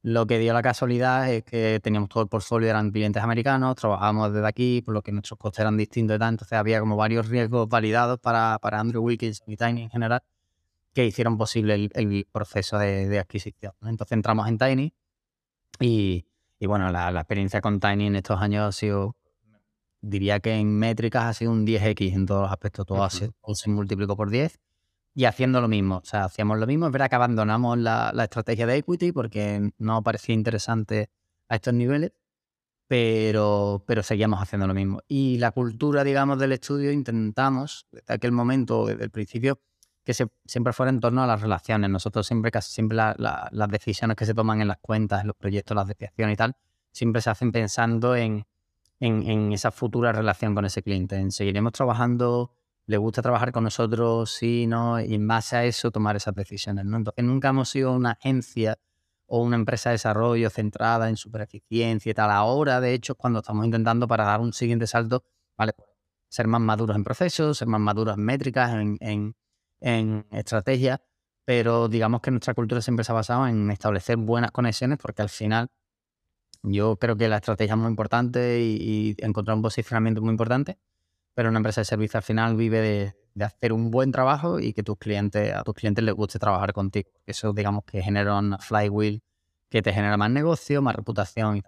Lo 0.00 0.26
que 0.26 0.38
dio 0.38 0.54
la 0.54 0.62
casualidad 0.62 1.30
es 1.30 1.44
que 1.44 1.78
teníamos 1.82 2.08
todo 2.08 2.22
el 2.22 2.30
portfolio, 2.30 2.70
eran 2.70 2.90
clientes 2.90 3.22
americanos, 3.22 3.76
trabajábamos 3.76 4.32
desde 4.32 4.48
aquí, 4.48 4.80
por 4.80 4.94
lo 4.94 5.02
que 5.02 5.12
nuestros 5.12 5.38
costes 5.38 5.60
eran 5.60 5.76
distintos 5.76 6.16
y 6.16 6.18
tal, 6.18 6.30
entonces 6.30 6.56
había 6.56 6.80
como 6.80 6.96
varios 6.96 7.28
riesgos 7.28 7.68
validados 7.68 8.18
para, 8.18 8.58
para 8.62 8.80
Andrew 8.80 9.02
Wilkins 9.02 9.42
y 9.46 9.58
Tiny 9.58 9.82
en 9.82 9.90
general 9.90 10.22
que 10.94 11.04
hicieron 11.04 11.36
posible 11.36 11.90
el, 11.92 12.26
proceso 12.32 12.78
de, 12.78 13.18
adquisición. 13.18 13.74
Entonces 13.82 14.12
entramos 14.12 14.48
en 14.48 14.56
Tiny 14.56 14.94
y, 15.80 16.24
y 16.58 16.66
bueno, 16.66 16.90
la, 16.90 17.10
la, 17.10 17.20
experiencia 17.20 17.60
con 17.60 17.78
Tiny 17.78 18.06
en 18.06 18.16
estos 18.16 18.40
años 18.40 18.66
ha 18.66 18.72
sido, 18.72 19.16
diría 20.00 20.40
que 20.40 20.54
en 20.54 20.78
métricas 20.78 21.24
ha 21.24 21.34
sido 21.34 21.52
un 21.52 21.66
10x 21.66 22.14
en 22.14 22.26
todos 22.26 22.42
los 22.42 22.50
aspectos, 22.50 22.86
todo, 22.86 23.08
se, 23.10 23.28
todo 23.28 23.54
se 23.54 23.70
multiplicó 23.70 24.16
por 24.16 24.30
10 24.30 24.58
y 25.14 25.24
haciendo 25.24 25.60
lo 25.60 25.68
mismo. 25.68 25.96
O 25.98 26.04
sea, 26.04 26.24
hacíamos 26.24 26.58
lo 26.58 26.66
mismo. 26.66 26.86
Es 26.86 26.92
verdad 26.92 27.10
que 27.10 27.16
abandonamos 27.16 27.78
la, 27.78 28.12
estrategia 28.22 28.66
de 28.66 28.76
equity 28.76 29.12
porque 29.12 29.70
no 29.78 30.02
parecía 30.02 30.34
interesante 30.34 31.10
a 31.48 31.56
estos 31.56 31.74
niveles, 31.74 32.12
pero, 32.86 33.84
pero 33.86 34.02
seguíamos 34.02 34.40
haciendo 34.40 34.66
lo 34.66 34.74
mismo. 34.74 35.00
Y 35.08 35.38
la 35.38 35.50
cultura, 35.52 36.04
digamos, 36.04 36.38
del 36.38 36.52
estudio 36.52 36.92
intentamos, 36.92 37.86
desde 37.90 38.14
aquel 38.14 38.32
momento, 38.32 38.86
desde 38.86 39.04
el 39.04 39.10
principio, 39.10 39.60
que 40.04 40.14
se, 40.14 40.28
siempre 40.44 40.72
fuera 40.72 40.90
en 40.90 41.00
torno 41.00 41.22
a 41.22 41.26
las 41.26 41.40
relaciones. 41.40 41.90
Nosotros 41.90 42.26
siempre, 42.26 42.50
casi 42.50 42.72
siempre 42.72 42.96
las 42.96 43.68
decisiones 43.68 44.16
que 44.16 44.26
se 44.26 44.34
toman 44.34 44.60
en 44.60 44.68
las 44.68 44.78
cuentas, 44.78 45.20
en 45.20 45.28
los 45.28 45.36
proyectos, 45.36 45.74
las 45.74 45.86
desviaciones 45.86 46.34
y 46.34 46.36
tal, 46.36 46.56
siempre 46.92 47.20
se 47.20 47.30
hacen 47.30 47.52
pensando 47.52 48.16
en, 48.16 48.46
en, 49.00 49.28
en 49.28 49.52
esa 49.52 49.70
futura 49.70 50.12
relación 50.12 50.54
con 50.54 50.64
ese 50.64 50.82
cliente. 50.82 51.16
En 51.16 51.32
seguiremos 51.32 51.72
trabajando 51.72 52.52
le 52.86 52.96
gusta 52.96 53.22
trabajar 53.22 53.52
con 53.52 53.64
nosotros, 53.64 54.32
sí, 54.32 54.66
no, 54.66 55.00
y 55.00 55.14
en 55.14 55.26
base 55.28 55.56
a 55.56 55.64
eso 55.64 55.90
tomar 55.90 56.16
esas 56.16 56.34
decisiones. 56.34 56.84
Entonces, 56.84 57.24
nunca 57.24 57.48
hemos 57.48 57.68
sido 57.68 57.92
una 57.92 58.12
agencia 58.12 58.78
o 59.26 59.42
una 59.42 59.56
empresa 59.56 59.90
de 59.90 59.94
desarrollo 59.94 60.50
centrada 60.50 61.08
en 61.08 61.16
supereficiencia 61.16 62.10
y 62.10 62.14
tal. 62.14 62.30
Ahora, 62.32 62.80
de 62.80 62.92
hecho, 62.94 63.14
cuando 63.14 63.40
estamos 63.40 63.64
intentando 63.64 64.08
para 64.08 64.24
dar 64.24 64.40
un 64.40 64.52
siguiente 64.52 64.88
salto, 64.88 65.22
¿vale? 65.56 65.72
ser 66.28 66.46
más 66.46 66.60
maduros 66.60 66.96
en 66.96 67.04
procesos, 67.04 67.58
ser 67.58 67.68
más 67.68 67.80
maduros 67.80 68.16
en 68.16 68.24
métricas, 68.24 68.72
en, 68.72 68.96
en, 69.00 69.36
en 69.80 70.26
pero 71.44 71.88
digamos 71.88 72.20
que 72.20 72.30
nuestra 72.30 72.54
cultura 72.54 72.80
siempre 72.80 73.04
se 73.04 73.12
ha 73.12 73.14
basado 73.14 73.46
en 73.46 73.70
establecer 73.70 74.16
buenas 74.16 74.52
conexiones 74.52 74.98
porque 74.98 75.22
al 75.22 75.28
final 75.28 75.68
yo 76.62 76.96
creo 76.96 77.16
que 77.16 77.28
la 77.28 77.36
estrategia 77.36 77.74
es 77.74 77.78
muy 77.80 77.88
importante 77.88 78.60
y, 78.60 78.76
y 79.18 79.24
encontrar 79.24 79.56
un 79.56 79.62
posicionamiento 79.62 80.20
muy 80.20 80.30
importante 80.30 80.78
pero 81.34 81.48
una 81.48 81.58
empresa 81.58 81.80
de 81.80 81.84
servicio 81.86 82.18
al 82.18 82.22
final 82.22 82.56
vive 82.56 83.14
de, 83.34 83.44
hacer 83.44 83.72
un 83.72 83.90
buen 83.90 84.12
trabajo 84.12 84.60
y 84.60 84.74
que 84.74 84.82
tus 84.82 84.98
clientes, 84.98 85.54
a 85.54 85.62
tus 85.62 85.74
clientes 85.74 86.04
les 86.04 86.14
guste 86.14 86.38
trabajar 86.38 86.74
contigo. 86.74 87.08
Eso, 87.24 87.54
digamos, 87.54 87.84
que 87.84 88.02
genera 88.02 88.38
un 88.38 88.58
flywheel 88.58 89.22
que 89.70 89.80
te 89.80 89.92
genera 89.92 90.18
más 90.18 90.30
negocio, 90.30 90.82
más 90.82 90.94
reputación 90.94 91.56
y. 91.56 91.62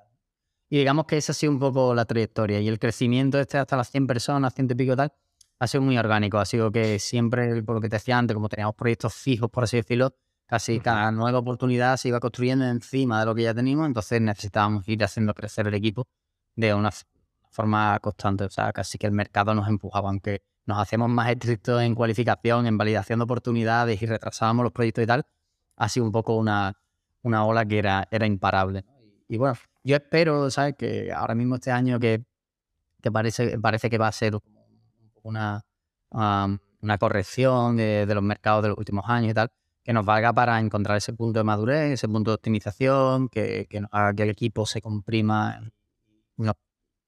Y 0.69 0.79
digamos 0.79 1.05
que 1.07 1.19
esa 1.19 1.33
ha 1.33 1.35
sido 1.35 1.53
un 1.53 1.59
poco 1.59 1.95
la 1.95 2.07
trayectoria. 2.07 2.59
Y 2.61 2.69
el 2.69 2.79
crecimiento 2.79 3.39
este 3.39 3.59
hasta 3.59 3.77
las 3.77 3.91
100 3.91 4.07
personas, 4.07 4.55
100 4.55 4.71
y 4.71 4.75
pico 4.75 4.97
tal, 4.97 5.13
ha 5.59 5.67
sido 5.67 5.83
muy 5.83 5.99
orgánico. 5.99 6.39
Ha 6.39 6.47
sido 6.47 6.73
que 6.73 6.99
siempre, 6.99 7.63
por 7.63 7.75
lo 7.75 7.81
que 7.81 7.91
te 7.91 7.97
decía 7.97 8.17
antes, 8.17 8.35
como 8.35 8.49
teníamos 8.49 8.75
proyectos 8.75 9.15
fijos, 9.15 9.51
por 9.51 9.65
así 9.65 9.77
decirlo, 9.77 10.15
casi 10.47 10.81
cada 10.81 11.11
nueva 11.13 11.39
oportunidad 11.39 11.97
se 11.97 12.09
iba 12.09 12.21
construyendo 12.21 12.67
encima 12.67 13.21
de 13.21 13.27
lo 13.27 13.35
que 13.35 13.43
ya 13.43 13.55
teníamos. 13.55 13.87
Entonces 13.87 14.21
necesitábamos 14.21 14.87
ir 14.89 15.03
haciendo 15.05 15.35
crecer 15.35 15.67
el 15.67 15.75
equipo 15.75 16.07
de 16.57 16.75
una 16.75 16.91
forma 17.51 17.99
constante. 18.01 18.45
O 18.45 18.51
sea, 18.51 18.73
casi 18.73 18.99
que 18.99 19.07
el 19.07 19.13
mercado 19.13 19.55
nos 19.55 19.69
empujaba, 19.69 20.09
aunque 20.09 20.43
nos 20.67 20.79
hacíamos 20.79 21.11
más 21.11 21.31
estrictos 21.31 21.83
en 21.83 21.95
cualificación, 21.95 22.67
en 22.67 22.79
validación 22.79 23.19
de 23.19 23.25
oportunidades 23.25 24.01
y 24.01 24.07
retrasábamos 24.07 24.65
los 24.65 24.73
proyectos 24.73 25.05
y 25.05 25.07
tal, 25.07 25.27
ha 25.77 25.89
sido 25.89 26.07
un 26.07 26.13
poco 26.13 26.37
una, 26.37 26.75
una 27.23 27.45
ola 27.45 27.65
que 27.65 27.79
era, 27.79 28.07
era 28.11 28.27
imparable. 28.27 28.85
Y, 29.29 29.39
bueno, 29.39 29.57
yo 29.83 29.97
espero, 29.97 30.51
¿sabes? 30.51 30.75
Que 30.77 31.13
ahora 31.13 31.35
mismo 31.35 31.57
este 31.57 31.71
año 31.71 31.99
que, 31.99 32.25
que 33.01 33.11
parece, 33.11 33.59
parece 33.59 33.91
que 33.91 33.99
va 33.99 34.09
a 34.09 34.13
ser 34.13 34.39
una, 35.23 35.65
una 36.11 36.99
corrección 36.99 37.77
de, 37.77 38.07
los 38.07 38.23
mercados 38.23 38.63
de 38.63 38.69
los 38.71 38.79
últimos 38.79 39.05
años 39.09 39.31
y 39.31 39.35
tal, 39.35 39.51
que 39.83 39.93
nos 39.93 40.05
valga 40.05 40.33
para 40.33 40.61
encontrar 40.61 40.97
ese 40.97 41.13
punto 41.13 41.41
de 41.41 41.45
madurez, 41.45 41.93
ese 41.93 42.09
punto 42.09 42.31
de 42.31 42.37
optimización, 42.37 43.29
que, 43.29 43.67
que 43.69 43.83
haga 43.91 44.15
que 44.15 44.23
el 44.23 44.31
equipo 44.31 44.67
se 44.67 44.81
comprima 44.81 45.61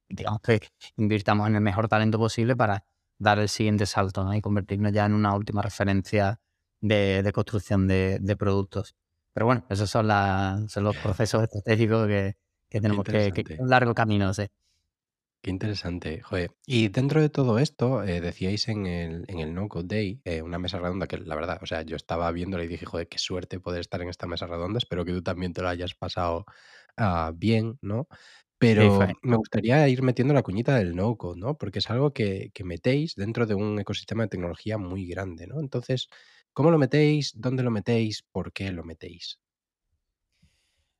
digamos 0.08 0.40
que 0.40 0.60
invirtamos 0.96 1.48
en 1.48 1.56
el 1.56 1.60
mejor 1.60 1.88
talento 1.88 2.18
posible 2.18 2.56
para 2.56 2.84
dar 3.18 3.38
el 3.38 3.48
siguiente 3.48 3.86
salto 3.86 4.24
¿no? 4.24 4.34
y 4.34 4.40
convertirnos 4.40 4.92
ya 4.92 5.06
en 5.06 5.14
una 5.14 5.34
última 5.34 5.62
referencia 5.62 6.40
de, 6.80 7.30
construcción 7.34 7.86
de, 7.88 8.36
productos. 8.38 8.94
Pero 9.32 9.46
bueno, 9.46 9.64
esos 9.68 9.90
son, 9.90 10.08
son 10.68 10.84
los 10.84 10.96
procesos 10.98 11.42
estratégicos 11.42 12.06
que, 12.06 12.36
tenemos 12.68 13.04
que, 13.04 13.32
que, 13.32 13.56
un 13.58 13.68
largo 13.68 13.94
camino. 13.94 14.32
¿sí? 14.34 14.46
Qué 15.44 15.50
interesante, 15.50 16.22
joder. 16.22 16.52
Y 16.64 16.88
dentro 16.88 17.20
de 17.20 17.28
todo 17.28 17.58
esto, 17.58 18.02
eh, 18.02 18.22
decíais 18.22 18.66
en 18.68 18.86
el, 18.86 19.26
en 19.28 19.40
el 19.40 19.52
No 19.52 19.68
Code 19.68 19.94
Day, 19.94 20.22
eh, 20.24 20.40
una 20.40 20.58
mesa 20.58 20.78
redonda 20.78 21.06
que 21.06 21.18
la 21.18 21.34
verdad, 21.34 21.58
o 21.60 21.66
sea, 21.66 21.82
yo 21.82 21.96
estaba 21.96 22.32
viéndola 22.32 22.64
y 22.64 22.66
dije, 22.66 22.86
joder, 22.86 23.08
qué 23.08 23.18
suerte 23.18 23.60
poder 23.60 23.80
estar 23.80 24.00
en 24.00 24.08
esta 24.08 24.26
mesa 24.26 24.46
redonda, 24.46 24.78
espero 24.78 25.04
que 25.04 25.12
tú 25.12 25.22
también 25.22 25.52
te 25.52 25.60
lo 25.60 25.68
hayas 25.68 25.92
pasado 25.92 26.46
ah, 26.96 27.30
bien, 27.36 27.78
¿no? 27.82 28.08
Pero 28.56 29.06
me 29.20 29.36
gustaría 29.36 29.86
ir 29.86 30.00
metiendo 30.00 30.32
la 30.32 30.42
cuñita 30.42 30.76
del 30.76 30.96
no-code, 30.96 31.38
¿no? 31.38 31.58
Porque 31.58 31.80
es 31.80 31.90
algo 31.90 32.14
que, 32.14 32.50
metéis 32.64 33.14
dentro 33.14 33.44
de 33.44 33.54
un 33.54 33.78
ecosistema 33.78 34.22
de 34.22 34.30
tecnología 34.30 34.78
muy 34.78 35.06
grande, 35.06 35.46
¿no? 35.46 35.60
Entonces, 35.60 36.08
¿cómo 36.54 36.70
lo 36.70 36.78
metéis? 36.78 37.32
¿Dónde 37.36 37.62
lo 37.62 37.70
metéis? 37.70 38.22
¿Por 38.32 38.50
qué 38.54 38.72
lo 38.72 38.82
metéis? 38.82 39.38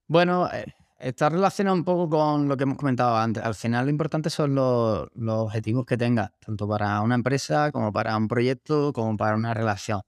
Bueno, 0.07 0.51
eh, 0.53 0.67
está 0.99 1.29
relacionado 1.29 1.77
un 1.77 1.85
poco 1.85 2.09
con 2.09 2.49
lo 2.49 2.57
que 2.57 2.65
hemos 2.65 2.79
comentado 2.79 3.17
antes. 3.17 3.43
Al 3.43 3.55
final 3.55 3.87
lo 3.87 3.91
importante 3.91 4.31
son 4.31 4.55
los, 4.55 5.09
objetivos 5.27 5.87
que 5.87 5.97
tengas, 5.97 6.31
tanto 6.41 6.69
para 6.69 7.01
una 7.01 7.15
empresa 7.15 7.73
como 7.73 7.93
para 7.93 8.17
un 8.17 8.29
proyecto, 8.29 8.93
como 8.93 9.17
para 9.17 9.37
una 9.37 9.55
relación. 9.55 10.01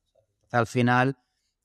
Al 0.53 0.67
final, 0.67 1.17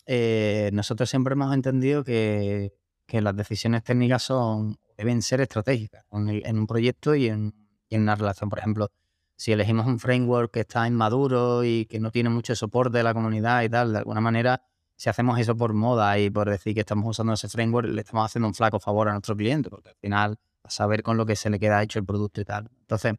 eh, 0.05 0.69
nosotros 0.74 1.09
siempre 1.09 1.34
hemos 1.34 1.53
entendido 1.53 2.03
que, 2.03 2.74
que 3.05 3.22
las 3.22 3.36
decisiones 3.36 3.84
técnicas 3.84 4.24
son 4.24 4.78
deben 5.01 5.22
ser 5.22 5.41
estratégicas 5.41 6.05
en, 6.11 6.57
un 6.59 6.67
proyecto 6.67 7.15
y 7.15 7.28
en, 7.28 7.53
una 7.89 8.15
relación. 8.15 8.49
Por 8.49 8.59
ejemplo, 8.59 8.91
si 9.36 9.51
elegimos 9.51 9.88
un 9.88 9.99
framework 9.99 10.51
que 10.53 10.61
está 10.61 10.88
inmaduro 10.88 11.63
y 11.63 11.86
que 11.86 11.99
no 11.99 12.11
tiene 12.11 12.30
mucho 12.30 12.55
soporte 12.55 12.99
de 12.99 13.03
la 13.03 13.13
comunidad 13.13 13.63
y 13.63 13.69
tal, 13.69 13.93
de 13.93 13.97
alguna 13.99 14.22
manera 14.22 14.61
si 15.02 15.10
hacemos 15.10 15.39
eso 15.39 15.58
por 15.58 15.74
moda 15.74 16.20
y 16.20 16.30
por 16.30 16.47
decir 16.47 16.76
que 16.76 16.82
estamos 16.82 17.04
usando 17.08 17.34
ese 17.34 17.49
framework, 17.49 17.88
le 17.89 18.02
estamos 18.02 18.24
haciendo 18.24 18.47
un 18.47 18.54
flaco 18.54 18.80
favor 18.80 19.10
a 19.10 19.14
nuestro 19.14 19.36
cliente, 19.36 19.68
porque 19.68 19.89
al 19.89 19.95
final, 19.95 20.38
a 20.62 20.70
saber 20.70 21.02
con 21.02 21.18
lo 21.18 21.26
que 21.26 21.36
se 21.36 21.49
le 21.49 21.58
queda 21.58 21.82
hecho 21.82 21.97
el 21.97 22.06
producto 22.06 22.39
y 22.39 22.45
tal. 22.45 22.70
Entonces, 22.82 23.16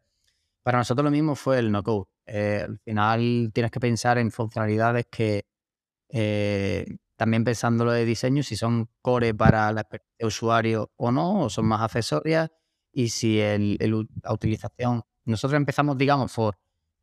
para 0.61 0.77
nosotros 0.77 1.03
lo 1.03 1.11
mismo 1.11 1.35
fue 1.35 1.59
el 1.59 1.73
no-code. 1.73 2.05
Eh, 2.25 2.61
al 2.65 2.79
final 2.79 3.51
tienes 3.53 3.69
que 3.69 3.81
pensar 3.81 4.17
en 4.17 4.31
funcionalidades 4.31 5.07
que, 5.11 5.43
eh, 6.07 6.85
también 7.17 7.43
pensándolo 7.43 7.91
de 7.91 8.05
diseño, 8.05 8.43
si 8.43 8.55
son 8.55 8.87
core 9.01 9.33
para 9.33 9.69
la 9.73 9.81
experiencia 9.81 10.15
de 10.19 10.25
usuario 10.25 10.91
o 10.95 11.11
no, 11.11 11.41
o 11.41 11.49
son 11.49 11.65
más 11.65 11.81
accesorias, 11.81 12.49
y 12.93 13.09
si 13.09 13.41
el, 13.41 13.77
la 14.23 14.31
utilización. 14.31 15.03
Nosotros 15.25 15.57
empezamos, 15.57 15.97
digamos, 15.97 16.33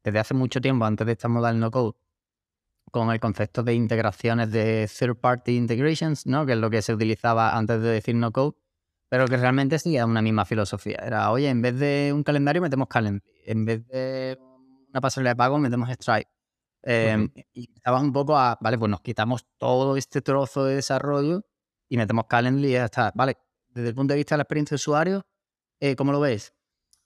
desde 0.03 0.19
hace 0.19 0.33
mucho 0.33 0.59
tiempo, 0.59 0.87
antes 0.87 1.07
de 1.07 1.13
esta 1.13 1.29
moda 1.29 1.49
del 1.49 1.61
no-code, 1.61 1.99
con 2.91 3.11
el 3.11 3.21
concepto 3.21 3.63
de 3.63 3.75
integraciones 3.75 4.51
de 4.51 4.89
third-party 4.89 5.57
integrations, 5.57 6.27
¿no? 6.27 6.47
que 6.47 6.53
es 6.53 6.59
lo 6.59 6.71
que 6.71 6.83
se 6.83 6.93
utilizaba 6.93 7.57
antes 7.57 7.81
de 7.81 7.89
decir 7.89 8.15
no-code, 8.15 8.57
pero 9.09 9.27
que 9.27 9.37
realmente 9.37 9.79
seguía 9.79 10.07
una 10.07 10.23
misma 10.23 10.45
filosofía. 10.45 10.99
Era, 11.05 11.31
oye, 11.31 11.49
en 11.49 11.63
vez 11.63 11.79
de 11.79 12.13
un 12.15 12.23
calendario 12.23 12.63
metemos 12.63 12.89
Calendly, 12.89 13.23
en 13.45 13.65
vez 13.65 13.87
de 13.89 14.39
una 14.89 15.01
pasarela 15.01 15.31
de 15.31 15.37
pago 15.37 15.59
metemos 15.59 15.89
Stripe. 15.91 16.31
Em, 16.83 17.31
y 17.53 17.71
estabas 17.75 18.03
un 18.03 18.13
poco 18.13 18.39
a, 18.39 18.57
vale, 18.61 18.79
pues 18.79 18.91
nos 18.91 19.03
quitamos 19.03 19.47
todo 19.59 19.97
este 19.97 20.23
trozo 20.23 20.65
de 20.65 20.77
desarrollo 20.77 21.45
y 21.89 21.97
metemos 21.97 22.27
Calendly 22.27 22.69
y 22.69 22.73
ya 22.73 22.87
está. 22.87 23.13
Vale, 23.15 23.37
desde 23.69 23.89
el 23.89 23.95
punto 23.95 24.15
de 24.15 24.19
vista 24.19 24.35
de 24.35 24.39
la 24.39 24.43
experiencia 24.43 24.75
de 24.75 24.77
usuario, 24.77 25.27
eh, 25.81 25.97
¿cómo 25.97 26.13
lo 26.13 26.21
ves? 26.21 26.55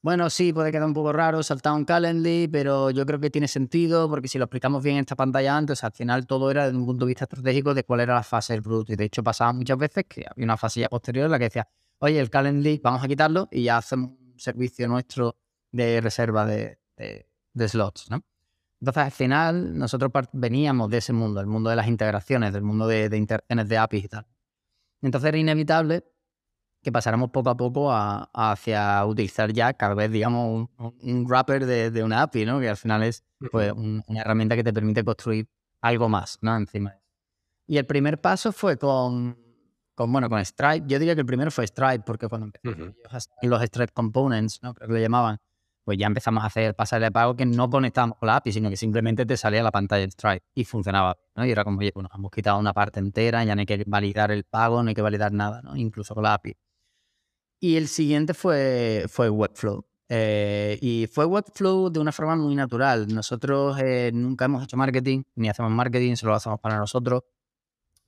Bueno, 0.04 0.28
sí, 0.28 0.52
puede 0.52 0.70
quedar 0.70 0.86
un 0.86 0.92
poco 0.92 1.14
raro 1.14 1.42
saltar 1.42 1.72
un 1.72 1.86
Calendly, 1.86 2.46
pero 2.48 2.90
yo 2.90 3.06
creo 3.06 3.18
que 3.18 3.30
tiene 3.30 3.48
sentido 3.48 4.06
porque 4.06 4.28
si 4.28 4.36
lo 4.36 4.44
explicamos 4.44 4.82
bien 4.82 4.96
en 4.96 5.00
esta 5.00 5.16
pantalla 5.16 5.56
antes, 5.56 5.82
al 5.82 5.92
final 5.92 6.26
todo 6.26 6.50
era 6.50 6.66
desde 6.66 6.76
un 6.76 6.84
punto 6.84 7.06
de 7.06 7.08
vista 7.08 7.24
estratégico 7.24 7.72
de 7.72 7.84
cuál 7.84 8.00
era 8.00 8.12
la 8.12 8.22
fase 8.22 8.52
del 8.52 8.62
producto. 8.62 8.92
Y 8.92 8.96
de 8.96 9.04
hecho 9.06 9.22
pasaba 9.22 9.54
muchas 9.54 9.78
veces 9.78 10.04
que 10.06 10.26
había 10.30 10.44
una 10.44 10.58
fase 10.58 10.86
posterior 10.90 11.24
en 11.24 11.30
la 11.30 11.38
que 11.38 11.44
decía, 11.44 11.66
oye, 12.00 12.20
el 12.20 12.28
Calendly 12.28 12.82
vamos 12.84 13.02
a 13.02 13.08
quitarlo 13.08 13.48
y 13.50 13.62
ya 13.62 13.78
hacemos 13.78 14.10
un 14.10 14.38
servicio 14.38 14.86
nuestro 14.88 15.38
de 15.72 16.02
reserva 16.02 16.44
de, 16.44 16.78
slots, 17.66 18.10
¿no? 18.10 18.22
Entonces, 18.80 19.04
al 19.04 19.10
final, 19.10 19.78
nosotros 19.78 20.12
veníamos 20.34 20.90
de 20.90 20.98
ese 20.98 21.14
mundo, 21.14 21.40
el 21.40 21.46
mundo 21.46 21.70
de 21.70 21.76
las 21.76 21.88
integraciones, 21.88 22.52
del 22.52 22.62
mundo 22.62 22.86
de, 22.86 23.08
de 23.08 23.64
de 23.64 23.78
APIs 23.78 24.04
y 24.04 24.08
tal. 24.08 24.26
Entonces 25.00 25.28
era 25.28 25.38
inevitable 25.38 26.04
que 26.84 26.92
pasáramos 26.92 27.30
poco 27.30 27.50
a 27.50 27.56
poco 27.56 27.90
hacia 27.90 29.04
utilizar 29.06 29.52
ya 29.52 29.72
cada 29.72 29.94
vez, 29.94 30.12
digamos, 30.12 30.68
un, 30.78 31.24
wrapper 31.26 31.66
de, 31.66 32.04
una 32.04 32.22
API, 32.22 32.44
¿no? 32.44 32.60
Que 32.60 32.68
al 32.68 32.76
final 32.76 33.02
es 33.02 33.24
pues, 33.50 33.72
una 33.72 34.20
herramienta 34.20 34.54
que 34.54 34.62
te 34.62 34.72
permite 34.72 35.02
construir 35.02 35.48
algo 35.80 36.08
más, 36.08 36.38
¿no? 36.42 36.56
Encima. 36.56 36.94
Y 37.66 37.78
el 37.78 37.86
primer 37.86 38.20
paso 38.20 38.52
fue 38.52 38.76
con, 38.76 39.36
con, 39.94 40.12
bueno, 40.12 40.28
con 40.28 40.44
Stripe. 40.44 40.84
Yo 40.86 40.98
diría 40.98 41.14
que 41.14 41.22
el 41.22 41.26
primero 41.26 41.50
fue 41.50 41.66
Stripe, 41.66 42.00
porque 42.00 42.28
cuando 42.28 42.46
empezamos 42.46 42.94
los 43.42 43.62
Stripe 43.62 43.92
Components, 43.92 44.62
¿no? 44.62 44.74
Creo 44.74 44.88
que 44.88 44.94
lo 44.94 45.00
llamaban, 45.00 45.38
pues 45.84 45.98
ya 45.98 46.06
empezamos 46.06 46.44
a 46.44 46.46
hacer 46.48 46.74
pasajes 46.74 47.02
de 47.02 47.12
pago 47.12 47.34
que 47.34 47.46
no 47.46 47.70
conectábamos 47.70 48.18
con 48.18 48.26
la 48.26 48.36
API, 48.36 48.52
sino 48.52 48.70
que 48.70 48.76
simplemente 48.76 49.24
te 49.24 49.36
salía 49.36 49.62
la 49.62 49.70
pantalla 49.70 50.04
de 50.04 50.10
Stripe 50.10 50.44
y 50.54 50.64
funcionaba, 50.64 51.16
¿no? 51.34 51.46
Y 51.46 51.50
era 51.50 51.64
como, 51.64 51.78
oye, 51.78 51.92
pues 51.92 52.02
nos 52.02 52.14
hemos 52.14 52.30
quitado 52.30 52.58
una 52.58 52.72
parte 52.72 53.00
entera, 53.00 53.42
ya 53.44 53.54
no 53.54 53.60
hay 53.60 53.66
que 53.66 53.84
validar 53.86 54.30
el 54.30 54.44
pago, 54.44 54.82
no 54.82 54.90
hay 54.90 54.94
que 54.94 55.02
validar 55.02 55.32
nada, 55.32 55.62
¿no? 55.62 55.76
Incluso 55.76 56.14
con 56.14 56.24
la 56.24 56.34
API. 56.34 56.56
Y 57.64 57.78
el 57.78 57.88
siguiente 57.88 58.34
fue, 58.34 59.06
fue 59.08 59.30
Webflow. 59.30 59.86
Eh, 60.10 60.78
y 60.82 61.06
fue 61.10 61.24
Webflow 61.24 61.88
de 61.88 61.98
una 61.98 62.12
forma 62.12 62.36
muy 62.36 62.54
natural. 62.54 63.08
Nosotros 63.08 63.78
eh, 63.80 64.10
nunca 64.12 64.44
hemos 64.44 64.64
hecho 64.64 64.76
marketing, 64.76 65.22
ni 65.36 65.48
hacemos 65.48 65.72
marketing, 65.72 66.14
solo 66.16 66.32
lo 66.32 66.36
hacemos 66.36 66.60
para 66.60 66.76
nosotros. 66.76 67.22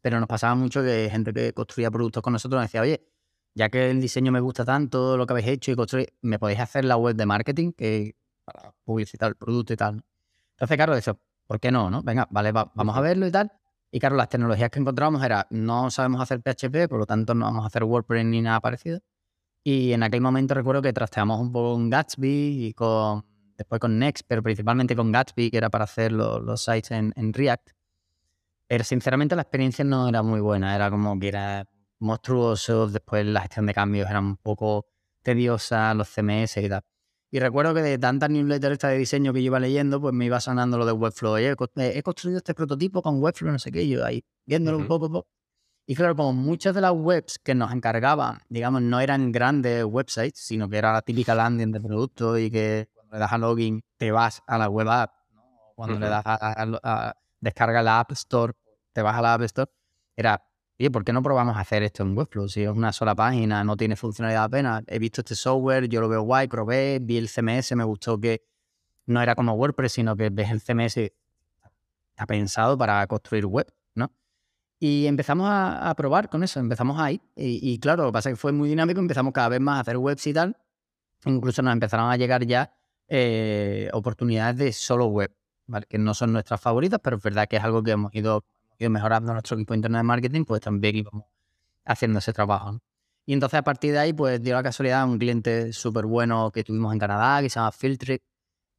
Pero 0.03 0.21
nos 0.21 0.29
pasaba 0.29 0.55
mucho 0.57 0.83
que 0.83 1.09
gente 1.11 1.33
que 1.33 1.55
construía 1.55 1.91
productos 1.91 2.23
con 2.23 2.35
nosotros 2.35 2.61
nos 2.61 2.69
decía, 2.69 2.83
oye, 2.83 3.09
ya 3.55 3.71
que 3.71 3.91
el 3.91 3.99
diseño 3.99 4.31
me 4.31 4.41
gusta 4.41 4.67
tanto, 4.67 5.17
lo 5.17 5.27
que 5.27 5.33
habéis 5.33 5.49
hecho 5.49 5.71
y 5.73 5.75
construir, 5.75 6.13
¿me 6.21 6.39
podéis 6.39 6.61
hacer 6.61 6.85
la 6.85 6.99
web 6.99 7.17
de 7.17 7.25
marketing 7.25 7.73
que, 7.73 8.15
para 8.45 8.75
publicitar 8.85 9.31
el 9.31 9.37
producto 9.37 9.73
y 9.73 9.77
tal? 9.77 10.05
Entonces, 10.51 10.77
claro, 10.77 10.95
eso, 10.97 11.19
¿por 11.47 11.61
qué 11.61 11.71
no? 11.71 11.89
no? 11.89 12.03
Venga, 12.03 12.29
vale, 12.31 12.53
vamos 12.53 12.95
a 12.95 13.01
verlo 13.01 13.27
y 13.27 13.31
tal. 13.31 13.51
Y 13.91 14.01
claro, 14.01 14.17
las 14.17 14.29
tecnologías 14.29 14.69
que 14.69 14.81
encontramos 14.81 15.25
era, 15.25 15.47
no 15.49 15.91
sabemos 15.91 16.21
hacer 16.21 16.43
PHP, 16.43 16.91
por 16.91 16.99
lo 16.99 17.07
tanto 17.07 17.35
no 17.35 17.47
vamos 17.47 17.65
a 17.65 17.69
hacer 17.69 17.85
WordPress 17.85 18.27
ni 18.27 18.43
nada 18.43 18.61
parecido. 18.61 19.01
Y 19.69 19.93
en 19.93 20.05
aquel 20.05 20.21
momento 20.21 20.55
recuerdo 20.55 20.81
que 20.81 20.93
trasteamos 20.93 21.41
un 21.41 21.51
poco 21.51 21.73
con 21.73 21.91
Gatsby 21.91 22.67
y 22.67 22.73
con, 22.73 23.25
después 23.57 23.81
con 23.81 23.99
Next, 23.99 24.25
pero 24.29 24.41
principalmente 24.41 24.95
con 24.95 25.11
Gatsby, 25.11 25.51
que 25.51 25.57
era 25.57 25.71
para 25.71 25.83
hacer 25.83 26.13
los 26.13 26.63
sites 26.63 26.93
en, 26.93 27.33
React. 27.33 27.71
Pero 28.69 28.85
sinceramente 28.85 29.35
la 29.35 29.43
experiencia 29.43 29.85
no 29.85 30.09
era 30.09 30.23
muy 30.23 30.39
buena, 30.39 30.73
era 30.77 30.89
como 30.89 31.19
que 31.19 31.27
era 31.27 31.69
monstruoso, 31.99 32.87
después 32.87 33.27
la 33.27 33.41
gestión 33.41 33.67
de 33.67 33.75
cambios 33.75 34.09
era 34.09 34.21
un 34.21 34.37
poco 34.37 34.87
tediosa, 35.23 35.93
los 35.95 36.11
CMS 36.15 36.59
y 36.59 36.69
tal. 36.69 36.83
Y 37.33 37.41
recuerdo 37.41 37.75
que 37.75 37.83
de 37.83 37.99
tantas 37.99 38.31
newsletters 38.31 38.79
de 38.79 38.99
diseño 38.99 39.33
que 39.33 39.43
yo 39.43 39.47
iba 39.47 39.59
leyendo, 39.59 40.01
pues 40.01 40.15
me 40.15 40.27
iba 40.27 40.39
sonando 40.39 40.79
lo 40.79 40.87
de 40.87 40.93
Webflow. 40.93 41.39
he 41.39 42.03
construido 42.05 42.39
este 42.39 42.55
prototipo 42.55 43.03
con 43.03 43.21
Webflow, 43.21 43.51
no 43.51 43.59
sé 43.59 43.73
qué, 43.73 43.89
yo 43.89 44.05
ahí 44.05 44.25
viéndolo 44.45 44.79
un 44.79 44.87
poco, 44.87 45.27
y 45.89 45.95
claro, 45.95 46.17
como 46.17 46.33
muchas 46.33 46.75
de 46.75 46.81
las 46.81 46.93
webs 46.93 47.39
que 47.39 47.55
nos 47.55 47.73
encargaban, 47.73 48.41
digamos, 48.49 48.83
no 48.83 48.99
eran 48.99 49.31
grandes 49.31 49.85
websites, 49.85 50.41
sino 50.41 50.69
que 50.69 50.79
era 50.79 50.93
la 50.93 51.01
típica 51.01 51.35
landing 51.35 51.71
de 51.71 51.81
producto 51.81 52.37
y 52.37 52.51
que 52.51 52.89
cuando 52.93 53.15
le 53.15 53.21
das 53.21 53.33
a 53.33 53.39
login 53.39 53.85
te 53.97 54.11
vas 54.11 54.43
a 54.49 54.59
la 54.59 54.69
web 54.69 54.89
app, 54.89 55.13
cuando 55.77 56.01
le 56.01 56.09
das 56.09 56.23
a, 56.25 57.15
descarga 57.41 57.83
la 57.83 58.01
App 58.01 58.11
Store, 58.13 58.53
te 58.93 59.03
vas 59.03 59.15
a 59.17 59.23
la 59.23 59.35
App 59.35 59.43
Store, 59.43 59.71
era, 60.17 60.43
oye, 60.81 60.91
¿por 60.91 61.05
qué 61.05 61.13
no 61.13 61.23
probamos 61.23 61.57
a 61.57 61.61
hacer 61.61 61.85
esto 61.85 62.03
en 62.03 62.17
Webflow? 62.17 62.49
Si 62.49 62.63
es 62.63 62.69
una 62.69 62.93
sola 62.93 63.15
página, 63.15 63.63
no 63.63 63.77
tiene 63.77 63.95
funcionalidad 63.95 64.45
apenas. 64.45 64.83
He 64.89 64.99
visto 64.99 65.21
este 65.21 65.37
software, 65.37 65.89
yo 65.89 66.01
lo 66.01 66.09
veo 66.09 66.23
guay, 66.23 66.49
probé, 66.49 66.99
vi 67.01 67.17
el 67.19 67.29
CMS, 67.29 67.77
me 67.77 67.85
gustó 67.85 68.19
que 68.19 68.43
no 69.07 69.23
era 69.23 69.37
como 69.37 69.53
WordPress, 69.53 69.93
sino 69.93 70.17
que 70.17 70.31
ves 70.31 70.51
el 70.51 70.61
CMS, 70.61 70.97
está 70.97 72.27
pensado 72.27 72.77
para 72.77 73.07
construir 73.07 73.47
web, 73.47 73.67
¿no? 73.69 73.76
Y 74.79 75.07
empezamos 75.07 75.49
a, 75.51 75.95
probar 75.97 76.29
con 76.29 76.43
eso, 76.43 76.61
empezamos 76.61 77.01
ahí. 77.01 77.21
Y, 77.35 77.79
claro, 77.79 78.05
lo 78.05 78.09
que 78.11 78.13
pasa 78.13 78.29
es 78.31 78.35
que 78.35 78.41
fue 78.41 78.53
muy 78.53 78.69
dinámico, 78.69 79.01
empezamos 79.01 79.33
cada 79.33 79.49
vez 79.49 79.61
más 79.61 79.79
a 79.79 79.81
hacer 79.81 79.97
webs 79.97 80.27
y 80.27 80.35
tal. 80.35 80.57
Incluso 81.25 81.63
nos 81.63 81.73
empezaron 81.73 82.11
a 82.11 82.17
llegar 82.17 82.45
ya 82.45 82.75
eh, 83.09 83.89
oportunidades 83.93 84.57
de 84.59 84.73
solo 84.73 85.07
web, 85.07 85.35
que 85.89 85.99
no 85.99 86.13
son 86.13 86.33
nuestras 86.33 86.61
favoritas, 86.61 87.01
pero 87.03 87.17
es 87.17 87.23
verdad 87.23 87.49
que 87.49 87.57
es 87.57 87.65
algo 87.65 87.83
que 87.83 87.93
hemos 87.93 88.15
ido, 88.15 88.45
mejorando 88.79 89.33
nuestro 89.33 89.57
equipo 89.57 89.75
interno 89.75 89.97
de 89.97 90.05
marketing, 90.05 90.45
pues 90.45 90.61
también 90.61 90.97
íbamos 90.97 91.25
haciendo 91.85 92.19
ese 92.19 92.33
trabajo. 92.35 92.79
Y 93.25 93.33
entonces 93.33 93.59
a 93.59 93.63
partir 93.63 93.93
de 93.93 93.99
ahí, 93.99 94.13
pues 94.13 94.43
dio 94.43 94.55
la 94.55 94.63
casualidad 94.63 95.05
un 95.09 95.19
cliente 95.19 95.73
súper 95.73 96.05
bueno 96.05 96.51
que 96.53 96.63
tuvimos 96.63 96.93
en 96.93 96.99
Canadá, 96.99 97.41
que 97.41 97.49
se 97.49 97.59
llama 97.59 97.73
Filtric, 97.73 98.23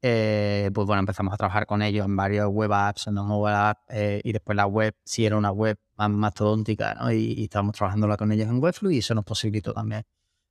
eh, 0.01 0.69
pues 0.73 0.85
bueno, 0.85 0.99
empezamos 0.99 1.33
a 1.33 1.37
trabajar 1.37 1.65
con 1.65 1.81
ellos 1.81 2.05
en 2.05 2.15
varios 2.15 2.47
web 2.49 2.71
apps, 2.71 3.07
en 3.07 3.15
mobile 3.15 3.55
apps, 3.55 3.81
eh, 3.89 4.21
y 4.23 4.31
después 4.31 4.55
la 4.55 4.67
web, 4.67 4.95
si 5.03 5.25
era 5.25 5.37
una 5.37 5.51
web 5.51 5.77
más 5.95 6.09
mastodóntica, 6.09 6.93
¿no? 6.95 7.11
Y, 7.11 7.43
estábamos 7.43 7.75
trabajándola 7.75 8.17
con 8.17 8.31
ellos 8.31 8.47
en 8.47 8.61
Webflow 8.61 8.91
y 8.91 8.99
eso 8.99 9.15
nos 9.15 9.25
posibilitó 9.25 9.73
también, 9.73 10.03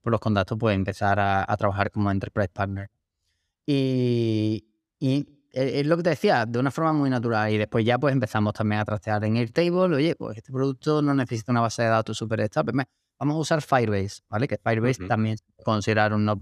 por 0.02 0.10
los 0.12 0.20
contactos, 0.20 0.58
pues 0.58 0.74
empezar 0.74 1.18
a, 1.20 1.56
trabajar 1.56 1.90
como 1.90 2.10
Enterprise 2.10 2.50
Partner. 2.52 2.90
Y, 3.66 4.66
y 4.98 5.26
es 5.52 5.86
lo 5.86 5.96
que 5.96 6.02
te 6.02 6.10
decía, 6.10 6.44
de 6.44 6.58
una 6.58 6.70
forma 6.70 6.92
muy 6.92 7.08
natural. 7.08 7.50
Y 7.50 7.58
después 7.58 7.84
ya 7.84 7.98
pues 7.98 8.12
empezamos 8.12 8.52
también 8.52 8.80
a 8.80 8.84
trastear 8.84 9.24
en 9.24 9.36
Airtable. 9.36 9.96
Oye, 9.96 10.14
pues 10.14 10.36
este 10.36 10.52
producto 10.52 11.00
no 11.02 11.14
necesita 11.14 11.50
una 11.50 11.62
base 11.62 11.82
de 11.82 11.88
datos 11.88 12.16
súper 12.18 12.40
estable. 12.40 12.84
Vamos 13.18 13.36
a 13.36 13.38
usar 13.38 13.62
Firebase, 13.62 14.20
¿vale? 14.28 14.46
Que 14.46 14.58
Firebase 14.58 15.06
también 15.06 15.38
se 15.38 15.44
considerar 15.64 16.12
un 16.12 16.24
no 16.26 16.36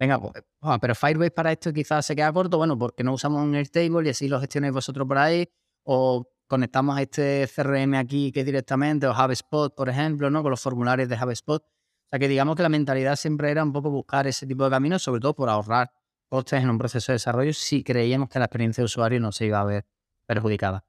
Venga, 0.00 0.18
pues, 0.18 0.32
ah, 0.62 0.78
pero 0.80 0.94
Firebase 0.94 1.30
para 1.30 1.52
esto 1.52 1.74
quizás 1.74 2.06
se 2.06 2.16
queda 2.16 2.32
corto. 2.32 2.56
Bueno, 2.56 2.78
porque 2.78 3.04
no 3.04 3.12
usamos 3.12 3.42
un 3.42 3.54
Airtable 3.54 4.06
y 4.06 4.10
así 4.10 4.28
lo 4.28 4.40
gestionáis 4.40 4.72
vosotros 4.72 5.06
por 5.06 5.18
ahí. 5.18 5.46
O 5.84 6.26
conectamos 6.46 6.96
a 6.96 7.02
este 7.02 7.46
CRM 7.54 7.94
aquí 7.94 8.32
que 8.32 8.42
directamente, 8.42 9.06
o 9.06 9.12
HubSpot, 9.12 9.74
por 9.74 9.90
ejemplo, 9.90 10.30
¿no? 10.30 10.42
Con 10.42 10.52
los 10.52 10.60
formularios 10.60 11.06
de 11.06 11.16
HubSpot. 11.16 11.62
O 11.62 12.08
sea, 12.10 12.18
que 12.18 12.28
digamos 12.28 12.56
que 12.56 12.62
la 12.62 12.70
mentalidad 12.70 13.14
siempre 13.16 13.50
era 13.50 13.62
un 13.62 13.72
poco 13.74 13.90
buscar 13.90 14.26
ese 14.26 14.46
tipo 14.46 14.64
de 14.64 14.70
caminos, 14.70 15.02
sobre 15.02 15.20
todo 15.20 15.34
por 15.34 15.50
ahorrar 15.50 15.92
costes 16.30 16.62
en 16.62 16.70
un 16.70 16.78
proceso 16.78 17.12
de 17.12 17.16
desarrollo 17.16 17.52
si 17.52 17.84
creíamos 17.84 18.30
que 18.30 18.38
la 18.38 18.46
experiencia 18.46 18.80
de 18.80 18.86
usuario 18.86 19.20
no 19.20 19.32
se 19.32 19.46
iba 19.46 19.60
a 19.60 19.64
ver 19.64 19.86
perjudicada. 20.26 20.82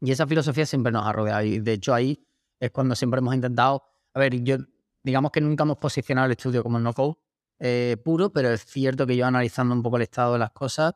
Y 0.00 0.10
esa 0.10 0.26
filosofía 0.26 0.66
siempre 0.66 0.92
nos 0.92 1.06
ha 1.06 1.12
rodeado. 1.12 1.42
Y 1.44 1.60
de 1.60 1.74
hecho 1.74 1.94
ahí 1.94 2.26
es 2.58 2.72
cuando 2.72 2.96
siempre 2.96 3.18
hemos 3.18 3.34
intentado, 3.36 3.84
a 4.14 4.18
ver, 4.18 4.42
yo 4.42 4.56
digamos 5.04 5.30
que 5.30 5.40
nunca 5.40 5.62
hemos 5.62 5.78
posicionado 5.78 6.26
el 6.26 6.32
estudio 6.32 6.62
como 6.64 6.80
no-code, 6.80 7.16
eh, 7.64 7.96
puro, 8.02 8.32
pero 8.32 8.50
es 8.50 8.64
cierto 8.64 9.06
que 9.06 9.16
yo 9.16 9.24
analizando 9.24 9.72
un 9.72 9.84
poco 9.84 9.96
el 9.96 10.02
estado 10.02 10.32
de 10.32 10.40
las 10.40 10.50
cosas, 10.50 10.94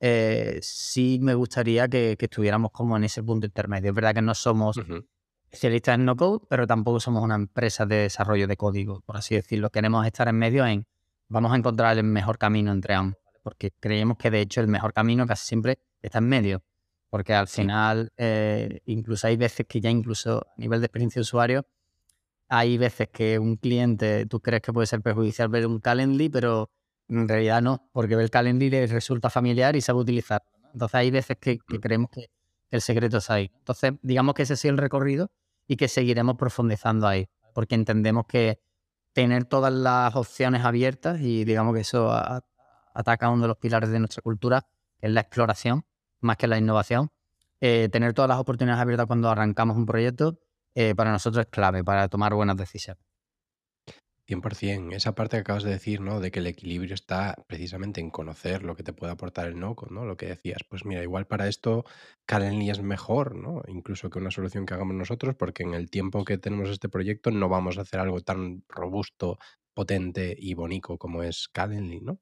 eh, 0.00 0.58
sí 0.62 1.20
me 1.22 1.34
gustaría 1.34 1.86
que, 1.86 2.16
estuviéramos 2.18 2.72
como 2.72 2.96
en 2.96 3.04
ese 3.04 3.22
punto 3.22 3.46
intermedio. 3.46 3.90
Es 3.90 3.94
verdad 3.94 4.14
que 4.14 4.22
no 4.22 4.34
somos 4.34 4.76
especialistas 5.44 5.94
en 5.94 6.04
no-code, 6.06 6.44
pero 6.50 6.66
tampoco 6.66 6.98
somos 6.98 7.22
una 7.22 7.36
empresa 7.36 7.86
de 7.86 7.98
desarrollo 7.98 8.48
de 8.48 8.56
código, 8.56 9.00
por 9.02 9.16
así 9.16 9.36
decirlo. 9.36 9.70
Queremos 9.70 10.04
estar 10.06 10.26
en 10.26 10.36
medio 10.36 10.66
en, 10.66 10.88
vamos 11.28 11.52
a 11.52 11.56
encontrar 11.56 11.96
el 11.96 12.02
mejor 12.02 12.36
camino 12.36 12.72
entre 12.72 12.94
ambos, 12.94 13.20
porque 13.44 13.70
creemos 13.78 14.18
que 14.18 14.32
de 14.32 14.40
hecho 14.40 14.60
el 14.60 14.66
mejor 14.66 14.92
camino 14.92 15.24
casi 15.24 15.46
siempre 15.46 15.78
está 16.02 16.18
en 16.18 16.28
medio. 16.28 16.64
Porque 17.10 17.32
al 17.32 17.46
final, 17.46 18.12
eh, 18.16 18.80
incluso 18.86 19.28
hay 19.28 19.36
veces 19.36 19.66
que 19.68 19.80
ya 19.80 19.88
incluso 19.88 20.40
a 20.40 20.60
nivel 20.60 20.80
de 20.80 20.86
experiencia 20.86 21.20
de 21.20 21.22
usuario, 21.22 21.66
hay 22.48 22.78
veces 22.78 23.08
que 23.08 23.38
un 23.38 23.56
cliente, 23.56 24.26
tú 24.26 24.40
crees 24.40 24.62
que 24.62 24.72
puede 24.72 24.86
ser 24.86 25.02
perjudicial 25.02 25.48
ver 25.48 25.66
un 25.66 25.80
Calendly, 25.80 26.28
pero 26.28 26.70
en 27.08 27.28
realidad 27.28 27.62
no, 27.62 27.88
porque 27.92 28.16
ver 28.16 28.24
el 28.24 28.30
Calendly 28.30 28.70
le 28.70 28.86
resulta 28.86 29.30
familiar 29.30 29.76
y 29.76 29.80
sabe 29.80 30.00
utilizarlo. 30.00 30.50
Entonces 30.72 30.94
hay 30.94 31.10
veces 31.10 31.36
que, 31.38 31.58
mm. 31.66 31.76
creemos 31.76 32.10
que 32.10 32.30
el 32.70 32.80
secreto 32.80 33.18
es 33.18 33.30
ahí. 33.30 33.50
Entonces, 33.58 33.92
digamos 34.02 34.34
que 34.34 34.42
ese 34.42 34.56
sí 34.56 34.68
es 34.68 34.72
el 34.72 34.78
recorrido 34.78 35.30
y 35.66 35.76
que 35.76 35.88
seguiremos 35.88 36.36
profundizando 36.36 37.06
ahí, 37.06 37.28
porque 37.54 37.74
entendemos 37.74 38.26
que 38.26 38.60
tener 39.12 39.44
todas 39.44 39.72
las 39.72 40.14
opciones 40.16 40.64
abiertas 40.64 41.20
y 41.20 41.44
digamos 41.44 41.74
que 41.74 41.80
eso 41.80 42.10
ataca 42.94 43.30
uno 43.30 43.42
de 43.42 43.48
los 43.48 43.56
pilares 43.58 43.90
de 43.90 43.98
nuestra 43.98 44.22
cultura, 44.22 44.66
que 45.00 45.06
es 45.08 45.12
la 45.12 45.20
exploración, 45.20 45.84
más 46.20 46.36
que 46.36 46.46
la 46.46 46.58
innovación. 46.58 47.10
Eh, 47.60 47.88
tener 47.90 48.14
todas 48.14 48.28
las 48.28 48.38
oportunidades 48.38 48.80
abiertas 48.80 49.06
cuando 49.06 49.28
arrancamos 49.28 49.76
un 49.76 49.84
proyecto 49.84 50.38
eh, 50.80 50.94
para 50.94 51.10
nosotros 51.10 51.44
es 51.44 51.50
clave 51.50 51.82
para 51.82 52.08
tomar 52.08 52.34
buenas 52.34 52.56
decisiones. 52.56 53.02
100%. 54.28 54.94
Esa 54.94 55.14
parte 55.14 55.36
que 55.36 55.40
acabas 55.40 55.62
de 55.64 55.70
decir, 55.70 56.00
¿no? 56.00 56.20
De 56.20 56.30
que 56.30 56.38
el 56.40 56.46
equilibrio 56.46 56.94
está 56.94 57.34
precisamente 57.48 58.00
en 58.00 58.10
conocer 58.10 58.62
lo 58.62 58.76
que 58.76 58.82
te 58.84 58.92
puede 58.92 59.12
aportar 59.12 59.48
el 59.48 59.58
no 59.58 59.74
¿no? 59.90 60.04
Lo 60.04 60.16
que 60.16 60.26
decías, 60.26 60.60
pues 60.68 60.84
mira, 60.84 61.02
igual 61.02 61.26
para 61.26 61.48
esto 61.48 61.84
Calendly 62.26 62.70
es 62.70 62.82
mejor, 62.82 63.34
¿no? 63.34 63.62
Incluso 63.68 64.10
que 64.10 64.18
una 64.18 64.30
solución 64.30 64.66
que 64.66 64.74
hagamos 64.74 64.94
nosotros, 64.94 65.34
porque 65.34 65.62
en 65.64 65.74
el 65.74 65.90
tiempo 65.90 66.24
que 66.24 66.38
tenemos 66.38 66.68
este 66.68 66.88
proyecto 66.88 67.30
no 67.30 67.48
vamos 67.48 67.78
a 67.78 67.82
hacer 67.82 68.00
algo 68.00 68.20
tan 68.20 68.62
robusto, 68.68 69.38
potente 69.74 70.36
y 70.38 70.54
bonito 70.54 70.98
como 70.98 71.22
es 71.22 71.48
Calendly, 71.48 72.00
¿no? 72.02 72.20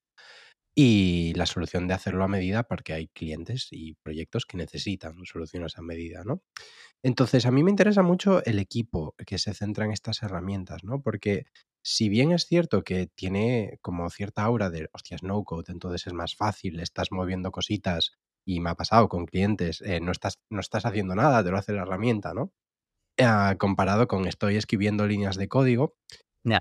Y 0.79 1.33
la 1.35 1.47
solución 1.47 1.89
de 1.89 1.95
hacerlo 1.95 2.23
a 2.23 2.29
medida, 2.29 2.65
porque 2.65 2.93
hay 2.93 3.09
clientes 3.09 3.69
y 3.71 3.95
proyectos 3.95 4.45
que 4.45 4.59
necesitan 4.59 5.25
soluciones 5.25 5.79
a 5.79 5.83
medida, 5.83 6.23
¿no? 6.23 6.43
Entonces, 7.03 7.47
a 7.47 7.51
mí 7.51 7.63
me 7.63 7.71
interesa 7.71 8.03
mucho 8.03 8.45
el 8.45 8.59
equipo 8.59 9.15
que 9.27 9.39
se 9.39 9.55
centra 9.55 9.87
en 9.87 9.93
estas 9.93 10.23
herramientas, 10.23 10.85
¿no? 10.85 11.01
Porque 11.03 11.47
si 11.83 12.09
bien 12.09 12.33
es 12.33 12.47
cierto 12.47 12.85
que 12.85 13.07
tiene 13.07 13.79
como 13.81 14.11
cierta 14.11 14.43
aura 14.43 14.69
de, 14.69 14.89
hostias, 14.93 15.23
no 15.23 15.45
code, 15.45 15.73
entonces 15.73 16.07
es 16.09 16.13
más 16.13 16.35
fácil, 16.35 16.81
estás 16.81 17.13
moviendo 17.13 17.53
cositas 17.53 18.13
y 18.45 18.61
me 18.61 18.71
ha 18.71 18.75
pasado 18.75 19.09
con 19.09 19.25
clientes, 19.27 19.81
eh, 19.83 20.01
no, 20.01 20.13
estás, 20.13 20.41
no 20.51 20.61
estás 20.61 20.85
haciendo 20.85 21.15
nada, 21.15 21.43
te 21.43 21.51
lo 21.51 21.59
hace 21.59 21.73
la 21.73 21.83
herramienta, 21.83 22.35
¿no? 22.35 22.53
Ah, 23.19 23.57
comparado 23.59 24.09
con 24.09 24.27
estoy 24.27 24.57
escribiendo 24.57 25.07
líneas 25.07 25.37
de 25.37 25.49
código, 25.49 25.97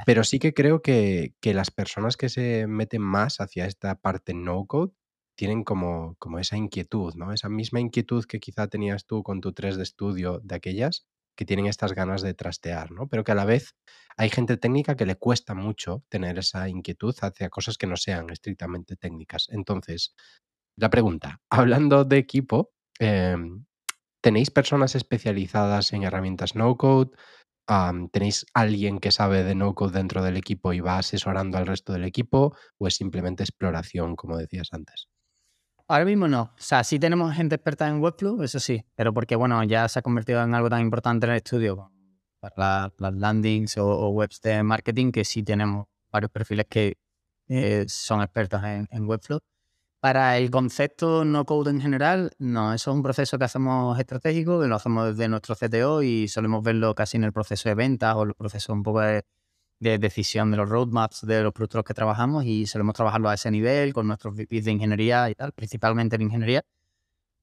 pero 0.06 0.24
sí 0.24 0.40
que 0.40 0.54
creo 0.54 0.82
que, 0.82 1.34
que, 1.42 1.54
las 1.54 1.72
personas 1.72 2.18
que 2.18 2.30
se 2.30 2.68
meten 2.68 3.02
más 3.02 3.40
hacia 3.40 3.66
esta 3.66 3.96
parte 3.96 4.34
no 4.34 4.66
code 4.66 4.94
tienen 5.36 5.64
como, 5.64 6.16
como 6.18 6.40
esa 6.40 6.58
inquietud, 6.58 7.14
¿no? 7.16 7.34
Esa 7.34 7.50
misma 7.50 7.80
inquietud 7.80 8.26
que 8.26 8.40
quizá 8.40 8.68
tenías 8.68 9.06
tú 9.06 9.22
con 9.24 9.42
tu 9.42 9.54
3 9.54 9.78
de 9.78 9.84
estudio 9.84 10.40
de 10.44 10.56
aquellas, 10.56 11.06
que 11.36 11.46
tienen 11.46 11.68
estas 11.68 11.94
ganas 11.94 12.22
de 12.22 12.34
trastear, 12.34 12.92
¿no? 12.92 13.08
Pero 13.08 13.24
que 13.24 13.34
a 13.34 13.36
la 13.36 13.46
vez 13.46 13.76
hay 14.18 14.30
gente 14.30 14.58
técnica 14.58 14.96
que 14.96 15.06
le 15.06 15.16
cuesta 15.16 15.54
mucho 15.54 16.04
tener 16.10 16.38
esa 16.40 16.70
inquietud 16.70 17.14
hacia 17.22 17.50
cosas 17.50 17.78
que 17.78 17.88
no 17.88 17.98
sean 17.98 18.30
estrictamente 18.30 18.96
técnicas. 18.96 19.48
Entonces, 19.52 20.16
la 20.78 20.90
pregunta, 20.90 21.42
hablando 21.50 22.06
de 22.06 22.18
equipo, 22.18 22.72
em, 23.00 23.66
¿tenéis 24.22 24.50
personas 24.52 24.96
especializadas 24.96 25.94
en 25.94 26.04
herramientas 26.04 26.56
no-code? 26.56 27.12
¿Tenéis 28.12 28.46
alguien 28.54 29.00
que 29.00 29.12
sabe 29.12 29.44
de 29.44 29.56
no-code 29.56 29.98
dentro 29.98 30.24
del 30.24 30.38
equipo 30.38 30.74
y 30.74 30.80
va 30.80 31.00
asesorando 31.00 31.58
al 31.58 31.66
resto 31.66 31.94
del 31.94 32.04
equipo? 32.04 32.56
¿O 32.78 32.88
es 32.88 32.96
simplemente 32.96 33.44
exploración, 33.44 34.16
como 34.16 34.38
decías 34.38 34.70
antes? 34.72 35.08
Ahora 35.88 36.06
mismo 36.06 36.28
no. 36.28 36.42
O 36.42 36.52
sea, 36.58 36.84
sí 36.84 36.98
tenemos 36.98 37.34
gente 37.36 37.56
experta 37.56 37.88
en 37.88 38.02
Webflow, 38.02 38.42
eso 38.42 38.60
sí, 38.60 38.84
pero 38.96 39.14
porque, 39.14 39.36
bueno, 39.36 39.64
ya 39.64 39.88
se 39.88 40.00
ha 40.00 40.02
convertido 40.02 40.44
en 40.44 40.56
algo 40.56 40.70
tan 40.70 40.82
importante 40.82 41.28
en 41.28 41.32
el 41.32 41.38
estudio 41.38 41.92
para 42.40 42.92
las 42.98 43.14
landings 43.14 43.78
o, 43.78 44.10
webs 44.10 44.42
de 44.42 44.64
marketing 44.64 45.12
que 45.12 45.26
sí 45.26 45.44
tenemos 45.44 45.88
varios 46.12 46.32
perfiles 46.32 46.66
que 46.70 46.98
eh, 47.48 47.86
son 47.88 48.22
expertos 48.22 48.62
en, 48.64 49.08
Webflow. 49.08 49.40
Para 50.06 50.38
el 50.38 50.52
concepto 50.52 51.26
no 51.26 51.46
code 51.46 51.72
en 51.72 51.82
general, 51.82 52.30
no, 52.38 52.76
eso 52.76 52.92
es 52.92 52.96
un 52.96 53.02
proceso 53.02 53.40
que 53.40 53.46
hacemos 53.46 53.98
estratégico, 53.98 54.62
que 54.62 54.68
lo 54.68 54.76
hacemos 54.76 55.08
desde 55.08 55.28
nuestro 55.28 55.56
CTO 55.56 56.04
y 56.04 56.28
solemos 56.28 56.64
verlo 56.64 56.94
casi 56.94 57.18
en 57.18 57.24
el 57.24 57.34
proceso 57.34 57.70
de 57.70 57.74
ventas 57.74 58.14
o 58.16 58.22
el 58.22 58.36
proceso 58.36 58.72
un 58.72 58.84
poco 58.84 59.02
de, 59.02 59.26
de 59.80 59.98
decisión 59.98 60.52
de 60.52 60.58
los 60.58 60.70
roadmaps 60.70 61.26
de 61.26 61.42
los 61.42 61.54
productos 61.54 61.84
que 61.86 61.96
trabajamos 61.96 62.46
y 62.46 62.68
solemos 62.68 62.94
trabajarlo 62.94 63.30
a 63.30 63.34
ese 63.34 63.50
nivel 63.50 63.94
con 63.94 64.06
nuestros 64.06 64.36
VPs 64.36 64.66
de 64.66 64.74
ingeniería 64.74 65.28
y 65.32 65.34
tal, 65.34 65.54
principalmente 65.54 66.18
en 66.18 66.22
ingeniería, 66.22 66.62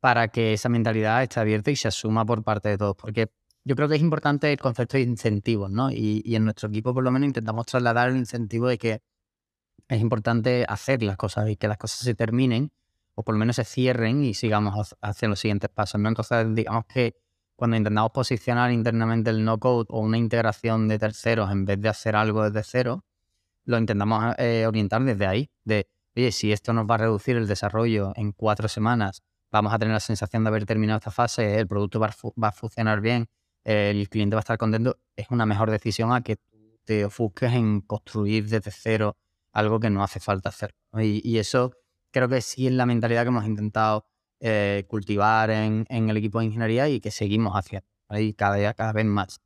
para 0.01 0.29
que 0.29 0.53
esa 0.53 0.69
mentalidad 0.69 1.23
esté 1.25 1.41
abierta 1.41 1.73
y 1.73 1.77
se 1.77 1.89
asuma 1.89 2.25
por 2.25 2.45
parte 2.45 2.69
de 2.69 2.79
todos. 2.79 2.95
Porque 2.97 3.33
yo 3.65 3.75
creo 3.75 3.89
que 3.89 3.97
es 3.97 4.03
importante 4.03 4.53
el 4.53 4.61
concepto 4.61 4.99
de 4.99 5.03
incentivos, 5.03 5.71
¿no? 5.71 5.91
Y, 5.91 6.23
en 6.37 6.45
nuestro 6.45 6.69
equipo 6.69 6.95
por 6.95 7.03
lo 7.03 7.11
menos 7.11 7.27
intentamos 7.27 7.67
trasladar 7.67 8.11
el 8.11 8.19
incentivo 8.19 8.69
de 8.69 8.79
que 8.79 9.03
es 9.89 10.01
importante 10.01 10.65
hacer 10.69 11.03
las 11.03 11.17
cosas 11.17 11.49
y 11.49 11.57
que 11.57 11.69
las 11.69 11.79
cosas 11.79 12.01
se 12.01 12.15
terminen 12.15 12.73
o 13.15 13.23
por 13.23 13.35
lo 13.35 13.39
menos 13.39 13.57
se 13.57 13.65
cierren 13.65 14.25
y 14.25 14.35
sigamos 14.35 14.95
hacia 15.01 15.29
los 15.29 15.39
siguientes 15.39 15.71
pasos, 15.71 16.01
¿no? 16.01 16.09
Entonces, 16.09 16.55
digamos 16.55 16.87
que 16.87 17.17
cuando 17.57 17.77
intentamos 17.77 18.11
posicionar 18.13 18.73
internamente 18.73 19.31
el 19.31 19.45
no-code 19.45 19.87
o 19.91 20.01
una 20.01 20.19
integración 20.19 20.89
de 20.89 20.99
terceros 20.99 21.51
en 21.51 21.65
vez 21.65 21.81
de 21.81 21.89
hacer 21.89 22.17
algo 22.17 22.49
desde 22.49 22.63
cero, 22.69 23.05
lo 23.65 23.79
intentamos 23.79 24.35
eh, 24.39 24.65
orientar 24.67 25.05
desde 25.05 25.27
ahí, 25.27 25.51
de, 25.65 25.89
oye, 26.17 26.33
si 26.33 26.53
esto 26.53 26.73
nos 26.73 26.87
va 26.87 26.97
a 26.97 26.99
reducir 26.99 27.37
el 27.37 27.47
desarrollo 27.47 28.13
en 28.17 28.33
cuatro 28.33 28.69
semanas, 28.69 29.23
vamos 29.51 29.73
a 29.73 29.79
tener 29.79 29.93
la 29.93 30.01
sensación 30.01 30.43
de 30.43 30.49
haber 30.49 30.67
terminado 30.67 30.99
esta 30.99 31.11
fase, 31.11 31.59
el 31.59 31.69
producto 31.69 32.01
va 32.01 32.09
a, 32.09 32.53
funcionar 32.53 33.01
bien, 33.01 33.29
el 33.65 34.09
cliente 34.09 34.35
va 34.35 34.41
a 34.41 34.45
estar 34.45 34.59
contento, 34.59 34.99
es 35.15 35.27
una 35.31 35.47
mejor 35.47 35.71
decisión 35.71 36.13
a 36.13 36.23
que 36.23 36.39
te 36.85 37.05
ofusques 37.05 37.53
en 37.53 37.83
construir 37.83 38.49
desde 38.49 38.71
cero 38.73 39.17
algo 39.53 39.81
que 39.81 39.91
no 39.91 40.03
hace 40.03 40.21
falta 40.21 40.49
hacer. 40.49 40.75
Y, 40.95 41.21
y 41.29 41.39
eso 41.39 41.73
creo 42.11 42.29
que 42.29 42.41
sí 42.41 42.67
es 42.67 42.73
la 42.73 42.87
mentalidad 42.87 43.23
que 43.23 43.29
hemos 43.29 43.47
intentado 43.47 44.07
eh, 44.45 44.87
cultivar 44.89 45.51
en, 45.51 45.87
el 45.89 46.17
equipo 46.17 46.41
de 46.41 46.47
ingeniería 46.47 46.89
y 46.89 47.01
que 47.01 47.13
seguimos 47.13 47.55
haciendo, 47.55 47.87
y 48.11 48.35
cada 48.35 48.57
día 48.57 48.75
cada 48.75 48.93
vez 48.93 49.07
más. 49.07 49.41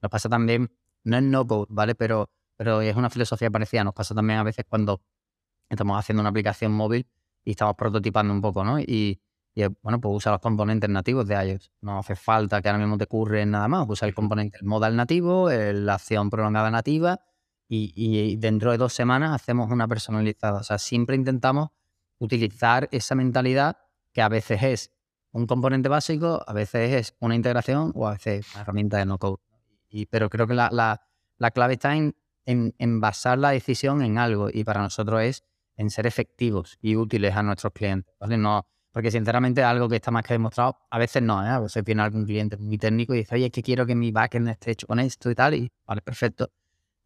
Nos 0.00 0.08
pasa 0.08 0.28
también, 0.28 0.70
no 1.02 1.16
es 1.16 1.22
no-code, 1.24 1.66
¿vale? 1.68 1.96
Pero, 1.96 2.30
pero 2.56 2.80
es 2.80 2.94
una 2.94 3.10
filosofía 3.10 3.50
parecida. 3.50 3.82
Nos 3.82 3.94
pasa 3.94 4.14
también 4.14 4.38
a 4.38 4.44
veces 4.44 4.64
cuando 4.68 5.02
estamos 5.68 5.98
haciendo 5.98 6.20
una 6.20 6.30
aplicación 6.30 6.70
móvil 6.70 7.08
y 7.44 7.50
estamos 7.52 7.74
prototipando 7.74 8.32
un 8.32 8.40
poco, 8.40 8.62
¿no? 8.62 8.78
Y, 8.78 9.20
bueno, 9.82 10.00
pues 10.00 10.14
usa 10.14 10.30
los 10.30 10.40
componentes 10.40 10.88
nativos 10.88 11.26
de 11.26 11.34
iOS. 11.34 11.72
No 11.80 11.98
hace 11.98 12.14
falta 12.14 12.62
que 12.62 12.68
ahora 12.68 12.78
mismo 12.78 12.96
te 12.96 13.08
curre 13.08 13.44
nada 13.46 13.66
más. 13.66 13.84
Usa 13.88 14.06
el 14.06 14.14
componente, 14.14 14.58
el 14.60 14.66
modal 14.66 14.94
nativo, 14.94 15.50
la 15.50 15.94
acción 15.94 16.30
prolongada 16.30 16.70
nativa 16.70 17.20
y, 17.68 17.92
y, 17.94 18.36
dentro 18.36 18.70
de 18.70 18.78
dos 18.78 18.94
semanas 18.94 19.34
hacemos 19.34 19.70
una 19.70 19.86
personalizada. 19.86 20.60
O 20.60 20.62
sea, 20.62 20.78
siempre 20.78 21.16
intentamos 21.16 21.68
utilizar 22.18 22.88
esa 22.90 23.14
mentalidad 23.14 23.76
que 24.12 24.22
a 24.22 24.28
veces 24.28 24.62
es 24.62 24.92
un 25.32 25.46
componente 25.46 25.88
básico, 25.88 26.42
a 26.46 26.52
veces 26.52 26.94
es 26.94 27.16
una 27.20 27.34
integración 27.34 27.92
o 27.94 28.06
a 28.06 28.12
veces 28.12 28.46
una 28.54 28.62
herramienta 28.62 28.96
de 28.98 29.06
no-code. 29.06 29.38
pero 30.10 30.30
creo 30.30 30.46
que 30.46 30.54
la, 30.54 30.70
la, 31.38 31.50
clave 31.50 31.74
está 31.74 31.94
en, 31.94 32.14
en, 32.44 33.00
basar 33.00 33.38
la 33.38 33.50
decisión 33.50 34.02
en 34.02 34.18
algo 34.18 34.48
y 34.52 34.64
para 34.64 34.80
nosotros 34.80 35.22
es 35.22 35.44
en 35.76 35.90
ser 35.90 36.06
efectivos 36.06 36.78
y 36.80 36.96
útiles 36.96 37.36
a 37.36 37.42
nuestros 37.42 37.72
clientes. 37.72 38.12
No, 38.20 38.66
porque 38.90 39.10
sinceramente 39.10 39.62
algo 39.62 39.88
que 39.88 39.96
está 39.96 40.10
más 40.10 40.24
que 40.24 40.34
demostrado, 40.34 40.78
a 40.90 40.98
veces 40.98 41.22
no, 41.22 41.44
¿eh? 41.44 41.48
a 41.48 41.60
veces 41.60 41.84
viene 41.84 42.02
algún 42.02 42.24
cliente 42.24 42.56
muy 42.56 42.78
técnico 42.78 43.14
y 43.14 43.18
dice, 43.18 43.34
oye, 43.36 43.46
es 43.46 43.52
que 43.52 43.62
quiero 43.62 43.86
que 43.86 43.94
mi 43.94 44.10
backend 44.10 44.48
esté 44.48 44.72
hecho 44.72 44.86
con 44.86 44.98
esto 44.98 45.30
y 45.30 45.34
tal, 45.34 45.54
y 45.54 45.70
vale, 45.86 46.00
perfecto. 46.00 46.50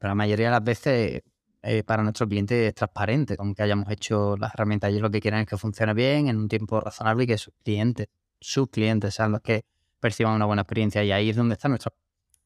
Pero 0.02 0.10
la 0.10 0.14
mayoría 0.16 0.46
de 0.46 0.50
las 0.50 0.64
veces 0.64 1.22
eh, 1.62 1.84
para 1.84 2.02
nuestro 2.02 2.26
cliente 2.26 2.66
es 2.66 2.74
transparente, 2.74 3.36
con 3.36 3.54
que 3.54 3.62
hayamos 3.62 3.88
hecho 3.88 4.36
las 4.36 4.52
herramientas. 4.52 4.90
Ellos 4.90 5.00
lo 5.00 5.12
que 5.12 5.20
quieren 5.20 5.38
es 5.38 5.46
que 5.46 5.56
funcione 5.56 5.94
bien 5.94 6.26
en 6.26 6.38
un 6.38 6.48
tiempo 6.48 6.80
razonable 6.80 7.22
y 7.22 7.26
que 7.28 7.38
sus 7.38 7.54
clientes, 7.62 8.08
sus 8.40 8.68
clientes 8.68 9.14
sean 9.14 9.30
los 9.30 9.42
que 9.42 9.64
perciban 10.00 10.34
una 10.34 10.44
buena 10.44 10.62
experiencia. 10.62 11.04
Y 11.04 11.12
ahí 11.12 11.30
es 11.30 11.36
donde 11.36 11.52
está 11.52 11.68
nuestra, 11.68 11.92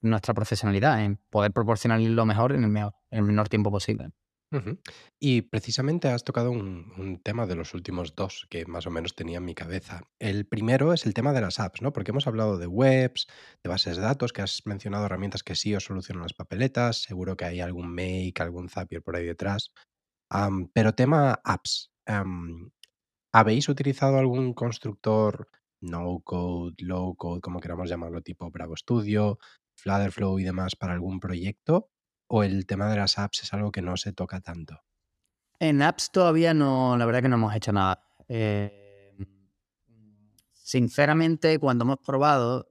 nuestra 0.03 0.35
profesionalidad, 0.35 1.03
en 1.03 1.19
poder 1.31 1.51
proporcionar 1.51 1.99
lo 1.99 2.27
mejor 2.27 2.53
en 2.53 2.65
el, 2.65 2.77
en 2.77 2.93
el 3.11 3.23
menor 3.23 3.49
tiempo 3.49 3.71
posible. 3.71 4.11
Y 5.19 5.43
precisamente 5.43 6.09
has 6.09 6.25
tocado 6.25 6.51
un, 6.51 7.21
tema 7.23 7.47
de 7.47 7.57
los 7.57 7.75
últimos 7.75 8.15
dos 8.15 8.47
que 8.49 8.65
más 8.67 8.87
o 8.87 8.91
menos 8.91 9.15
tenía 9.15 9.39
en 9.39 9.45
mi 9.45 9.55
cabeza. 9.55 10.03
El 10.19 10.47
primero 10.47 10.93
es 10.93 11.05
el 11.05 11.15
tema 11.15 11.33
de 11.33 11.41
las 11.41 11.59
apps, 11.59 11.83
¿no? 11.83 11.93
Porque 11.93 12.13
hemos 12.13 12.27
hablado 12.27 12.57
de 12.57 12.67
webs, 12.67 13.27
de 13.63 13.69
bases 13.69 13.97
de 13.97 14.03
datos, 14.03 14.33
que 14.33 14.43
has 14.43 14.65
mencionado 14.65 15.07
herramientas 15.07 15.43
que 15.43 15.57
sí 15.57 15.75
os 15.75 15.85
solucionan 15.85 16.23
las 16.23 16.35
papeletas, 16.35 17.03
seguro 17.03 17.37
que 17.37 17.45
hay 17.45 17.61
algún 17.61 17.93
Make, 17.93 18.35
algún 18.39 18.69
Zapier 18.69 19.03
por 19.03 19.17
ahí 19.17 19.27
detrás. 19.27 19.73
pero 20.73 20.95
tema 20.95 21.41
apps, 21.45 21.93
¿habéis 23.33 23.69
utilizado 23.69 24.19
algún 24.19 24.55
constructor 24.55 25.49
no 25.81 26.21
code, 26.25 26.75
low 26.79 27.15
code, 27.17 27.41
como 27.41 27.61
queramos 27.61 27.91
llamarlo, 27.91 28.23
tipo 28.23 28.51
Bravo 28.51 28.77
Studio, 28.77 29.39
Flutterflow 29.77 30.39
y 30.39 30.45
demás 30.45 30.77
para 30.77 30.95
algún 30.95 31.21
proyecto? 31.21 31.91
O 32.29 32.43
el 32.43 32.67
tema 32.67 32.89
de 32.91 32.97
las 32.97 33.19
apps 33.19 33.43
es 33.43 33.53
algo 33.53 33.73
que 33.73 33.83
no 33.83 33.97
se 33.97 34.13
toca 34.13 34.41
tanto? 34.41 34.83
En 35.59 35.81
apps 35.83 36.11
todavía 36.11 36.53
no, 36.55 36.97
la 36.97 37.07
verdad 37.07 37.23
que 37.23 37.29
no 37.29 37.37
hemos 37.37 37.55
hecho 37.55 37.73
nada. 37.73 38.03
Eh, 38.29 39.17
sinceramente, 40.53 41.59
cuando 41.59 41.85
hemos 41.85 41.99
probado 41.99 42.69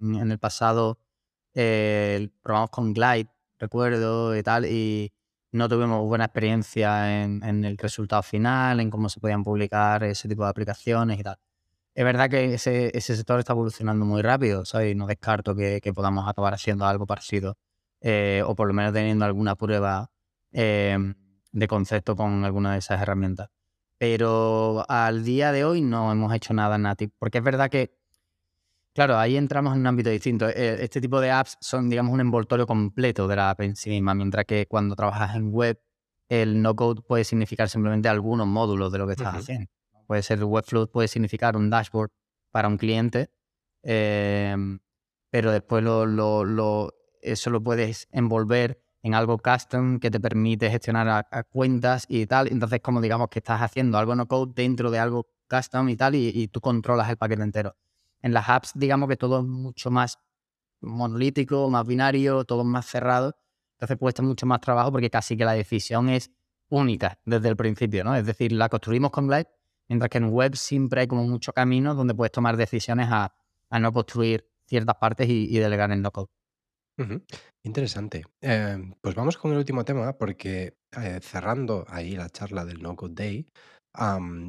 en, 0.00 0.30
el 0.30 0.38
pasado, 0.38 0.98
eh, 1.54 2.28
probamos 2.42 2.70
con 2.70 2.92
Glide, 2.92 3.30
recuerdo 3.58 4.36
y 4.36 4.42
tal, 4.42 4.66
y 4.66 5.12
no 5.52 5.68
tuvimos 5.68 6.06
buena 6.06 6.26
experiencia 6.26 7.22
en, 7.22 7.64
el 7.64 7.78
resultado 7.78 8.22
final, 8.22 8.80
en 8.80 8.90
cómo 8.90 9.08
se 9.08 9.20
podían 9.20 9.42
publicar 9.42 10.04
ese 10.04 10.28
tipo 10.28 10.44
de 10.44 10.50
aplicaciones 10.50 11.18
y 11.18 11.22
tal. 11.22 11.38
Es 11.94 12.04
verdad 12.04 12.30
que 12.30 12.54
ese, 12.54 13.00
sector 13.00 13.40
está 13.40 13.54
evolucionando 13.54 14.04
muy 14.04 14.22
rápido, 14.22 14.64
¿sabes? 14.64 14.94
No 14.94 15.06
descarto 15.06 15.56
que, 15.56 15.80
podamos 15.94 16.28
acabar 16.28 16.54
haciendo 16.54 16.84
algo 16.86 17.06
parecido, 17.06 17.56
eh, 18.00 18.42
o 18.46 18.54
por 18.54 18.68
lo 18.68 18.74
menos 18.74 18.92
teniendo 18.92 19.24
alguna 19.24 19.56
prueba 19.56 20.10
em, 20.52 21.14
de 21.52 21.68
concepto 21.68 22.16
con 22.16 22.44
alguna 22.44 22.72
de 22.72 22.78
esas 22.78 23.00
herramientas. 23.00 23.50
Pero 23.98 24.84
al 24.88 25.24
día 25.24 25.52
de 25.52 25.64
hoy 25.64 25.80
no 25.80 26.12
hemos 26.12 26.32
hecho 26.32 26.54
nada 26.54 26.78
native, 26.78 27.12
porque 27.18 27.38
es 27.38 27.44
verdad 27.44 27.70
que 27.70 27.98
Claro, 28.98 29.16
ahí 29.16 29.36
entramos 29.36 29.74
en 29.74 29.80
un 29.82 29.86
ámbito 29.86 30.10
distinto. 30.10 30.48
Eh, 30.48 30.82
este 30.82 31.00
tipo 31.00 31.20
de 31.20 31.30
apps 31.30 31.56
son, 31.60 31.88
digamos, 31.88 32.12
un 32.12 32.20
envoltorio 32.20 32.66
completo 32.66 33.28
de 33.28 33.36
la 33.36 33.50
app 33.50 33.60
en 33.60 33.76
sí 33.76 33.90
misma, 33.90 34.12
mientras 34.12 34.44
que 34.44 34.66
cuando 34.66 34.96
trabajas 34.96 35.36
en 35.36 35.52
web, 35.52 35.80
el 36.28 36.60
no-code 36.60 37.02
puede 37.02 37.22
significar 37.22 37.68
simplemente 37.68 38.08
algunos 38.08 38.48
módulos 38.48 38.90
de 38.90 38.98
lo 38.98 39.06
que 39.06 39.12
estás 39.12 39.36
haciendo. 39.36 39.70
Puede 40.08 40.22
ser 40.24 40.42
Webflow, 40.42 40.90
puede 40.90 41.06
significar 41.06 41.56
un 41.56 41.70
dashboard 41.70 42.10
para 42.50 42.66
un 42.66 42.76
cliente, 42.76 43.30
pero 43.82 45.52
después 45.52 45.84
lo, 45.84 46.92
eso 47.22 47.50
lo 47.50 47.62
puedes 47.62 48.08
envolver 48.12 48.80
en 49.02 49.14
algo 49.14 49.38
custom 49.38 50.00
que 50.00 50.10
te 50.10 50.20
permite 50.20 50.70
gestionar 50.70 51.26
cuentas 51.50 52.04
y 52.08 52.26
tal. 52.26 52.48
Entonces, 52.48 52.80
como 52.80 53.00
digamos 53.00 53.28
que 53.28 53.38
estás 53.38 53.62
haciendo 53.62 53.98
algo 53.98 54.14
no-code 54.14 54.52
dentro 54.54 54.90
de 54.90 54.98
algo 54.98 55.28
custom 55.48 55.88
y 55.88 55.96
tal, 55.96 56.14
y 56.14 56.48
tú 56.48 56.60
controlas 56.60 57.08
el 57.08 57.16
paquete 57.16 57.42
entero. 57.42 57.76
En 58.20 58.32
las 58.32 58.48
apps, 58.48 58.72
digamos 58.74 59.08
que 59.08 59.16
todo 59.16 59.38
es 59.40 59.44
mucho 59.44 59.90
más 59.90 60.18
monolítico, 60.80 61.68
más 61.70 61.86
binario, 61.86 62.44
todo 62.44 62.64
más 62.64 62.86
cerrado. 62.86 63.36
Entonces 63.72 63.96
cuesta 63.96 64.22
mucho 64.22 64.46
más 64.46 64.60
trabajo 64.60 64.90
porque 64.90 65.10
casi 65.10 65.36
que 65.36 65.44
la 65.44 65.52
decisión 65.52 66.08
es 66.08 66.30
única 66.68 67.18
desde 67.24 67.48
el 67.48 67.56
principio, 67.56 68.04
¿no? 68.04 68.14
Es 68.14 68.26
decir, 68.26 68.52
la 68.52 68.68
construimos 68.68 69.10
con 69.10 69.28
Glide, 69.28 69.48
mientras 69.88 70.10
que 70.10 70.18
en 70.18 70.30
web 70.30 70.56
siempre 70.56 71.02
hay 71.02 71.06
como 71.06 71.24
mucho 71.24 71.52
camino 71.52 71.94
donde 71.94 72.14
puedes 72.14 72.32
tomar 72.32 72.56
decisiones 72.56 73.08
a, 73.10 73.32
no 73.70 73.92
construir 73.92 74.48
ciertas 74.66 74.96
partes 74.96 75.28
y, 75.28 75.58
delegar 75.58 75.92
en 75.92 76.02
Interesante. 77.62 78.24
Em, 78.40 78.94
pues 79.00 79.14
vamos 79.14 79.36
con 79.36 79.52
el 79.52 79.58
último 79.58 79.84
tema 79.84 80.18
porque 80.18 80.76
eh, 80.96 81.20
cerrando 81.22 81.84
ahí 81.88 82.16
la 82.16 82.28
charla 82.30 82.64
del 82.64 82.82
No 82.82 82.96
Code 82.96 83.14
Day, 83.14 83.46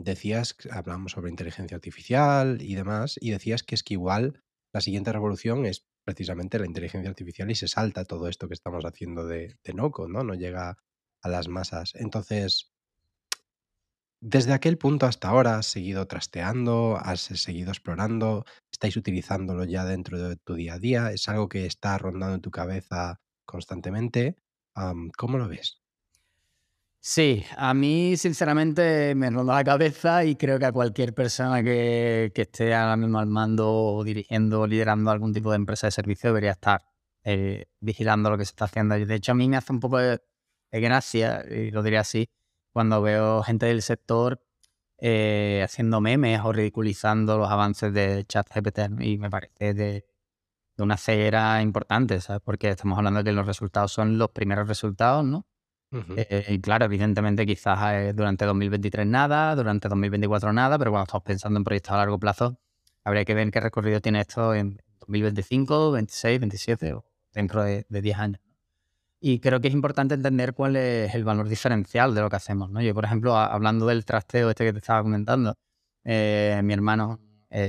decías, 0.03 0.55
hablamos 0.71 1.13
sobre 1.13 1.29
inteligencia 1.31 1.75
artificial 1.75 2.61
y 2.61 2.75
demás, 2.75 3.17
y 3.19 3.31
decías 3.31 3.63
que 3.63 3.75
es 3.75 3.83
que 3.83 3.95
igual 3.95 4.41
la 4.73 4.81
siguiente 4.81 5.11
revolución 5.11 5.65
es 5.65 5.85
precisamente 6.05 6.59
la 6.59 6.65
inteligencia 6.65 7.09
artificial 7.09 7.49
y 7.49 7.55
se 7.55 7.67
salta 7.67 8.05
todo 8.05 8.27
esto 8.27 8.47
que 8.47 8.53
estamos 8.53 8.85
haciendo 8.85 9.25
de, 9.25 9.57
de 9.63 9.73
Noco, 9.73 10.07
¿no? 10.07 10.23
No 10.23 10.33
llega 10.35 10.77
a 11.23 11.29
las 11.29 11.47
masas. 11.47 11.93
Entonces, 11.95 12.71
desde 14.21 14.53
aquel 14.53 14.77
punto 14.77 15.05
hasta 15.05 15.29
ahora, 15.29 15.57
¿has 15.57 15.67
seguido 15.67 16.05
trasteando? 16.07 16.97
¿Has 16.97 17.21
seguido 17.21 17.71
explorando? 17.71 18.45
¿Estáis 18.71 18.97
utilizándolo 18.97 19.63
ya 19.63 19.85
dentro 19.85 20.19
de 20.19 20.35
tu 20.35 20.55
día 20.55 20.75
a 20.75 20.79
día? 20.79 21.11
¿Es 21.11 21.27
algo 21.29 21.47
que 21.47 21.65
está 21.65 21.97
rondando 21.97 22.35
en 22.35 22.41
tu 22.41 22.51
cabeza 22.51 23.19
constantemente? 23.45 24.35
¿Cómo 25.17 25.37
lo 25.37 25.47
ves? 25.47 25.81
Sí, 27.01 27.45
a 27.55 27.73
mí 27.73 28.17
sinceramente 28.17 29.15
me 29.15 29.29
ronda 29.29 29.55
la 29.55 29.63
cabeza 29.63 30.25
y 30.25 30.35
creo 30.35 30.59
que 30.59 30.65
a 30.65 30.71
cualquier 30.73 31.13
persona 31.13 31.63
que, 31.63 32.31
esté 32.35 32.75
ahora 32.75 32.97
mismo 32.97 33.19
al 33.19 33.27
mando 33.27 33.71
o 33.71 34.03
dirigiendo 34.03 34.67
liderando 34.67 35.09
algún 35.09 35.33
tipo 35.33 35.51
de 35.51 35.55
empresa 35.55 35.87
de 35.87 35.91
servicio 35.91 36.29
debería 36.29 36.51
estar 36.51 36.83
eh, 37.23 37.67
vigilando 37.79 38.29
lo 38.29 38.37
que 38.37 38.43
se 38.43 38.51
está 38.51 38.65
haciendo. 38.65 38.95
De 38.95 39.15
hecho, 39.15 39.31
a 39.31 39.35
mí 39.35 39.47
me 39.47 39.55
hace 39.55 39.71
un 39.71 39.79
poco 39.79 39.97
de, 39.97 40.19
gracia, 40.71 41.45
y 41.49 41.71
lo 41.71 41.83
diría 41.83 42.01
así, 42.01 42.29
cuando 42.71 43.01
veo 43.01 43.43
gente 43.43 43.65
del 43.67 43.81
sector 43.81 44.41
eh, 44.97 45.61
haciendo 45.63 46.01
memes 46.01 46.41
o 46.43 46.51
ridiculizando 46.51 47.37
los 47.37 47.49
avances 47.49 47.93
de 47.93 48.25
ChatGPT 48.25 49.01
y 49.01 49.17
me 49.17 49.29
parece 49.29 49.73
de, 49.73 50.05
de 50.77 50.83
una 50.83 50.97
cera 50.97 51.61
importante, 51.61 52.19
¿sabes? 52.21 52.41
Porque 52.43 52.69
estamos 52.69 52.97
hablando 52.97 53.19
de 53.19 53.25
que 53.25 53.31
los 53.31 53.45
resultados 53.45 53.91
son 53.91 54.17
los 54.17 54.29
primeros 54.31 54.67
resultados, 54.67 55.25
¿no? 55.25 55.45
Eh, 55.91 56.45
y 56.49 56.61
claro, 56.61 56.85
evidentemente 56.85 57.47
quizás 57.47 57.79
eh, 57.93 58.13
durante 58.13 58.45
2023 58.45 59.07
nada, 59.07 59.55
durante 59.55 59.89
2024 59.89 60.53
nada, 60.53 60.77
pero 60.77 60.91
cuando 60.91 61.05
estamos 61.05 61.23
pensando 61.23 61.57
en 61.57 61.63
proyectos 61.63 61.93
a 61.93 61.97
largo 61.97 62.19
plazo, 62.19 62.59
habría 63.03 63.25
que 63.25 63.33
ver 63.33 63.49
qué 63.49 63.59
recorrido 63.59 63.99
tiene 63.99 64.21
esto 64.21 64.53
en 64.53 64.79
2025, 64.99 65.91
26, 65.91 66.39
27 66.39 66.93
o 66.93 67.05
dentro 67.33 67.63
de, 67.63 67.85
10 67.89 68.17
años. 68.19 68.41
Y 69.21 69.39
creo 69.39 69.59
que 69.59 69.67
es 69.67 69.73
importante 69.73 70.15
entender 70.15 70.53
cuál 70.53 70.75
es 70.77 71.13
el 71.13 71.23
valor 71.23 71.49
diferencial 71.49 72.15
de 72.15 72.21
lo 72.21 72.29
que 72.29 72.37
hacemos. 72.37 72.69
¿no? 72.71 72.81
Yo, 72.81 72.93
por 72.93 73.05
ejemplo, 73.05 73.35
hablando 73.35 73.85
del 73.85 74.05
trasteo 74.05 74.49
este 74.49 74.65
que 74.65 74.73
te 74.73 74.79
estaba 74.79 75.03
comentando, 75.03 75.55
eh, 76.05 76.61
mi 76.63 76.73
hermano 76.73 77.19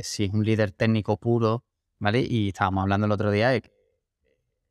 sí 0.03 0.25
es 0.25 0.33
un 0.33 0.45
líder 0.45 0.71
técnico 0.73 1.17
puro, 1.17 1.65
¿vale? 1.99 2.21
Y 2.21 2.49
estábamos 2.49 2.83
hablando 2.83 3.07
el 3.07 3.13
otro 3.13 3.31
día 3.31 3.49
de 3.49 3.63
que 3.63 3.73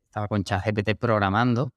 estaba 0.04 0.28
con 0.28 0.42
ChatGPT 0.44 0.96
programando 0.98 1.70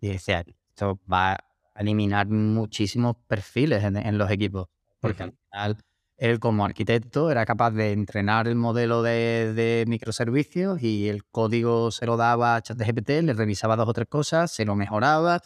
y 0.00 0.08
decía, 0.08 0.44
esto 0.68 0.98
va 1.10 1.32
a 1.32 1.38
eliminar 1.80 2.28
muchísimos 2.28 3.16
perfiles 3.26 3.82
en, 3.84 4.18
los 4.18 4.30
equipos, 4.30 4.68
porque 5.00 5.22
al 5.22 5.32
final 5.32 5.76
él 6.20 6.38
como 6.38 6.66
arquitecto 6.66 7.30
era 7.30 7.46
capaz 7.46 7.70
de 7.70 7.92
entrenar 7.92 8.46
el 8.46 8.54
modelo 8.54 9.02
de, 9.02 9.84
microservicios 9.88 10.82
y 10.82 11.08
el 11.08 11.24
código 11.24 11.90
se 11.90 12.04
lo 12.04 12.18
daba 12.18 12.56
a 12.56 12.62
ChatGPT, 12.62 13.08
le 13.22 13.32
revisaba 13.32 13.74
dos 13.74 13.88
o 13.88 13.92
tres 13.94 14.06
cosas, 14.06 14.50
se 14.50 14.66
lo 14.66 14.76
mejoraba. 14.76 15.40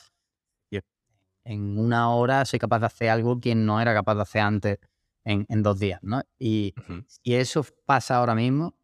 Y 0.70 0.80
en 1.44 1.78
una 1.78 2.10
hora 2.10 2.44
soy 2.44 2.58
capaz 2.58 2.80
de 2.80 2.86
hacer 2.86 3.10
algo 3.10 3.38
que 3.38 3.54
no 3.54 3.80
era 3.80 3.94
capaz 3.94 4.16
de 4.16 4.22
hacer 4.22 4.40
antes 4.42 4.78
en, 5.22 5.62
dos 5.62 5.78
días, 5.78 6.00
¿no? 6.02 6.22
Y, 6.40 6.74
eso 7.22 7.64
pasa 7.86 8.16
ahora 8.16 8.34
mismo, 8.34 8.74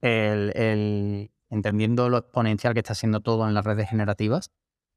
el, 0.00 1.30
entendiendo 1.48 2.08
lo 2.08 2.18
exponencial 2.18 2.74
que 2.74 2.80
está 2.80 2.94
haciendo 2.94 3.20
todo 3.20 3.46
en 3.46 3.54
las 3.54 3.64
redes 3.64 3.88
generativas, 3.88 4.50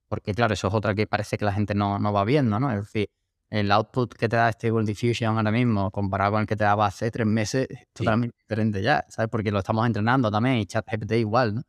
porque 0.08 0.34
claro, 0.34 0.56
eso 0.56 0.68
es 0.68 0.74
otra 0.74 0.96
que 0.96 1.06
parece 1.06 1.38
que 1.38 1.46
la 1.46 1.54
gente 1.54 1.76
no, 1.76 2.00
no 2.00 2.12
va 2.12 2.26
viendo, 2.26 2.60
¿no? 2.60 2.72
Es 2.72 2.80
decir, 2.80 3.12
el 3.54 3.72
output 3.72 4.16
que 4.16 4.28
te 4.28 4.36
da 4.36 4.52
Stable 4.52 4.84
Diffusion 4.84 5.38
ahora 5.38 5.52
mismo, 5.52 5.92
comparado 5.92 6.32
con 6.32 6.42
el 6.42 6.48
que 6.48 6.56
te 6.56 6.64
daba 6.64 6.88
hace 6.88 7.12
tres 7.12 7.28
meses, 7.28 7.68
es 7.70 7.88
totalmente 7.94 8.36
diferente 8.40 8.82
ya, 8.82 9.06
¿sabes? 9.10 9.30
Porque 9.30 9.52
lo 9.52 9.60
estamos 9.60 9.86
entrenando 9.86 10.32
también 10.32 10.58
y 10.58 10.66
ChatGPT 10.66 11.12
igual, 11.14 11.56
¿no? 11.56 11.62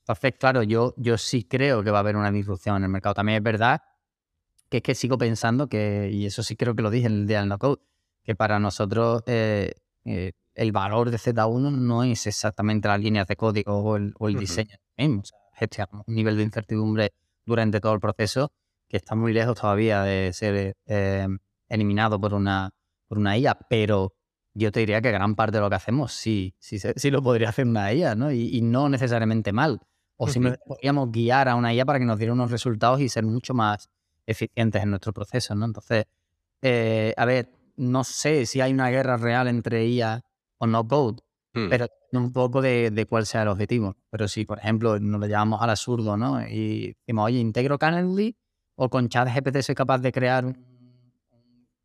Entonces, 0.00 0.34
claro, 0.38 0.64
yo, 0.64 0.92
yo 0.96 1.16
sí 1.16 1.44
creo 1.44 1.84
que 1.84 1.92
va 1.92 1.98
a 1.98 2.00
haber 2.00 2.16
una 2.16 2.32
disrupción 2.32 2.78
en 2.78 2.84
el 2.84 2.88
mercado. 2.88 3.14
También 3.14 3.38
es 3.38 3.44
verdad 3.44 3.82
que 4.68 4.78
es 4.78 4.82
que 4.82 4.94
sigo 4.96 5.16
pensando 5.16 5.68
que, 5.68 6.10
y 6.12 6.26
eso 6.26 6.42
sí 6.42 6.56
creo 6.56 6.74
que 6.74 6.82
lo 6.82 6.90
dije 6.90 7.06
en 7.06 7.12
el 7.12 7.26
día 7.28 7.38
del 7.38 7.48
no 7.48 7.58
code, 7.58 7.80
que 8.24 8.34
para 8.34 8.58
nosotros 8.58 9.22
eh, 9.26 9.72
eh, 10.04 10.32
el 10.54 10.72
valor 10.72 11.10
de 11.10 11.18
Z1 11.18 11.70
no 11.78 12.02
es 12.02 12.26
exactamente 12.26 12.88
las 12.88 12.98
líneas 12.98 13.28
de 13.28 13.36
código 13.36 13.78
o 13.78 13.96
el, 13.96 14.36
diseño 14.36 14.76
mismo. 14.96 15.20
O 15.20 15.24
sea, 15.24 15.38
gestionamos 15.54 16.08
un 16.08 16.14
nivel 16.16 16.36
de 16.36 16.42
incertidumbre 16.42 17.12
durante 17.46 17.80
todo 17.80 17.94
el 17.94 18.00
proceso, 18.00 18.50
que 18.94 18.98
está 18.98 19.16
muy 19.16 19.32
lejos 19.32 19.60
todavía 19.60 20.04
de 20.04 20.32
ser 20.32 20.76
eh, 20.86 21.26
eliminado 21.68 22.20
por 22.20 22.32
una, 22.32 22.70
por 23.08 23.18
una 23.18 23.36
IA, 23.36 23.58
pero 23.68 24.14
yo 24.54 24.70
te 24.70 24.78
diría 24.78 25.02
que 25.02 25.10
gran 25.10 25.34
parte 25.34 25.56
de 25.56 25.62
lo 25.62 25.68
que 25.68 25.74
hacemos 25.74 26.12
sí, 26.12 26.54
sí, 26.60 26.78
sí 26.78 27.10
lo 27.10 27.20
podría 27.20 27.48
hacer 27.48 27.66
una 27.66 27.92
IA, 27.92 28.14
¿no? 28.14 28.30
Y, 28.30 28.60
no 28.62 28.88
necesariamente 28.88 29.52
mal. 29.52 29.80
O 30.16 30.28
simplemente 30.28 30.62
podríamos 30.64 31.10
guiar 31.10 31.48
a 31.48 31.56
una 31.56 31.74
IA 31.74 31.84
para 31.84 31.98
que 31.98 32.04
nos 32.04 32.18
diera 32.18 32.34
unos 32.34 32.52
resultados 32.52 33.00
y 33.00 33.08
ser 33.08 33.24
mucho 33.24 33.52
más 33.52 33.90
eficientes 34.26 34.80
en 34.80 34.90
nuestro 34.90 35.12
proceso, 35.12 35.56
¿no? 35.56 35.64
Entonces, 35.64 36.04
eh, 36.62 37.14
a 37.16 37.24
ver, 37.24 37.50
no 37.74 38.04
sé 38.04 38.46
si 38.46 38.60
hay 38.60 38.72
una 38.72 38.90
guerra 38.90 39.16
real 39.16 39.48
entre 39.48 39.88
IA 39.88 40.22
o 40.58 40.68
no 40.68 40.86
code, 40.86 41.20
Hmm. 41.54 41.68
Pero 41.68 41.86
un 42.12 42.32
poco 42.32 42.60
de, 42.60 43.06
cuál 43.08 43.26
sea 43.26 43.42
el 43.42 43.48
objetivo. 43.48 43.96
Pero 44.10 44.28
si, 44.28 44.44
por 44.44 44.58
ejemplo, 44.58 44.98
nos 44.98 45.20
lo 45.20 45.26
llevamos 45.26 45.62
al 45.62 45.70
absurdo, 45.70 46.16
¿no? 46.16 46.46
Y 46.46 46.96
decimos, 47.06 47.26
oye, 47.26 47.38
integro 47.38 47.78
Calendly 47.78 48.36
o 48.76 48.88
con 48.88 49.08
ChatGPT 49.08 49.62
soy 49.62 49.74
capaz 49.74 49.98
de 49.98 50.12
crear 50.12 50.54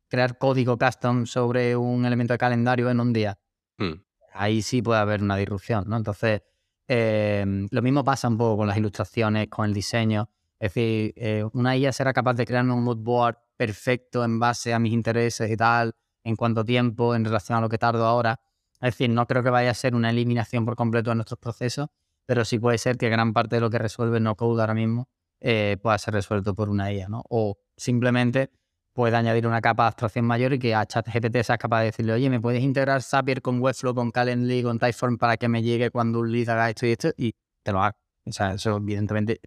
crear 0.08 0.36
código 0.38 0.76
custom 0.76 1.24
sobre 1.24 1.76
un 1.76 2.04
elemento 2.04 2.34
de 2.34 2.38
calendario 2.38 2.90
en 2.90 3.00
un 3.00 3.12
día. 3.12 3.38
Hmm. 3.78 4.02
Ahí 4.32 4.60
sí 4.60 4.82
puede 4.82 5.00
haber 5.00 5.22
una 5.22 5.36
disrupción, 5.36 5.84
¿no? 5.86 5.96
Entonces, 5.96 6.42
em, 6.88 7.68
lo 7.70 7.80
mismo 7.80 8.02
pasa 8.04 8.28
un 8.28 8.36
poco 8.36 8.58
con 8.58 8.66
las 8.66 8.76
ilustraciones, 8.76 9.48
con 9.48 9.66
el 9.66 9.72
diseño. 9.72 10.28
Es 10.58 10.74
decir, 10.74 11.14
eh, 11.16 11.44
una 11.52 11.76
IA 11.76 11.92
será 11.92 12.12
capaz 12.12 12.34
de 12.34 12.44
crear 12.44 12.64
un 12.64 12.82
mood 12.82 12.98
board 12.98 13.36
perfecto 13.56 14.24
en 14.24 14.40
base 14.40 14.74
a 14.74 14.78
mis 14.80 14.92
intereses 14.92 15.48
y 15.48 15.56
tal, 15.56 15.94
en 16.24 16.34
cuánto 16.34 16.64
tiempo, 16.64 17.14
en 17.14 17.24
relación 17.24 17.58
a 17.58 17.60
lo 17.60 17.68
que 17.68 17.78
tardo 17.78 18.04
ahora. 18.04 18.40
Es 18.80 18.94
decir, 18.94 19.10
no 19.10 19.26
creo 19.26 19.42
que 19.44 19.50
vaya 19.50 19.70
a 19.70 19.74
ser 19.74 19.94
una 19.94 20.10
eliminación 20.10 20.64
por 20.64 20.74
completo 20.74 21.10
de 21.10 21.16
nuestros 21.16 21.38
procesos, 21.38 21.88
pero 22.26 22.44
sí 22.44 22.58
puede 22.58 22.78
ser 22.78 22.96
que 22.96 23.08
gran 23.08 23.32
parte 23.32 23.56
de 23.56 23.60
lo 23.60 23.70
que 23.70 23.78
resuelve 23.78 24.18
no 24.18 24.34
code 24.34 24.60
ahora 24.60 24.74
mismo 24.74 25.08
eh, 25.40 25.76
pueda 25.82 25.98
ser 25.98 26.14
resuelto 26.14 26.54
por 26.54 26.68
una 26.68 26.92
IA, 26.92 27.08
¿no? 27.08 27.22
O 27.28 27.58
simplemente 27.76 28.50
puede 28.92 29.16
añadir 29.16 29.46
una 29.46 29.60
capa 29.60 29.84
de 29.84 29.88
abstracción 29.88 30.24
mayor 30.24 30.52
y 30.52 30.58
que 30.58 30.74
a 30.74 30.84
ChatGPT 30.84 31.42
seas 31.42 31.58
capaz 31.58 31.80
de 31.80 31.86
decirle, 31.86 32.12
oye, 32.12 32.28
¿me 32.28 32.40
puedes 32.40 32.62
integrar 32.62 33.02
Zapier 33.02 33.40
con 33.40 33.60
Webflow, 33.60 33.94
con 33.94 34.10
Calendly, 34.10 34.62
con 34.62 34.78
Typeform 34.78 35.16
para 35.16 35.36
que 35.36 35.48
me 35.48 35.62
llegue 35.62 35.90
cuando 35.90 36.20
un 36.20 36.30
lead 36.30 36.48
haga 36.48 36.68
esto 36.68 36.86
y 36.86 36.92
esto? 36.92 37.10
Y 37.16 37.34
te 37.62 37.72
lo 37.72 37.82
haga. 37.82 37.96
O 38.26 38.32
sea, 38.32 38.52
eso 38.52 38.76
evidentemente, 38.76 39.40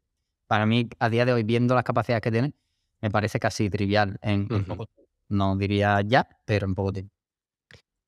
para 0.48 0.66
mí, 0.66 0.90
a 1.00 1.10
día 1.10 1.26
de 1.26 1.34
hoy, 1.34 1.44
viendo 1.44 1.76
las 1.76 1.84
capacidades 1.84 2.22
que 2.22 2.32
tiene, 2.32 2.54
me 3.02 3.12
parece 3.12 3.40
casi 3.40 3.70
trivial 3.70 4.18
en, 4.22 4.48
en 4.50 4.66
poco 4.66 4.86
tiempo. 4.88 5.12
No 5.30 5.56
diría 5.58 6.02
ya, 6.02 6.28
pero 6.46 6.66
en 6.66 6.76
poco 6.76 6.94
tiempo. 6.94 7.13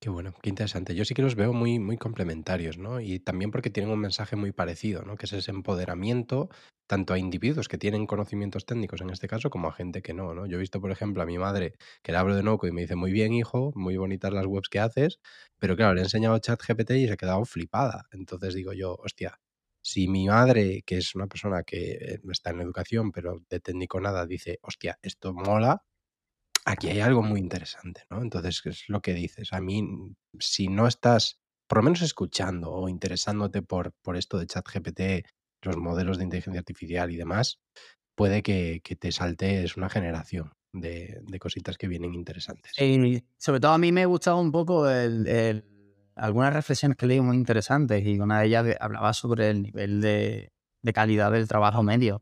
Qué 0.01 0.09
bueno, 0.09 0.33
qué 0.43 0.49
interesante. 0.49 0.93
Yo 0.93 1.03
sí 1.05 1.13
que 1.15 1.21
los 1.21 1.35
veo 1.35 1.51
muy, 1.53 1.79
muy 1.79 1.97
complementarios, 1.97 2.77
¿no? 2.77 2.99
Y 2.99 3.19
también 3.19 3.49
porque 3.49 3.69
tienen 3.71 3.91
un 3.91 3.99
mensaje 3.99 4.35
muy 4.35 4.51
parecido, 4.51 5.01
¿no? 5.03 5.15
Que 5.15 5.25
es 5.25 5.33
ese 5.33 5.51
empoderamiento 5.51 6.49
tanto 6.87 7.13
a 7.13 7.17
individuos 7.17 7.67
que 7.67 7.77
tienen 7.79 8.05
conocimientos 8.05 8.65
técnicos 8.65 9.01
en 9.01 9.09
este 9.09 9.27
caso 9.27 9.49
como 9.49 9.67
a 9.69 9.71
gente 9.73 10.01
que 10.03 10.13
no, 10.13 10.33
¿no? 10.35 10.45
Yo 10.45 10.57
he 10.57 10.59
visto, 10.59 10.79
por 10.81 10.91
ejemplo, 10.91 11.23
a 11.23 11.25
mi 11.25 11.37
madre 11.39 11.73
que 12.03 12.11
le 12.11 12.17
hablo 12.19 12.35
de 12.35 12.43
Noco 12.43 12.67
y 12.67 12.71
me 12.71 12.81
dice, 12.81 12.95
muy 12.95 13.11
bien, 13.11 13.33
hijo, 13.33 13.71
muy 13.75 13.97
bonitas 13.97 14.31
las 14.33 14.45
webs 14.45 14.69
que 14.69 14.79
haces, 14.79 15.19
pero 15.57 15.75
claro, 15.75 15.93
le 15.95 16.01
he 16.01 16.03
enseñado 16.03 16.37
chat 16.39 16.61
GPT 16.61 16.91
y 16.99 17.07
se 17.07 17.13
ha 17.13 17.17
quedado 17.17 17.43
flipada. 17.45 18.05
Entonces 18.11 18.53
digo 18.53 18.73
yo, 18.73 18.95
hostia, 18.99 19.39
si 19.81 20.07
mi 20.07 20.27
madre, 20.27 20.83
que 20.85 20.97
es 20.97 21.15
una 21.15 21.27
persona 21.27 21.63
que 21.63 21.91
eh, 21.93 22.19
está 22.31 22.51
en 22.51 22.61
educación, 22.61 23.11
pero 23.11 23.41
de 23.49 23.59
técnico 23.59 23.99
nada, 24.01 24.25
dice, 24.27 24.59
hostia, 24.61 24.99
esto 25.01 25.33
mola, 25.33 25.81
aquí 26.65 26.89
hay 26.89 26.99
algo 26.99 27.21
muy 27.21 27.39
interesante, 27.39 28.03
¿no? 28.09 28.21
Entonces, 28.21 28.61
es 28.65 28.83
lo 28.89 29.01
que 29.01 29.13
dices. 29.13 29.53
A 29.53 29.61
mí, 29.61 29.83
mm, 29.83 30.15
si 30.39 30.67
no 30.67 30.87
estás, 30.87 31.39
por 31.67 31.77
lo 31.77 31.83
menos 31.83 32.01
escuchando 32.01 32.71
o 32.71 32.89
interesándote 32.89 33.61
por, 33.61 33.93
por 34.01 34.17
esto 34.17 34.37
de 34.37 34.47
ChatGPT, 34.47 35.27
los 35.61 35.77
modelos 35.77 36.17
de 36.17 36.25
inteligencia 36.25 36.59
artificial 36.59 37.11
y 37.11 37.15
demás, 37.15 37.59
puede 38.15 38.43
que, 38.43 38.81
que 38.83 38.95
te 38.95 39.11
saltes 39.11 39.77
una 39.77 39.89
generación 39.89 40.51
de, 40.73 41.19
de, 41.23 41.39
cositas 41.39 41.77
que 41.77 41.87
vienen 41.87 42.13
interesantes. 42.13 42.73
Y 42.79 43.23
sobre 43.37 43.59
todo 43.59 43.71
a 43.71 43.77
mí 43.77 43.91
me 43.91 44.03
ha 44.03 44.07
gustado 44.07 44.39
un 44.39 44.51
poco 44.51 44.89
el, 44.89 45.27
el, 45.27 45.63
algunas 46.15 46.53
reflexiones 46.53 46.97
que 46.97 47.07
leí 47.07 47.21
muy 47.21 47.37
interesantes 47.37 48.05
y 48.05 48.19
una 48.19 48.41
de 48.41 48.47
ellas 48.47 48.77
hablaba 48.79 49.13
sobre 49.13 49.49
el 49.49 49.61
nivel 49.61 50.01
de, 50.01 50.51
de 50.81 50.93
calidad 50.93 51.31
del 51.31 51.47
trabajo 51.47 51.83
medio. 51.83 52.21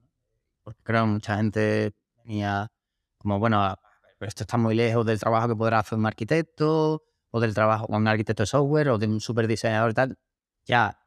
Porque 0.64 0.82
creo 0.84 1.04
que 1.04 1.12
mucha 1.12 1.38
gente 1.38 1.94
tenía 2.24 2.72
como, 3.18 3.40
bueno, 3.40 3.76
pero 4.24 4.30
esto 4.30 4.44
está 4.46 4.56
muy 4.56 4.74
lejos 4.74 5.06
del 5.06 5.20
trabajo 5.20 5.50
que 5.50 5.56
podrá 5.58 5.80
hacer 5.80 6.00
un 6.00 6.06
arquitecto, 6.06 7.04
o 7.30 7.40
del 7.42 7.54
trabajo 7.54 7.88
con 7.88 7.98
un 7.98 8.08
arquitecto 8.08 8.44
de 8.44 8.48
software, 8.48 8.88
o 8.88 8.98
de 8.98 9.06
un 9.06 9.20
super 9.20 9.48
diseñador 9.48 9.92
y 9.92 9.94
tal. 9.96 10.18
Ya, 10.64 10.98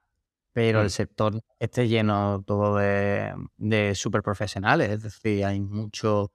pero 0.52 0.82
el 0.82 0.88
mm. 0.88 0.90
sector 0.90 1.40
esté 1.58 1.88
lleno 1.88 2.44
todo 2.46 2.76
de, 2.76 3.32
de 3.56 3.94
super 3.94 4.22
profesionales, 4.22 4.90
es 4.90 5.02
decir, 5.02 5.46
hay 5.46 5.60
mucho 5.60 6.30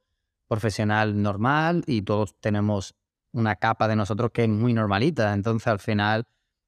profesional 0.47 1.21
normal 1.21 1.83
y 1.85 2.01
todos 2.01 2.33
tenemos 2.39 2.95
una 3.31 3.57
capa 3.57 3.87
de 3.87 3.95
nosotros 3.95 4.31
que 4.33 4.45
es 4.45 4.49
muy 4.49 4.73
normalita. 4.73 5.33
Entonces, 5.33 5.67
al 5.67 5.77
final, 5.77 6.25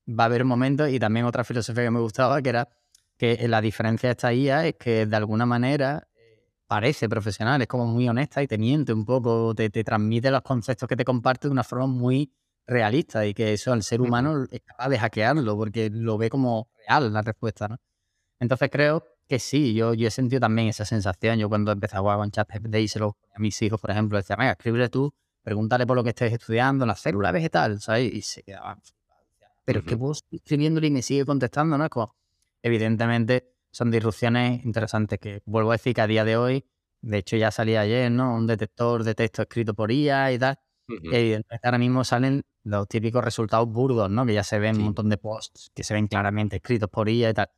va 0.07 0.26
a 0.26 0.28
haber 0.28 0.45
momentos, 0.45 0.89
y 0.89 0.99
también 0.99 1.26
otra 1.26 1.43
filosofía 1.43 1.86
que 1.86 1.89
me 1.89 2.01
gustaba, 2.01 2.39
que 2.43 2.49
era 2.49 2.70
que 3.18 3.47
la 3.47 3.61
diferencia 3.61 4.09
de 4.09 4.11
esta 4.11 4.32
IA 4.32 4.68
es 4.68 4.76
que 4.76 5.07
de 5.07 5.16
alguna 5.16 5.47
manera 5.47 6.07
parece 6.74 7.07
profesional, 7.07 7.61
es 7.61 7.67
como 7.67 7.86
muy 7.86 8.09
honesta 8.09 8.41
y 8.41 8.47
te 8.47 8.57
miente 8.57 8.93
un 8.93 9.05
poco, 9.05 9.53
te, 9.53 9.69
te 9.69 9.84
transmite 9.84 10.32
los 10.32 10.41
conceptos 10.41 10.89
que 10.89 10.95
te 10.95 11.05
comparte 11.05 11.47
de 11.47 11.51
una 11.51 11.63
forma 11.63 11.86
muy 11.86 12.34
realista 12.65 13.28
y 13.28 13.36
que 13.36 13.53
eso 13.53 13.71
al 13.71 13.84
ser 13.84 14.01
humano 14.01 14.47
es 14.49 14.61
capaz 14.61 14.89
de 14.89 14.97
hackearlo 14.97 15.55
porque 15.55 15.91
lo 15.91 16.17
ve 16.17 16.32
como 16.32 16.71
real 16.88 17.13
la 17.13 17.21
respuesta, 17.21 17.67
¿no? 17.67 17.78
Entonces 18.39 18.71
creo 18.71 19.03
que 19.28 19.38
sí, 19.38 19.76
yo, 19.76 19.93
yo 19.93 20.07
he 20.07 20.11
sentido 20.11 20.39
también 20.39 20.67
esa 20.67 20.84
sensación. 20.84 21.38
Yo 21.38 21.47
cuando 21.47 21.71
empecé 21.71 21.95
a 21.95 21.99
jugar 21.99 22.17
con 22.17 22.32
ChatGPT 22.32 22.76
y 22.78 22.88
se 22.88 22.97
lo 22.97 23.17
a 23.36 23.39
mis 23.39 23.61
hijos, 23.61 23.80
por 23.80 23.91
ejemplo, 23.91 24.17
decía, 24.17 24.36
venga, 24.36 24.53
escríbele 24.53 24.89
tú, 24.89 25.13
pregúntale 25.43 25.86
por 25.86 25.95
lo 25.95 26.03
que 26.03 26.09
estés 26.09 26.34
estudiando, 26.34 26.88
la 26.88 26.95
célula 26.95 27.32
vegetal, 27.32 27.80
¿sabes? 27.82 28.11
Y 28.11 28.24
se 28.24 28.41
quedaba... 28.41 28.80
Pero 29.63 29.82
es 29.82 29.86
que 29.86 29.95
puedo 29.95 30.13
escribiéndole 30.32 30.88
y 30.88 30.91
me 30.91 31.03
sigue 31.03 31.24
contestando, 31.24 31.78
¿no? 31.78 31.84
Es 31.84 31.91
como, 31.91 32.15
evidentemente, 32.63 33.52
son 33.74 33.89
disrupciones 33.89 34.63
interesantes 34.63 35.19
que 35.19 35.41
vuelvo 35.45 35.71
a 35.71 35.74
decir 35.74 35.95
que 35.95 36.01
a 36.01 36.07
día 36.07 36.24
de 36.24 36.38
hoy, 36.38 36.63
de 37.01 37.17
hecho 37.17 37.36
ya 37.38 37.49
salía 37.49 37.82
ayer, 37.82 38.11
¿no? 38.11 38.36
Un 38.36 38.45
detector 38.45 39.03
de 39.03 39.15
texto 39.15 39.41
escrito 39.41 39.74
por 39.74 39.91
IA 39.91 40.32
y 40.32 40.38
tal. 40.38 40.59
Y 40.88 41.15
evidentemente 41.15 41.67
ahora 41.67 41.80
mismo 41.80 42.03
salen 42.03 42.43
los 42.63 42.88
típicos 42.88 43.24
resultados 43.24 43.67
burdos, 43.67 44.11
¿no? 44.11 44.26
Que 44.28 44.36
ya 44.36 44.43
se 44.43 44.59
ven 44.59 44.78
un 44.78 44.84
montón 44.84 45.09
de 45.09 45.17
posts 45.17 45.71
que 45.74 45.84
se 45.84 45.95
ven 45.95 46.07
claramente 46.07 46.57
escritos 46.57 46.88
por 46.89 47.09
IA 47.09 47.32
y 47.32 47.34
tal. 47.34 47.49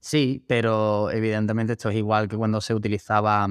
Sí, 0.00 0.44
pero 0.48 1.10
evidentemente 1.10 1.74
esto 1.74 1.90
es 1.90 1.96
igual 1.96 2.26
que 2.26 2.36
cuando 2.36 2.62
se 2.62 2.72
utilizaba, 2.74 3.48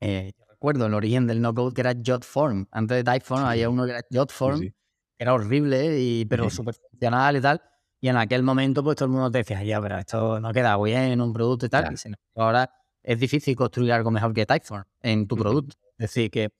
eh, 0.00 0.32
yo 0.36 0.44
recuerdo 0.46 0.86
el 0.86 0.94
origen 0.94 1.28
del 1.28 1.40
no-code 1.40 1.72
que 1.72 1.82
era 1.82 1.94
Jotform. 2.04 2.66
Antes 2.72 2.96
de 2.96 3.04
Typeform 3.04 3.44
había 3.44 3.70
uno 3.70 3.84
que 3.84 3.90
era 3.92 4.02
Jotform, 4.10 4.60
que 4.60 4.74
era 5.18 5.34
horrible, 5.34 6.00
y, 6.00 6.24
pero 6.24 6.50
súper 6.50 6.74
funcional 6.74 7.36
y 7.36 7.40
tal. 7.40 7.62
Y 8.00 8.08
en 8.08 8.16
aquel 8.16 8.42
momento, 8.42 8.84
pues 8.84 8.96
todo 8.96 9.06
el 9.06 9.12
mundo 9.12 9.30
te 9.30 9.38
decía, 9.38 9.62
ya, 9.64 9.80
pero 9.80 9.98
esto 9.98 10.40
no 10.40 10.52
queda 10.52 10.76
bien, 10.76 11.20
un 11.20 11.32
producto 11.32 11.66
y 11.66 11.68
tal. 11.68 11.94
Y 11.94 12.40
ahora 12.40 12.70
es 13.02 13.18
difícil 13.18 13.56
construir 13.56 13.92
algo 13.92 14.10
mejor 14.10 14.34
que 14.34 14.44
Typeform 14.44 14.84
en 15.00 15.26
tu 15.26 15.36
producto. 15.36 15.76
Es 15.98 16.10
decir, 16.10 16.30
que 16.30 16.50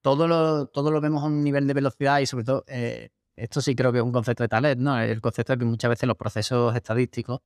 todo 0.00 0.28
lo, 0.28 0.66
todo 0.66 0.90
lo 0.90 1.00
vemos 1.00 1.22
a 1.22 1.26
un 1.26 1.42
nivel 1.42 1.66
de 1.66 1.74
velocidad 1.74 2.20
y 2.20 2.26
sobre 2.26 2.44
todo, 2.44 2.64
eh, 2.68 3.10
esto 3.36 3.60
sí 3.60 3.74
creo 3.74 3.90
que 3.90 3.98
es 3.98 4.04
un 4.04 4.12
concepto 4.12 4.44
de 4.44 4.48
talent, 4.48 4.80
¿no? 4.80 4.98
El 5.00 5.20
concepto 5.20 5.54
de 5.54 5.58
que 5.58 5.64
muchas 5.64 5.88
veces 5.88 6.06
los 6.06 6.16
procesos 6.16 6.76
estadísticos 6.76 7.40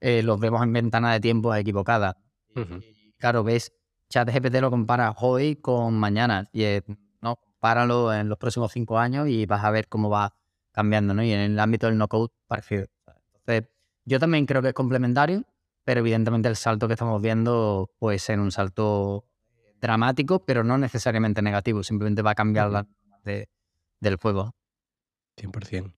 eh, 0.00 0.22
los 0.22 0.38
vemos 0.38 0.62
en 0.62 0.72
ventanas 0.72 1.14
de 1.14 1.20
tiempo 1.20 1.54
equivocadas. 1.54 2.14
Y 2.54 3.12
claro, 3.18 3.42
ves, 3.42 3.72
ChatGPT 4.10 4.56
lo 4.60 4.70
compara 4.70 5.14
hoy 5.18 5.56
con 5.56 5.94
mañana. 5.94 6.48
Y 6.52 6.64
no, 7.20 7.36
compáralo 7.36 8.12
en 8.12 8.28
los 8.28 8.38
próximos 8.38 8.70
cinco 8.70 8.98
años 8.98 9.28
y 9.28 9.46
vas 9.46 9.64
a 9.64 9.70
ver 9.70 9.88
cómo 9.88 10.10
va 10.10 10.34
cambiando, 10.74 11.14
¿no? 11.14 11.22
Y 11.22 11.32
en 11.32 11.40
el 11.40 11.58
ámbito 11.60 11.86
del 11.86 11.96
no-code, 11.96 12.32
parecido. 12.46 12.86
Entonces, 13.36 13.70
yo 14.04 14.18
también 14.18 14.44
creo 14.44 14.60
que 14.60 14.68
es 14.68 14.74
complementario, 14.74 15.44
pero 15.84 16.00
evidentemente 16.00 16.48
el 16.48 16.56
salto 16.56 16.88
que 16.88 16.94
estamos 16.94 17.22
viendo 17.22 17.90
puede 17.98 18.18
ser 18.18 18.40
un 18.40 18.50
salto 18.50 19.24
dramático, 19.80 20.44
pero 20.44 20.64
no 20.64 20.76
necesariamente 20.76 21.42
negativo, 21.42 21.82
simplemente 21.82 22.22
va 22.22 22.32
a 22.32 22.34
cambiar 22.34 22.70
la 22.70 22.86
de, 23.22 23.48
del 24.00 24.16
juego. 24.16 24.54
100%. 25.36 25.92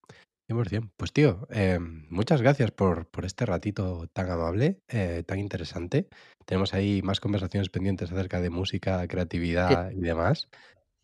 100%. 0.49 0.91
Pues 0.95 1.11
tío, 1.11 1.47
eh, 1.51 1.79
muchas 1.79 2.41
gracias 2.41 2.71
por, 2.71 3.07
por, 3.07 3.25
este 3.25 3.45
ratito 3.45 4.07
tan 4.13 4.29
amable, 4.29 4.79
eh, 4.87 5.23
tan 5.25 5.39
interesante. 5.39 6.07
Tenemos 6.45 6.73
ahí 6.73 7.01
más 7.01 7.19
conversaciones 7.19 7.69
pendientes 7.69 8.11
acerca 8.11 8.39
de 8.39 8.49
música, 8.49 9.05
creatividad 9.07 9.91
y 9.91 9.99
demás. 9.99 10.47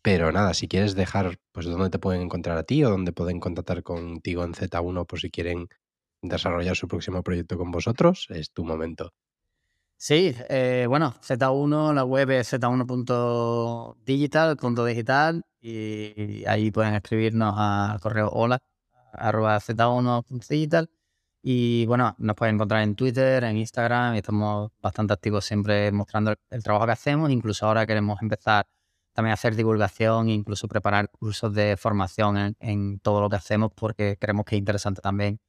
Pero 0.04 0.30
nada, 0.32 0.52
si 0.52 0.68
quieres 0.68 0.94
dejar, 0.94 1.38
pues 1.50 1.64
dónde 1.64 1.88
te 1.88 1.98
pueden 1.98 2.20
encontrar 2.20 2.58
a 2.58 2.64
ti 2.64 2.84
o 2.84 2.90
dónde 2.90 3.14
pueden 3.14 3.40
contactar 3.40 3.82
contigo 3.82 4.44
en 4.44 4.52
Z1 4.52 5.06
por 5.06 5.18
si 5.18 5.30
quieren 5.30 5.68
desarrollar 6.20 6.76
su 6.76 6.88
próximo 6.88 7.22
proyecto 7.22 7.56
con 7.56 7.70
vosotros, 7.70 8.26
es 8.28 8.52
tu 8.52 8.66
momento. 8.66 9.14
Sí, 9.96 10.36
eh, 10.50 10.84
bueno, 10.86 11.14
Z1, 11.22 11.94
la 11.94 12.04
web 12.04 12.32
es 12.32 12.52
z1.digital, 12.52 14.58
punto 14.58 14.84
digital, 14.84 15.42
y 15.62 16.44
ahí 16.44 16.70
pueden 16.70 16.92
escribirnos 16.92 17.54
al 17.56 17.98
correo 17.98 18.28
hola, 18.28 18.58
arroba 19.10 19.58
z1.digital. 19.58 20.90
Y 21.40 21.86
bueno, 21.86 22.14
nos 22.18 22.36
pueden 22.36 22.56
encontrar 22.56 22.82
en 22.82 22.94
Twitter, 22.94 23.42
en 23.42 23.56
Instagram, 23.56 24.16
y 24.16 24.18
estamos 24.18 24.70
bastante 24.82 25.14
activos 25.14 25.46
siempre 25.46 25.90
mostrando 25.92 26.34
el 26.50 26.62
trabajo 26.62 26.84
que 26.84 26.92
hacemos. 26.92 27.30
Incluso 27.30 27.66
ahora 27.66 27.86
queremos 27.86 28.20
empezar 28.20 28.66
también 29.14 29.32
hacer 29.32 29.54
divulgación 29.54 30.28
e 30.28 30.32
incluso 30.32 30.68
preparar 30.68 31.08
cursos 31.08 31.54
de 31.54 31.76
formación 31.76 32.56
en, 32.58 32.98
todo 32.98 33.20
lo 33.20 33.30
que 33.30 33.36
hacemos 33.36 33.70
porque 33.74 34.18
creemos 34.18 34.44
que 34.44 34.56
es 34.56 34.58
interesante 34.58 35.00
también 35.00 35.40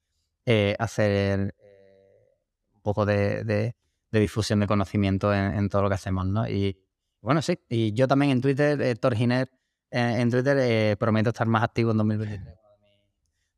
eh, 0.45 0.75
hacer 0.79 1.55
eh, 1.57 2.37
un 2.75 2.81
poco 2.81 3.05
de, 3.05 3.75
difusión 4.11 4.61
de 4.61 4.67
conocimiento 4.67 5.33
en, 5.33 5.67
todo 5.67 5.81
lo 5.81 5.89
que 5.89 5.95
hacemos, 5.95 6.25
¿no? 6.25 6.47
Y 6.47 6.79
bueno, 7.21 7.41
sí, 7.41 7.59
y 7.67 7.91
yo 7.91 8.07
también 8.07 8.31
en 8.31 8.41
Twitter, 8.41 8.81
Héctor 8.81 9.15
Giner, 9.15 9.49
en 9.91 10.29
Twitter 10.29 10.57
eh, 10.59 10.95
prometo 10.97 11.31
estar 11.31 11.47
más 11.47 11.63
activo 11.63 11.91
en 11.91 11.97
2023 11.97 12.45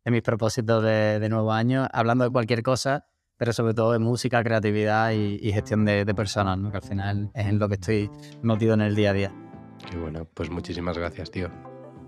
de 0.06 0.12
mis 0.12 0.22
propósitos 0.22 0.84
de, 0.84 1.28
nuevo 1.30 1.52
año, 1.52 1.88
hablando 1.92 2.24
de 2.24 2.32
cualquier 2.32 2.64
cosa, 2.64 3.06
pero 3.36 3.54
sobre 3.54 3.74
todo 3.74 3.92
de 3.92 4.00
música, 4.00 4.42
creatividad 4.42 5.12
y, 5.12 5.52
gestión 5.52 5.86
de, 5.86 6.06
de 6.06 6.16
personas, 6.16 6.58
¿no? 6.58 6.72
que 6.72 6.78
al 6.78 6.84
final 6.84 7.30
es 7.36 7.46
en 7.46 7.60
lo 7.60 7.68
que 7.68 7.76
estoy 7.76 8.10
metido 8.42 8.74
en 8.74 8.82
el 8.82 8.96
día 8.96 9.12
a 9.12 9.14
día. 9.14 9.47
Qué 9.90 9.98
bueno, 9.98 10.26
pues 10.34 10.50
muchísimas 10.50 10.98
gracias, 10.98 11.32
tío. 11.32 11.50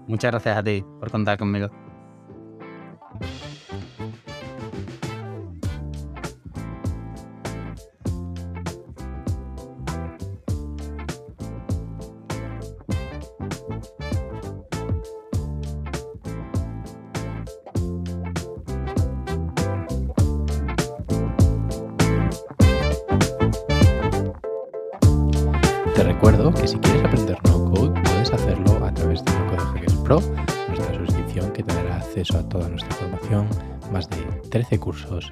Muchas 0.08 0.32
gracias 0.32 0.58
a 0.58 0.64
ti 0.64 0.84
por 1.00 1.12
contar 1.12 1.38
conmigo. 1.38 1.70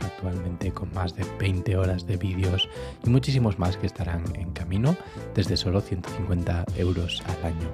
Actualmente 0.02 0.72
con 0.72 0.94
más 0.94 1.16
de 1.16 1.26
20 1.40 1.78
horas 1.78 2.06
de 2.06 2.18
vídeos 2.18 2.68
y 3.06 3.10
muchísimos 3.10 3.60
más 3.60 3.78
que 3.78 3.88
estarán 3.88 4.24
en 4.36 4.52
camino 4.52 4.96
desde 5.36 5.58
solo 5.58 5.82
150 5.82 6.66
euros 6.78 7.22
al 7.28 7.54
año. 7.54 7.70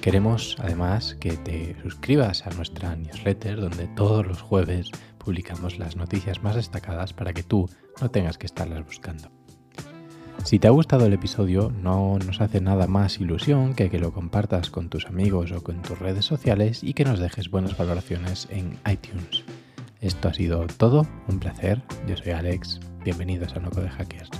Queremos 0.00 0.56
además 0.60 1.16
que 1.18 1.32
te 1.32 1.76
suscribas 1.82 2.46
a 2.46 2.50
nuestra 2.50 2.94
newsletter 2.94 3.60
donde 3.60 3.88
todos 3.88 4.26
los 4.26 4.40
jueves 4.40 4.90
publicamos 5.18 5.78
las 5.78 5.96
noticias 5.96 6.42
más 6.42 6.54
destacadas 6.54 7.12
para 7.12 7.32
que 7.32 7.42
tú 7.42 7.68
no 8.00 8.10
tengas 8.10 8.38
que 8.38 8.46
estarlas 8.46 8.84
buscando. 8.84 9.30
Si 10.44 10.60
te 10.60 10.68
ha 10.68 10.70
gustado 10.70 11.06
el 11.06 11.12
episodio, 11.12 11.72
no 11.82 12.18
nos 12.24 12.40
hace 12.40 12.60
nada 12.60 12.86
más 12.86 13.18
ilusión 13.18 13.74
que 13.74 13.90
que 13.90 13.98
lo 13.98 14.12
compartas 14.12 14.70
con 14.70 14.88
tus 14.88 15.06
amigos 15.06 15.50
o 15.50 15.62
con 15.64 15.82
tus 15.82 15.98
redes 15.98 16.24
sociales 16.24 16.84
y 16.84 16.94
que 16.94 17.04
nos 17.04 17.18
dejes 17.18 17.50
buenas 17.50 17.76
valoraciones 17.76 18.46
en 18.50 18.78
iTunes. 18.88 19.44
Esto 20.06 20.28
ha 20.28 20.34
sido 20.34 20.64
todo, 20.78 21.04
un 21.26 21.40
placer. 21.40 21.82
Yo 22.06 22.16
soy 22.16 22.30
Alex. 22.30 22.78
Bienvenidos 23.02 23.56
a 23.56 23.58
Noco 23.58 23.80
de 23.80 23.88
Hackers. 23.88 24.30